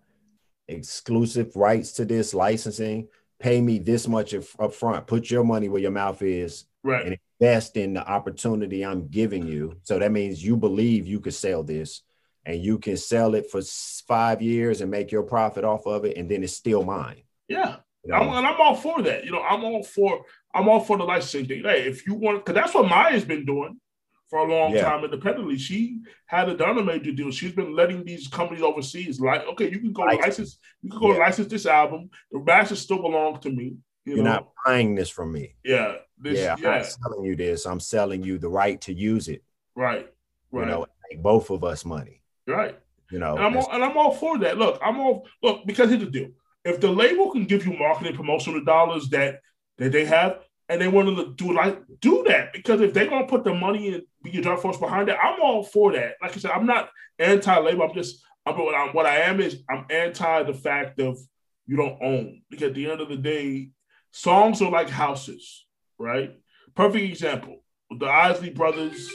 [0.68, 3.08] exclusive rights to this licensing?
[3.38, 5.06] Pay me this much up front.
[5.06, 7.06] Put your money where your mouth is Right.
[7.06, 9.78] and invest in the opportunity I'm giving you.
[9.84, 12.02] So that means you believe you could sell this
[12.46, 13.62] and you can sell it for
[14.06, 17.22] five years and make your profit off of it, and then it's still mine.
[17.48, 17.76] Yeah.
[18.04, 18.16] You know?
[18.18, 19.24] I'm, and I'm all for that.
[19.24, 20.24] You know, I'm all for
[20.54, 21.62] I'm all for the licensing thing.
[21.64, 23.80] Hey, if you want, because that's what Maya's been doing
[24.28, 24.82] for a long Yeah.
[24.82, 25.56] time independently.
[25.56, 27.30] She had done a major deal.
[27.30, 30.22] She's been letting these companies overseas like, okay, you can go License.
[30.26, 31.18] license, you can go Yeah.
[31.18, 32.10] license this album.
[32.30, 33.76] The masters still belong to me.
[34.04, 35.56] You You're know, not buying this from me.
[35.64, 37.66] yeah, this, yeah, I'm selling you this.
[37.66, 39.42] I'm selling you the right to use it.
[39.74, 40.08] right,
[40.52, 42.22] You know, make both of us money.
[42.46, 42.78] right.
[43.10, 44.56] You know, And I'm all, and I'm all for that.
[44.56, 46.30] Look, I'm all look because here's the deal:
[46.64, 49.40] if the label can give you marketing promotional dollars that
[49.78, 53.26] that they have, and they want to do like do that because if they're gonna
[53.26, 56.14] put the money and be your drug force behind it, I'm all for that.
[56.22, 56.88] Like I said, I'm not
[57.18, 57.82] anti-label.
[57.82, 61.18] I'm just I'm what, I'm what I am is I'm anti the fact of
[61.66, 63.70] you don't own because at the end of the day,
[64.12, 65.63] songs are like houses,
[65.98, 66.36] right?
[66.74, 67.62] Perfect example.
[67.98, 69.10] the Isley brothers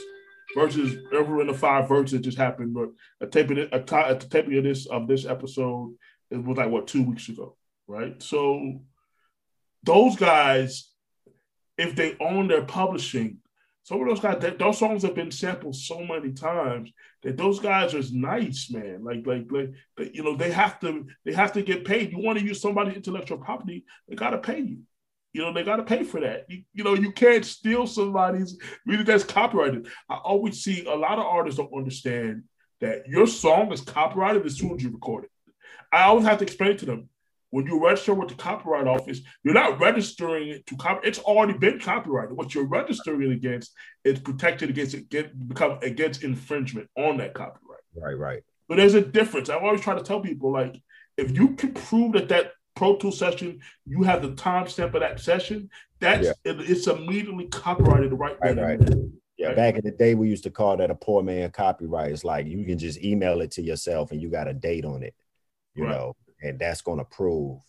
[0.56, 2.88] versus Earth, Wind & Fire versus just happened, but
[3.20, 5.94] a a taping of this of this episode
[6.30, 8.22] it was like what two weeks ago, right?
[8.22, 8.80] So
[9.82, 10.90] those guys,
[11.76, 13.38] if they own their publishing,
[13.82, 16.92] some of those guys, those songs have been sampled so many times
[17.22, 19.02] that those guys are nice, man.
[19.02, 22.12] Like, like, like, you know, they have to, they have to get paid.
[22.12, 24.82] You want to use somebody's intellectual property, they got to pay you.
[25.32, 26.46] You know, they got to pay for that.
[26.48, 29.88] You, you, know, you can't steal somebody's music that's copyrighted.
[30.08, 32.44] I always see a lot of artists don't understand
[32.80, 35.30] that your song is copyrighted as soon as you record it.
[35.92, 37.08] I always have to explain to them
[37.50, 41.06] when you register with the copyright office, you're not registering it to copy.
[41.06, 42.36] It's already been copyrighted.
[42.36, 43.72] What you're registering it against
[44.04, 47.80] is protected against it get become against infringement on that copyright.
[47.94, 48.42] Right, right.
[48.68, 49.50] But there's a difference.
[49.50, 50.80] I always try to tell people like
[51.16, 55.20] if you can prove that that Pro Tool session, you have the timestamp of that
[55.20, 55.68] session.
[55.98, 56.32] That's yeah.
[56.44, 58.80] it, it's immediately copyrighted right, right, right.
[59.36, 59.56] Yeah, right.
[59.56, 62.10] back in the day, we used to call that a poor man copyright.
[62.10, 65.02] It's like you can just email it to yourself and you got a date on
[65.02, 65.14] it,
[65.74, 65.90] you right.
[65.90, 67.60] know, and that's going to prove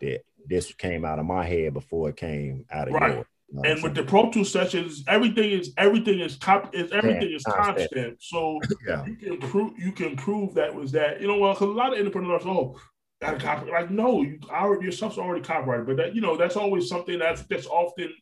[0.00, 3.16] that this came out of my head before it came out of right.
[3.16, 3.26] yours.
[3.50, 7.28] You know and with the Pro Tool sessions, everything is everything is cop is everything
[7.28, 8.22] yeah, is constant.
[8.22, 9.04] So yeah.
[9.04, 11.20] you can prove you can prove that was that.
[11.20, 12.78] You know, well, because a lot of entrepreneurs, oh,
[13.20, 13.70] got a copy.
[13.70, 15.86] Like, no, you already your stuff's already copyrighted.
[15.86, 18.12] But that you know, that's always something that's that's often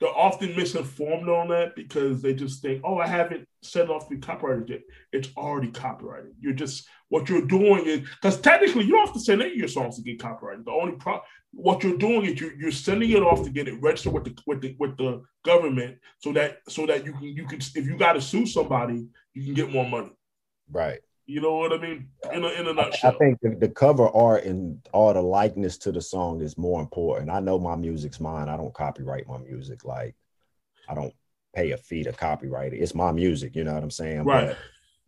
[0.00, 4.16] they're often misinformed on that because they just think, oh, I haven't set off the
[4.16, 4.82] copyrighted yet.
[5.12, 6.32] It's already copyrighted.
[6.40, 9.56] You're just what you're doing is because technically you don't have to send any of
[9.56, 10.64] your songs to get copyrighted.
[10.66, 11.20] The only pro
[11.52, 14.36] what you're doing is you're, you're sending it off to get it registered with the
[14.46, 17.96] with the with the government so that so that you can you can if you
[17.96, 20.12] got to sue somebody you can get more money.
[20.70, 21.00] Right.
[21.28, 22.08] You know what I mean?
[22.32, 23.12] In a, in a nutshell.
[23.14, 26.80] I think the, the, cover art and all the likeness to the song is more
[26.80, 27.28] important.
[27.28, 28.48] I know my music's mine.
[28.48, 29.84] I don't copyright my music.
[29.84, 30.14] Like
[30.88, 31.12] I don't
[31.54, 32.78] pay a fee to copyright it.
[32.78, 33.54] It's my music.
[33.54, 34.24] You know what I'm saying?
[34.24, 34.48] Right.
[34.48, 34.56] But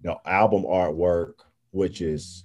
[0.02, 1.36] the album artwork,
[1.70, 2.44] which is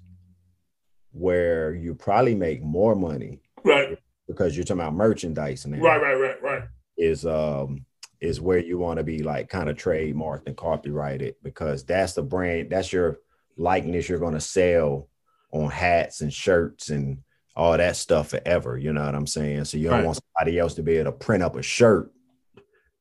[1.11, 3.41] where you probably make more money.
[3.65, 3.97] Right.
[4.25, 5.79] Because you're talking about merchandise now.
[5.79, 6.63] Right, right, right, right.
[6.97, 7.85] Is um
[8.21, 12.23] is where you want to be like kind of trademarked and copyrighted because that's the
[12.23, 13.19] brand, that's your
[13.57, 15.07] likeness you're going to sell
[15.51, 17.19] on hats and shirts and
[17.55, 18.77] all that stuff forever.
[18.77, 19.65] You know what I'm saying?
[19.65, 20.05] So you don't right.
[20.05, 22.11] want somebody else to be able to print up a shirt,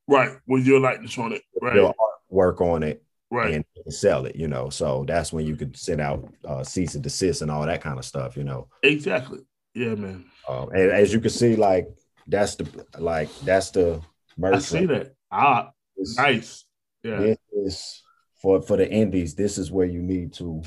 [0.07, 1.95] right, with your likeness on it, right, your
[2.33, 4.37] artwork on it, right, and sell it.
[4.37, 7.67] You know, so that's when you could send out uh, cease and desist and all
[7.67, 8.37] that kind of stuff.
[8.37, 9.41] You know, exactly.
[9.75, 10.25] Yeah, man.
[10.49, 11.89] Um, and as you can see, like
[12.29, 14.01] that's the like that's the
[14.37, 14.55] merch.
[14.55, 15.15] I see that.
[15.33, 16.65] Ah, it's, nice.
[17.03, 17.19] Yeah.
[17.19, 18.03] This is
[18.45, 20.63] for for the indies, this is where you need to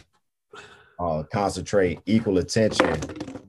[1.00, 3.00] uh, concentrate equal attention,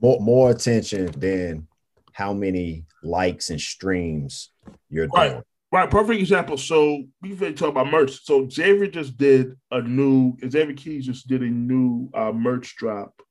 [0.02, 1.66] more more attention than
[2.12, 4.50] how many likes and streams
[4.90, 5.30] you're right.
[5.30, 5.42] doing.
[5.72, 6.58] Right, perfect example.
[6.58, 8.22] So we've been talking about merch.
[8.24, 13.22] So Xavier just did a new Xavier Keys just did a new uh, merch drop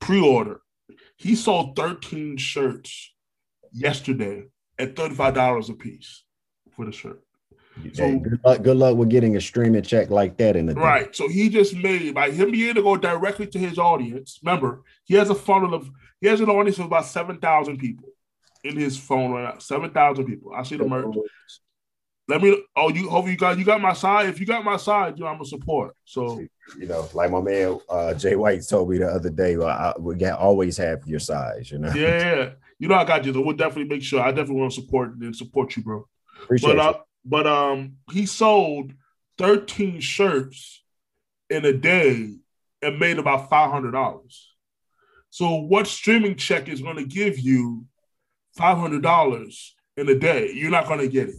[0.00, 0.60] pre-order.
[1.16, 3.14] He sold 13 shirts
[3.72, 4.48] yesterday
[4.78, 6.24] at $35 a piece
[6.76, 7.22] for the shirt.
[7.94, 10.74] So hey, good luck, good luck with getting a streaming check like that in the
[10.74, 11.06] right.
[11.06, 11.10] Day.
[11.12, 14.38] So he just made by him being able to go directly to his audience.
[14.42, 15.90] Remember, he has a funnel of
[16.20, 18.08] he has an audience of about seven thousand people
[18.62, 19.58] in his phone right now.
[19.58, 20.52] Seven thousand people.
[20.54, 21.14] I see the merch.
[22.28, 22.62] Let me.
[22.76, 23.08] Oh, you.
[23.10, 24.28] Hopefully, you got you got my side.
[24.28, 25.96] If you got my side, you know I'm a support.
[26.04, 26.40] So
[26.78, 29.94] you know, like my man uh, Jay White told me the other day, well, I,
[29.98, 31.70] we got always have your size.
[31.70, 31.92] You know.
[31.92, 33.32] Yeah, you know I got you.
[33.32, 34.20] So we'll definitely make sure.
[34.20, 36.06] I definitely want to support and support you, bro.
[36.44, 38.92] Appreciate but, uh, but um, he sold
[39.38, 40.82] 13 shirts
[41.50, 42.36] in a day
[42.80, 44.22] and made about $500.
[45.30, 47.86] So, what streaming check is going to give you
[48.58, 50.52] $500 in a day?
[50.52, 51.36] You're not going to get it.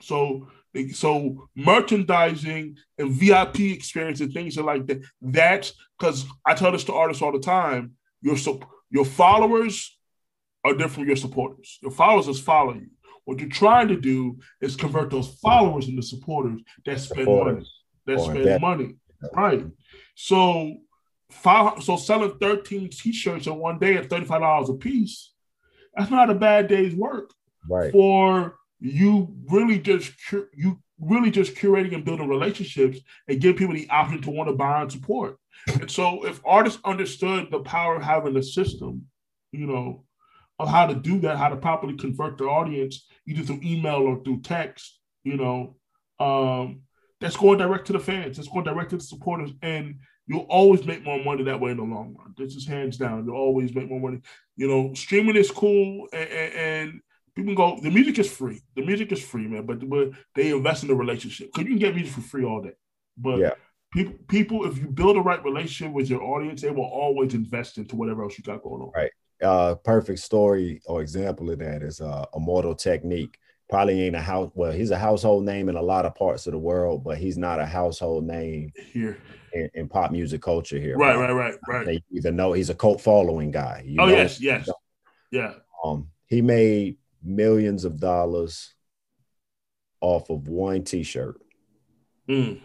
[0.00, 0.48] So,
[0.92, 5.02] so merchandising and VIP experience and things like that.
[5.20, 7.92] That's because I tell this to artists all the time.
[8.20, 8.36] Your
[8.90, 9.96] your followers
[10.64, 11.78] are different from your supporters.
[11.82, 12.88] Your followers just follow you.
[13.24, 17.66] What you're trying to do is convert those followers into supporters that spend money.
[18.06, 18.60] That spend that.
[18.60, 18.96] money.
[19.34, 19.64] Right.
[20.14, 20.76] So
[21.30, 25.32] five so selling 13 t-shirts in one day at $35 a piece,
[25.94, 27.30] that's not a bad day's work.
[27.68, 27.92] Right.
[27.92, 30.12] For you really just
[30.54, 32.98] you really just curating and building relationships
[33.28, 35.38] and give people the option to want to buy and support.
[35.66, 39.06] And so if artists understood the power of having a system,
[39.52, 40.04] you know,
[40.58, 44.22] of how to do that, how to properly convert the audience, either through email or
[44.22, 45.76] through text, you know,
[46.20, 46.82] um,
[47.20, 49.96] that's going direct to the fans, that's going direct to the supporters, and
[50.26, 52.34] you'll always make more money that way in the long run.
[52.36, 53.24] This is hands down.
[53.24, 54.20] You'll always make more money.
[54.56, 57.00] You know, streaming is cool, and, and,
[57.34, 57.80] people go.
[57.82, 58.60] The music is free.
[58.76, 59.66] The music is free, man.
[59.66, 62.62] But, but they invest in the relationship because you can get music for free all
[62.62, 62.74] day.
[63.16, 63.54] But Yeah.
[63.92, 67.78] people, people, if you build a right relationship with your audience, they will always invest
[67.78, 68.92] into whatever else you got going on.
[68.94, 69.10] Right.
[69.42, 73.38] Uh perfect story or example of that is uh immortal technique
[73.68, 76.52] probably ain't a house well he's a household name in a lot of parts of
[76.52, 79.18] the world but he's not a household name Here,
[79.52, 81.86] in, in pop music culture here right, right, right, right.
[81.86, 84.12] they either know he's a cult following guy you Oh know?
[84.14, 84.68] yes, yes,
[85.32, 85.54] yeah.
[85.84, 88.74] um he made millions of dollars
[90.00, 91.40] off of one t-shirt
[92.28, 92.60] Mm.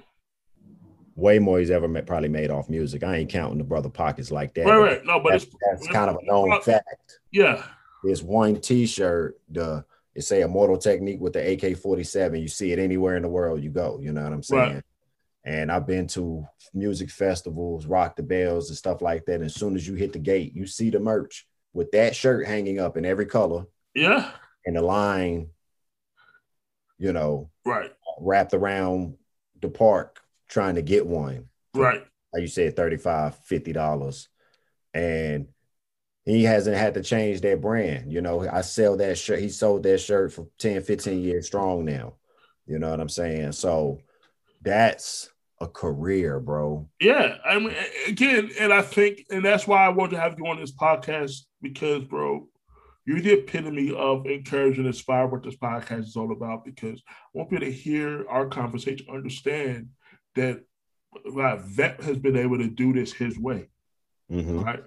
[1.20, 4.32] Way more he's ever ma- probably made off music i ain't counting the brother pockets
[4.32, 5.06] like that Right, right.
[5.06, 7.64] No, but that's, it's that's kind of a known fact yeah,
[8.04, 9.86] This one T-shirt, the
[10.16, 12.42] it say Immortal Technique with the AK-47.
[12.42, 14.00] You see it anywhere in the world you go.
[14.02, 14.74] You know what I'm saying?
[14.76, 14.84] Right.
[15.46, 19.36] And I've been to music festivals, rock the bells, and stuff like that.
[19.36, 22.48] And as soon as you hit the gate, you see the merch with that shirt
[22.48, 24.32] hanging up in every color yeah.
[24.66, 25.50] and the line,
[26.98, 29.16] you know, Right, wrapped around
[29.62, 31.46] the park trying to get one.
[31.74, 32.04] right.
[32.34, 34.28] Like you said, 35 $50.
[34.94, 35.48] And
[36.26, 38.12] he hasn't had to change that brand.
[38.12, 39.40] You know, I sell that shirt.
[39.40, 42.16] He sold that shirt for 10, 15 years strong now.
[42.68, 43.54] You know what I'm saying?
[43.54, 44.00] So
[44.62, 46.88] that's a career, bro.
[47.02, 47.74] Yeah, I mean,
[48.08, 51.46] again, and I think, and that's why I wanted to have you on this podcast
[51.62, 52.48] because, bro,
[53.06, 56.64] you're the epitome of encourage and inspire what this podcast is all about.
[56.64, 59.90] Because I want people to hear our conversation, understand
[60.36, 60.64] that
[61.26, 63.70] uh, Vet has been able to do this his way,
[64.32, 64.64] Mhm.
[64.64, 64.84] right?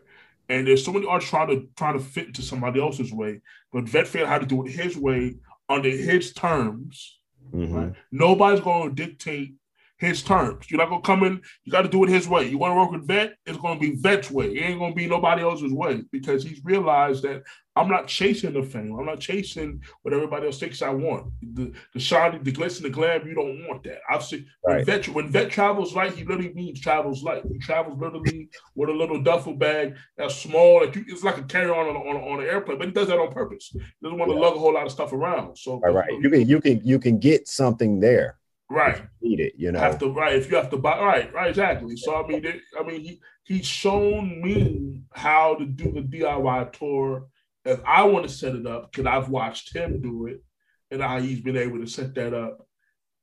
[0.49, 3.41] And there's so many artists trying to trying to fit into somebody else's way,
[3.73, 5.37] but Vet figured how to do it his way
[5.69, 7.19] under his terms.
[7.53, 7.75] Mhm.
[7.75, 7.93] Right?
[8.11, 9.55] Nobody's going to dictate
[10.03, 10.71] his terms.
[10.71, 11.41] You're not going to come in.
[11.65, 12.49] You got to do it his way.
[12.49, 13.35] You want to work with Vet?
[13.47, 14.47] It's going to be Vet's way.
[14.55, 17.43] It ain't going to be nobody else's way because he's realized that
[17.75, 18.95] I'm not chasing the fame.
[18.99, 21.33] I'm not chasing what everybody else thinks I want.
[21.55, 23.27] The the shiny, the glitz, and the glam.
[23.27, 24.01] You don't want that.
[24.11, 24.85] I've seen when Right.
[24.85, 26.13] Vet when Vet travels light.
[26.13, 27.45] He literally means travels light.
[27.51, 30.81] He travels literally with a little duffel bag that's small.
[30.85, 33.09] Like you, it's like a carry on on, on, on an airplane, but he does
[33.09, 33.71] that on purpose.
[33.73, 34.43] He doesn't want to Yeah.
[34.43, 35.57] lug a whole lot of stuff around.
[35.57, 36.13] So Right, right.
[36.21, 38.37] You can you can you can get something there.
[38.71, 39.03] Right.
[39.21, 39.79] Need it, you know.
[39.79, 42.61] have to right if you have to buy right right exactly so i mean it,
[42.79, 47.27] i mean he he's shown me how to do the diy tour
[47.65, 50.43] if i want to set it up because i've watched him do it
[50.91, 52.67] and how he's been able to set that up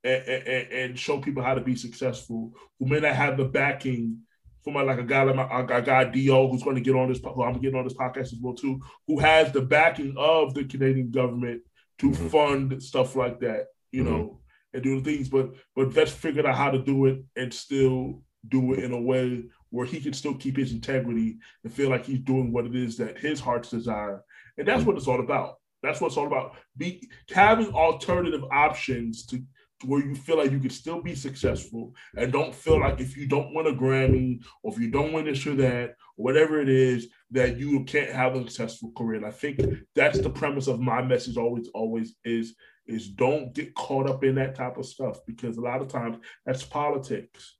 [0.04, 4.18] and, and, and show people how to be successful who may not have the backing
[4.64, 7.20] from like a guy like my, a guy do who's going to get on this
[7.20, 10.64] who i'm getting on this podcast as well too who has the backing of the
[10.64, 11.62] canadian government
[11.98, 12.30] to Mhm.
[12.30, 14.06] fund stuff like that you Mhm.
[14.10, 14.40] know
[14.74, 18.22] and do the things, but but Vet's figured out how to do it and still
[18.48, 22.06] do it in a way where he can still keep his integrity and feel like
[22.06, 24.24] he's doing what it is that his heart's desire.
[24.58, 25.56] And that's what it's all about.
[25.84, 26.56] That's what it's all about.
[26.78, 29.42] Be having alternative options to,
[29.86, 33.28] where you feel like you can still be successful and don't feel like if you
[33.28, 37.08] don't win a Grammy or if you don't win this or that whatever it is
[37.32, 39.18] that you can't have a successful career.
[39.18, 39.62] And I think
[39.96, 42.56] that's the premise of my message always, always is
[42.90, 46.18] is don't get caught up in that type of stuff because a lot of times
[46.46, 47.56] that's politics,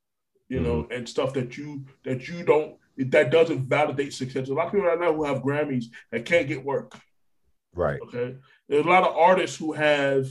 [0.48, 0.92] you know, mm-hmm.
[0.92, 4.50] and stuff that you that you don't that doesn't validate success.
[4.50, 7.00] A lot of people right now who have Grammys that can't get work.
[7.74, 8.00] right.
[8.02, 8.36] Okay,
[8.68, 10.28] there's a lot of artists who have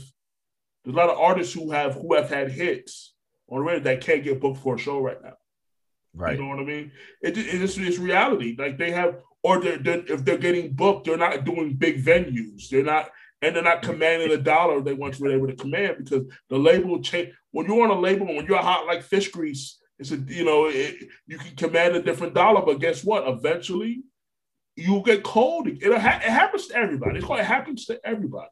[0.83, 3.13] there's a lot of artists who have who have had hits
[3.49, 5.33] on the radio that can't get booked for a show right now.
[6.13, 6.37] Right.
[6.37, 6.91] You know what I mean?
[7.21, 8.55] It, it, it's, it's reality.
[8.57, 12.67] Like they have, or they're, they're, if they're getting booked, they're not doing big venues.
[12.69, 13.09] They're not,
[13.41, 17.01] and they're not commanding the dollar they once were able to command because the label
[17.01, 17.33] change.
[17.51, 20.65] When you're on a label, when you're hot like fish grease, it's a you know
[20.67, 20.95] it,
[21.27, 22.61] you can command a different dollar.
[22.65, 23.27] But guess what?
[23.27, 24.03] Eventually,
[24.75, 25.67] you'll get cold.
[25.67, 27.21] It, ha- it happens to everybody.
[27.21, 28.49] Called it happens to everybody.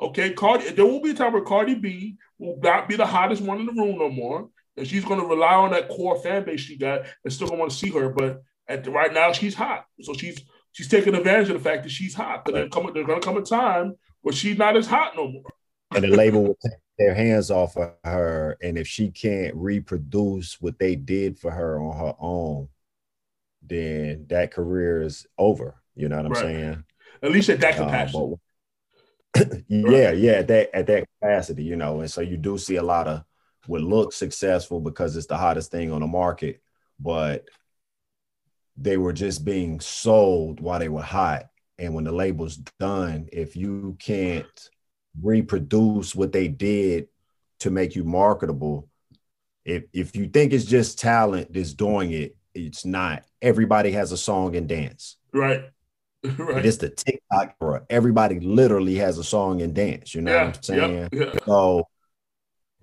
[0.00, 0.70] Okay, Cardi.
[0.70, 3.66] There will be a time where Cardi B will not be the hottest one in
[3.66, 6.76] the room no more, and she's going to rely on that core fan base she
[6.76, 7.02] got.
[7.24, 9.86] And still going to want to see her, but at the, right now she's hot,
[10.02, 10.40] so she's
[10.72, 12.44] she's taking advantage of the fact that she's hot.
[12.44, 13.96] But there's coming, there's going to come a time
[14.28, 15.42] where she's not as hot no more.
[15.94, 18.58] and the label will take their hands off of her.
[18.62, 22.68] And if she can't reproduce what they did for her on her own,
[23.62, 25.76] then that career is over.
[25.96, 26.42] You know what I'm Right.
[26.42, 26.84] saying?
[27.22, 28.34] At least at that Uh, capacity.
[29.32, 32.76] but- yeah, yeah, at that at that capacity, you know, and so you do see
[32.76, 33.24] a lot of
[33.66, 36.60] what looks successful because it's the hottest thing on the market,
[37.00, 37.46] but
[38.76, 41.47] they were just being sold while they were hot.
[41.78, 44.70] And when the label's done, if you can't
[45.22, 47.08] reproduce what they did
[47.60, 48.88] to make you marketable,
[49.64, 53.24] if if you think it's just talent that's doing it, it's not.
[53.40, 55.16] Everybody has a song and dance.
[55.32, 55.64] right.
[56.36, 56.66] right.
[56.66, 57.82] It's the TikTok era.
[57.88, 60.16] Everybody literally has a song and dance.
[60.16, 61.08] You know yeah, what I'm saying?
[61.12, 61.32] Yeah, yeah.
[61.46, 61.84] So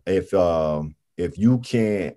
[0.05, 2.15] if um if you can't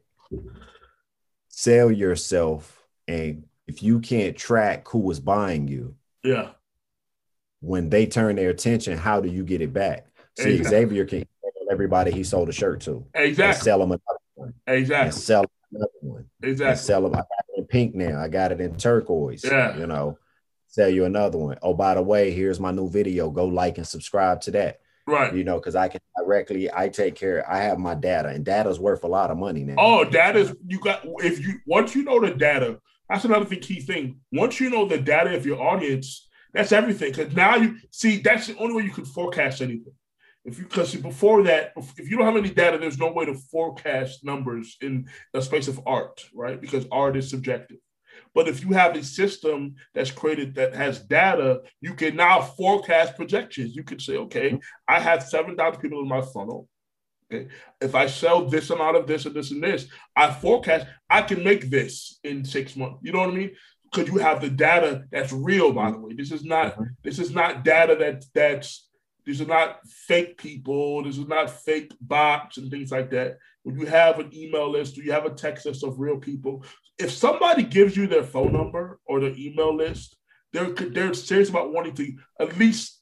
[1.48, 6.50] sell yourself and if you can't track who is buying you, yeah.
[7.60, 10.06] When they turn their attention, how do you get it back?
[10.39, 10.70] See, exactly.
[10.70, 11.24] Xavier can
[11.70, 13.05] everybody he sold a shirt to.
[13.14, 13.62] Exactly.
[13.62, 14.55] sell them another one.
[14.66, 15.06] Exactly.
[15.06, 16.24] And sell another one.
[16.43, 16.70] Exactly.
[16.70, 17.14] And sell them.
[17.14, 18.20] I got it in pink now.
[18.20, 19.44] I got it in turquoise.
[19.44, 19.76] Yeah.
[19.76, 20.18] You know,
[20.68, 21.59] sell you another one.
[21.62, 23.30] Oh, by the way, here's my new video.
[23.30, 24.80] Go like and subscribe to that.
[25.06, 25.35] Right.
[25.35, 28.78] You know, because I can directly, I take care, I have my data, and data's
[28.78, 29.76] worth a lot of money now.
[29.78, 32.78] Oh, data's you got if you once you know the data,
[33.09, 34.20] that's another key thing.
[34.32, 37.12] Once you know the data of your audience, that's everything.
[37.12, 39.93] Because now you see that's the only way you can forecast anything.
[40.45, 43.35] If you because before that, if you don't have any data, there's no way to
[43.35, 46.61] forecast numbers in the space of art, right?
[46.61, 47.79] Because art is subjective.
[48.35, 53.16] But if you have a system that's created that has data, you can now forecast
[53.16, 53.75] projections.
[53.75, 54.59] You can say, okay.
[54.87, 56.69] I have 7,000 people in my funnel.
[57.31, 57.49] Okay.
[57.81, 61.45] If I sell this amount of this and this and this, I forecast I can
[61.45, 63.01] make this in six months.
[63.03, 63.51] You know what I mean?
[63.90, 66.15] Because you have the data that's real, by the way.
[66.15, 66.85] This is not mm-hmm.
[67.02, 68.89] this is not data that that's
[69.24, 71.05] these are not fake people.
[71.05, 73.39] This is not fake bots and things like that.
[73.62, 76.65] When you have an email list do you have a text list of real people,
[76.98, 80.16] if somebody gives you their phone number or their email list,
[80.52, 83.01] they're they're serious about wanting to at least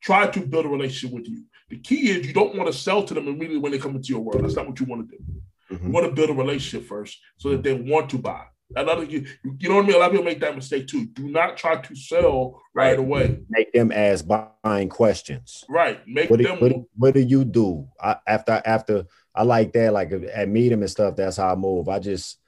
[0.00, 1.44] try to build a relationship with you.
[1.70, 4.10] The key is you don't want to sell to them immediately when they come into
[4.10, 4.44] your world.
[4.44, 5.24] That's not what you want to do.
[5.72, 5.86] Mm-hmm.
[5.86, 8.44] You want to build a relationship first so that they want to buy.
[8.76, 9.26] Another, you,
[9.58, 9.96] you know what I mean?
[9.96, 11.06] A lot of people make that mistake too.
[11.06, 13.40] Do not try to sell right, away.
[13.48, 15.64] Make them ask buying questions.
[15.68, 16.00] Right.
[16.06, 16.60] Make what do, them.
[16.60, 19.06] What, what do you do I, after after?
[19.34, 19.92] I like that.
[19.92, 21.16] Like at Midem and stuff.
[21.16, 21.88] That's how I move.
[21.88, 22.38] I just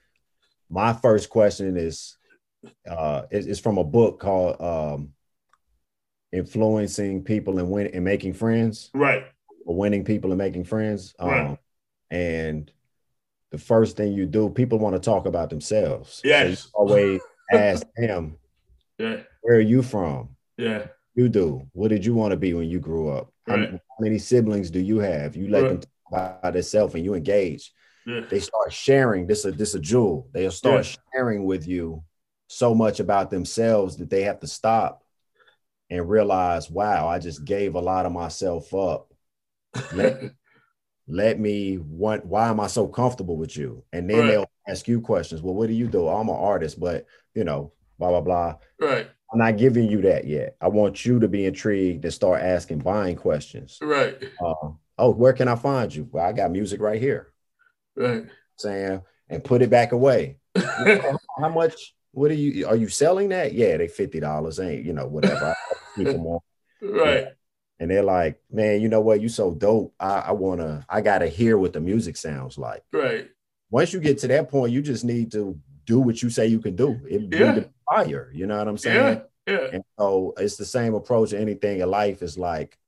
[0.70, 2.16] my first question is
[2.88, 5.12] uh is, is from a book called um
[6.32, 8.90] influencing people and win and making friends.
[8.92, 9.24] Right.
[9.66, 11.14] Or winning people and making friends.
[11.18, 11.58] Um, right.
[12.10, 12.70] and
[13.54, 16.20] the first thing you do, people want to talk about themselves.
[16.24, 16.62] Yes.
[16.64, 17.20] So always
[17.52, 18.36] ask them,
[18.98, 19.18] yeah.
[19.42, 20.30] where are you from?
[20.56, 20.88] Yeah.
[21.14, 21.68] You do.
[21.72, 23.32] What did you want to be when you grew up?
[23.46, 23.70] Right.
[23.70, 25.36] How, many siblings do you have?
[25.36, 25.68] You let right.
[25.68, 27.72] them talk about themselves and you engage.
[28.06, 28.22] Yeah.
[28.28, 29.28] They start sharing.
[29.28, 30.28] This a this a jewel.
[30.32, 30.96] They'll start yeah.
[31.14, 32.02] sharing with you
[32.48, 35.04] so much about themselves that they have to stop
[35.90, 39.12] and realize, wow, I just gave a lot of myself up.
[39.92, 40.32] let
[41.06, 43.84] me want why am I so comfortable with you?
[43.92, 44.26] And then right.
[44.28, 45.42] they'll ask you questions.
[45.42, 46.08] Well, what do you do?
[46.08, 48.56] I'm an artist, but you know, blah blah blah.
[48.80, 49.08] Right.
[49.32, 50.56] I'm not giving you that yet.
[50.60, 53.78] I want you to be intrigued and start asking buying questions.
[53.82, 54.22] Right.
[54.40, 56.08] Uh, oh, where can I find you?
[56.10, 57.32] Well, I got music right here.
[57.96, 58.26] Right.
[58.56, 60.38] Saying and put it back away.
[60.56, 61.94] How much?
[62.12, 62.66] What are you?
[62.68, 63.54] Are you selling that?
[63.54, 64.60] Yeah, they fifty dollars.
[64.60, 65.54] Ain't you know whatever.
[65.96, 66.40] keep them on.
[66.82, 67.28] Right
[67.80, 69.20] and they're like, man, you know what?
[69.20, 69.94] You so dope.
[69.98, 72.82] I, I wanna, I gotta hear what the music sounds like.
[72.92, 73.28] Right.
[73.70, 76.60] Once you get to that point, you just need to do what you say you
[76.60, 77.00] can do.
[77.08, 77.64] It yeah.
[77.90, 78.30] fire.
[78.32, 78.96] You know what I'm saying?
[78.96, 79.20] Yeah.
[79.46, 79.68] Yeah.
[79.72, 82.22] And so it's the same approach to anything in life.
[82.22, 82.78] Is like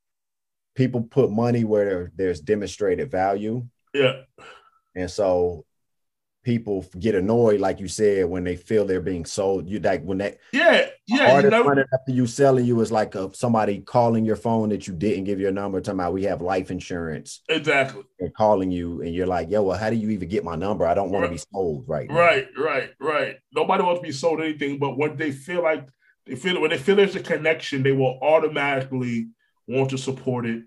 [0.75, 3.67] people put money where there's demonstrated value.
[3.93, 4.23] Yeah.
[4.95, 5.67] And so
[6.47, 9.69] people get annoyed, like you said, when they feel they're being sold.
[9.69, 12.93] You like when that yeah yeah artist you know, running after you selling you is
[12.93, 16.23] like a, somebody calling your phone that you didn't give your number, talking about we
[16.23, 17.43] have life insurance.
[17.49, 18.05] Exactly.
[18.21, 20.87] And calling you, and you're like, yo, well, how do you even get my number?
[20.87, 21.29] I don't want right.
[21.31, 22.09] to be sold right.
[22.09, 22.17] Now.
[22.17, 23.37] Right, right, right.
[23.53, 25.89] Nobody wants to be sold anything, but when they feel like
[26.27, 29.31] they feel when they feel there's a connection, they will automatically
[29.67, 30.63] want to support it.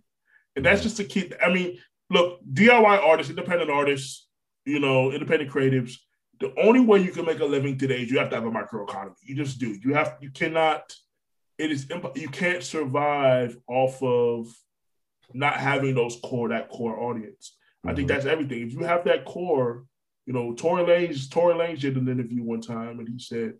[0.58, 0.84] And that's mm-hmm.
[0.84, 1.32] just the key.
[1.42, 1.80] I mean,
[2.10, 4.26] look, DIY artists, independent artists
[4.70, 5.94] you know, independent creatives,
[6.40, 8.52] the only way you can make a living today is you have to have a
[8.52, 9.16] microeconomy.
[9.24, 9.78] You just do.
[9.84, 10.94] You have you cannot
[11.58, 14.48] it is you can't survive off of
[15.34, 17.58] not having those core that core audience.
[17.80, 17.90] Mm-hmm.
[17.90, 18.16] I think mm-hmm.
[18.16, 18.62] that's everything.
[18.66, 19.86] If you have that core,
[20.26, 23.56] you know, Tory Lanez Tory Lanez did an interview one time and he said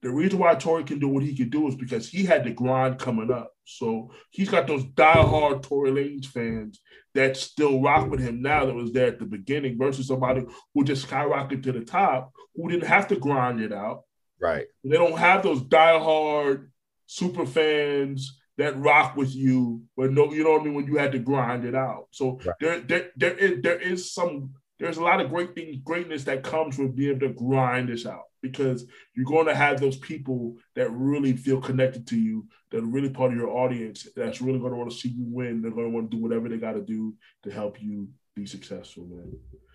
[0.00, 2.50] the reason why Tory can do what he can do is because he had the
[2.50, 3.52] grind coming up.
[3.64, 6.80] So he's got those diehard Tory Lanez fans
[7.14, 10.84] that still rock with him now that was there at the beginning versus somebody who
[10.84, 14.04] just skyrocketed to the top who didn't have to grind it out.
[14.40, 14.66] Right.
[14.84, 16.68] They don't have those diehard
[17.06, 20.96] super fans that rock with you, but no, you know what I mean, when you
[20.96, 22.06] had to grind it out.
[22.12, 22.54] So right.
[22.60, 26.44] there, there, there is there is some there's a lot of great things, greatness that
[26.44, 30.56] comes with being able to grind this out because you're going to have those people
[30.74, 34.58] that really feel connected to you, that are really part of your audience, that's really
[34.58, 35.62] going to want to see you win.
[35.62, 38.46] They're going to want to do whatever they got to do to help you be
[38.46, 39.32] successful, man.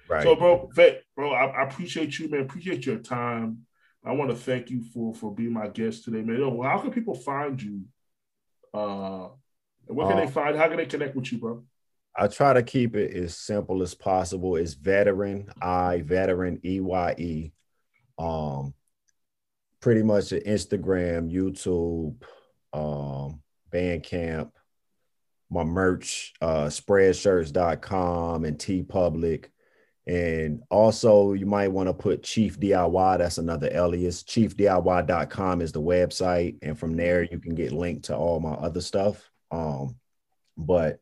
[0.10, 0.23] Right.
[0.23, 2.41] So, bro, Vet, bro, I, I, appreciate you, man.
[2.41, 3.65] Appreciate your time.
[4.06, 6.40] I want to thank you for for being my guest today, man.
[6.40, 7.84] Yo, how can people find you?
[8.73, 9.30] Uh,
[9.85, 10.57] what can uh, they find?
[10.57, 11.64] How can they connect with you, bro?
[12.15, 14.56] I try to keep it as simple as possible.
[14.56, 17.52] It's Veteran Eye veteran E Y E.
[18.18, 18.73] Um,
[19.81, 22.22] pretty much Instagram, YouTube,
[22.72, 23.41] um,
[23.72, 24.52] Bandcamp,
[25.49, 29.45] my merch, uh, spreadshirts.com and TeePublic.
[30.06, 33.19] And also, you might want to put Chief DIY.
[33.19, 34.23] That's another alias.
[34.23, 36.57] ChiefDIY.com is the website.
[36.61, 39.30] And from there, you can get linked to all my other stuff.
[39.49, 39.95] Um,
[40.57, 40.99] but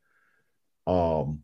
[0.85, 1.41] um,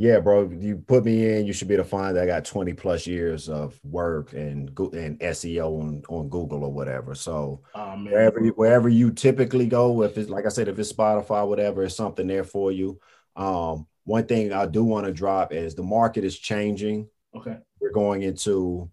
[0.00, 2.44] yeah, bro, you put me in, you should be able to find that I got
[2.44, 7.16] 20 plus years of work and and SEO on, on Google or whatever.
[7.16, 11.44] So oh, wherever wherever you typically go, if it's like I said, if it's Spotify,
[11.44, 13.00] whatever, it's something there for you.
[13.34, 17.08] Um, one thing I do want to drop is the market is changing.
[17.34, 17.56] Okay.
[17.80, 18.88] We're going into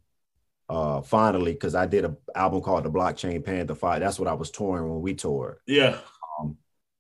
[0.70, 4.00] uh finally because I did an album called The Blockchain Panther Fight.
[4.00, 5.58] That's what I was touring when we toured.
[5.68, 6.00] Yeah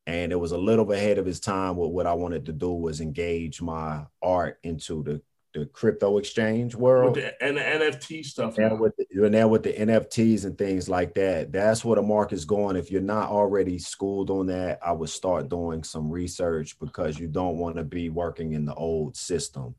[0.08, 1.76] and it was a little ahead of his time.
[1.76, 5.22] What what I wanted to do was engage my art into the
[5.56, 8.58] the crypto exchange world the, and the NFT stuff.
[8.58, 12.44] And with the, now with the NFTs and things like that, that's where the market's
[12.44, 12.76] going.
[12.76, 17.30] If you're not already schooled on that, I would start doing some research because you
[17.30, 19.76] don't want to be working in the old system.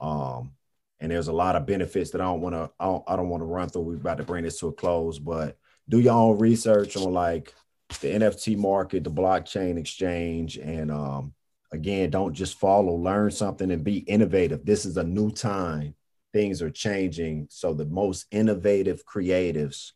[0.00, 0.52] Um,
[1.00, 2.70] and there's a lot of benefits that I don't want to.
[2.80, 3.82] I don't, I don't want to run through.
[3.82, 7.54] We're about to bring this to a close, but do your own research on like
[7.98, 11.34] the NFT market, the blockchain exchange, and um,
[11.72, 14.64] again, don't just follow, learn something and be innovative.
[14.64, 15.94] This is a new time.
[16.32, 17.48] Things are changing.
[17.50, 19.92] So the most innovative creatives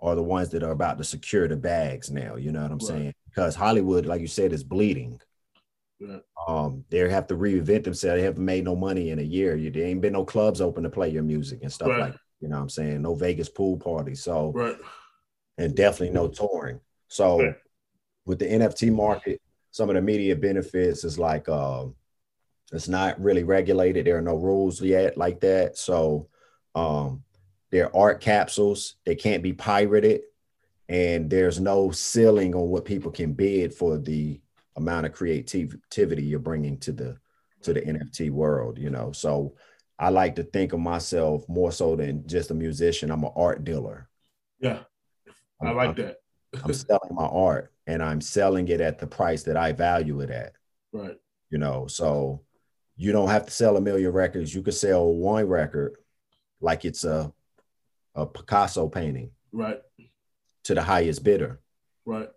[0.00, 2.36] are the ones that are about to secure the bags now.
[2.36, 2.88] You know what I'm right.
[2.88, 3.14] saying?
[3.28, 5.20] Because Hollywood, like you said, is bleeding.
[6.48, 8.18] Um, they have to reinvent themselves.
[8.18, 9.54] They haven't made no money in a year.
[9.54, 12.00] You there ain't been no clubs open to play your music and stuff right.
[12.00, 13.02] like you know what I'm saying?
[13.02, 14.22] No Vegas pool parties.
[14.22, 14.76] So right.
[15.58, 16.80] and definitely no touring.
[17.10, 17.56] So okay.
[18.24, 19.42] with the NFT market,
[19.72, 21.96] some of the immediate benefits is like um,
[22.72, 24.06] it's not really regulated.
[24.06, 25.76] There are no rules yet like that.
[25.76, 26.28] So
[26.76, 27.24] um,
[27.70, 28.94] they're art capsules.
[29.04, 30.22] They can't be pirated,
[30.88, 34.40] and there's no ceiling on what people can bid for the
[34.76, 37.18] amount of creativity you're bringing to the
[37.62, 38.78] to the NFT world.
[38.78, 39.56] You know, so
[39.98, 43.10] I like to think of myself more so than just a musician.
[43.10, 44.08] I'm an art dealer.
[44.60, 44.78] Yeah,
[45.60, 46.19] I like that.
[46.64, 50.30] I'm selling my art and I'm selling it at the price that I value it
[50.30, 50.52] at.
[50.92, 51.16] Right.
[51.50, 52.42] You know, so
[52.96, 54.54] you don't have to sell a million records.
[54.54, 55.96] You could sell one record
[56.60, 57.32] like it's a
[58.14, 59.30] a Picasso painting.
[59.52, 59.80] Right.
[60.64, 61.60] To the highest bidder.
[62.04, 62.28] Right.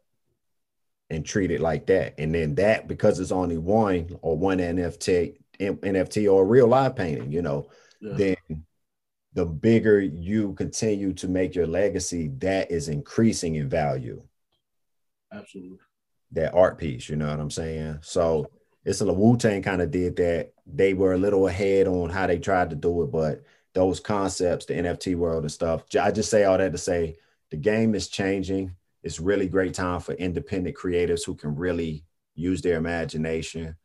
[1.09, 2.15] And treat it like that.
[2.17, 6.95] And then that because it's only one or one NFT NFT or a real live
[6.95, 7.69] painting, you know,
[8.01, 8.13] yeah.
[8.15, 8.35] then
[9.33, 14.21] the bigger you continue to make your legacy, that is increasing in value.
[15.31, 15.79] Absolutely.
[16.31, 17.99] That art piece, you know what I'm saying?
[18.01, 18.49] So
[18.85, 20.53] it's a Wu Tang kind of did that.
[20.65, 23.43] They were a little ahead on how they tried to do it, but
[23.73, 27.15] those concepts, the NFT world and stuff, I just say all that to say
[27.49, 28.75] the game is changing.
[29.01, 32.03] It's really great time for independent creators who can really
[32.35, 33.75] use their imagination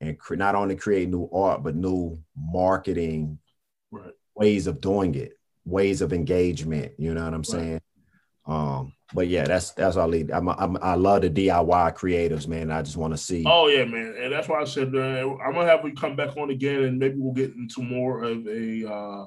[0.00, 3.38] and cre- not only create new art, but new marketing
[3.90, 6.92] right ways of doing it, ways of engagement.
[6.98, 7.80] You know what I'm saying?
[8.46, 10.14] Um, but yeah, that's that's all.
[10.14, 12.70] I I'm, I'm, i love the DIY creatives, man.
[12.70, 13.44] I just want to see.
[13.46, 16.36] Oh yeah, man, and that's why I said uh, I'm gonna have you come back
[16.36, 19.26] on again, and maybe we'll get into more of a uh,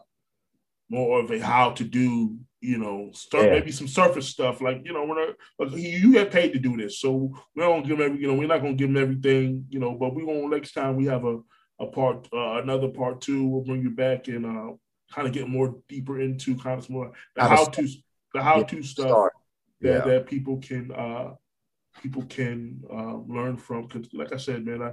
[0.90, 2.38] more of a how to do.
[2.62, 3.52] You know, start yeah.
[3.52, 7.00] maybe some surface stuff like you know when like, you get paid to do this,
[7.00, 9.94] so we don't give every you know we're not gonna give them everything, you know,
[9.94, 11.38] but we gonna next time we have a
[11.80, 14.74] a part uh, another part two, we'll bring you back and uh,
[15.14, 17.88] kind of get more deeper into kind of more the how to
[18.34, 19.30] the how to stuff
[19.82, 20.00] that, yeah.
[20.00, 21.34] that people can uh
[22.02, 24.92] people can uh, learn from because like I said man I,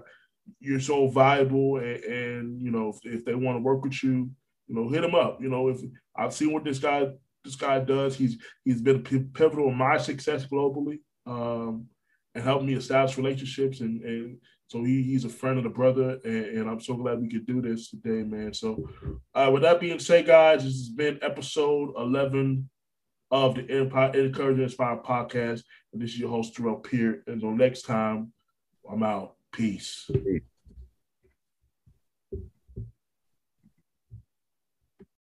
[0.61, 4.31] you're so valuable and, and you know if, if they want to work with you
[4.69, 5.81] you know hit them up you know if
[6.17, 7.09] I've seen what this guy
[7.45, 11.87] this guy does he's he's been pivotal in my success globally um
[12.35, 14.39] and helped me establish relationships and and
[14.73, 17.47] so he, he's a friend of the brother, and, and, I'm so glad we could
[17.47, 18.55] do this today, man.
[18.55, 18.89] So,
[19.35, 22.71] uh, with that being said, guys, this has been episode 11
[23.31, 25.63] of the Empire Encourage Inspire podcast.
[25.93, 27.23] And this is your host, Durell Peart.
[27.27, 28.33] Until next time,
[28.91, 29.35] I'm out.
[29.53, 30.11] Peace.
[30.11, 30.41] Peace.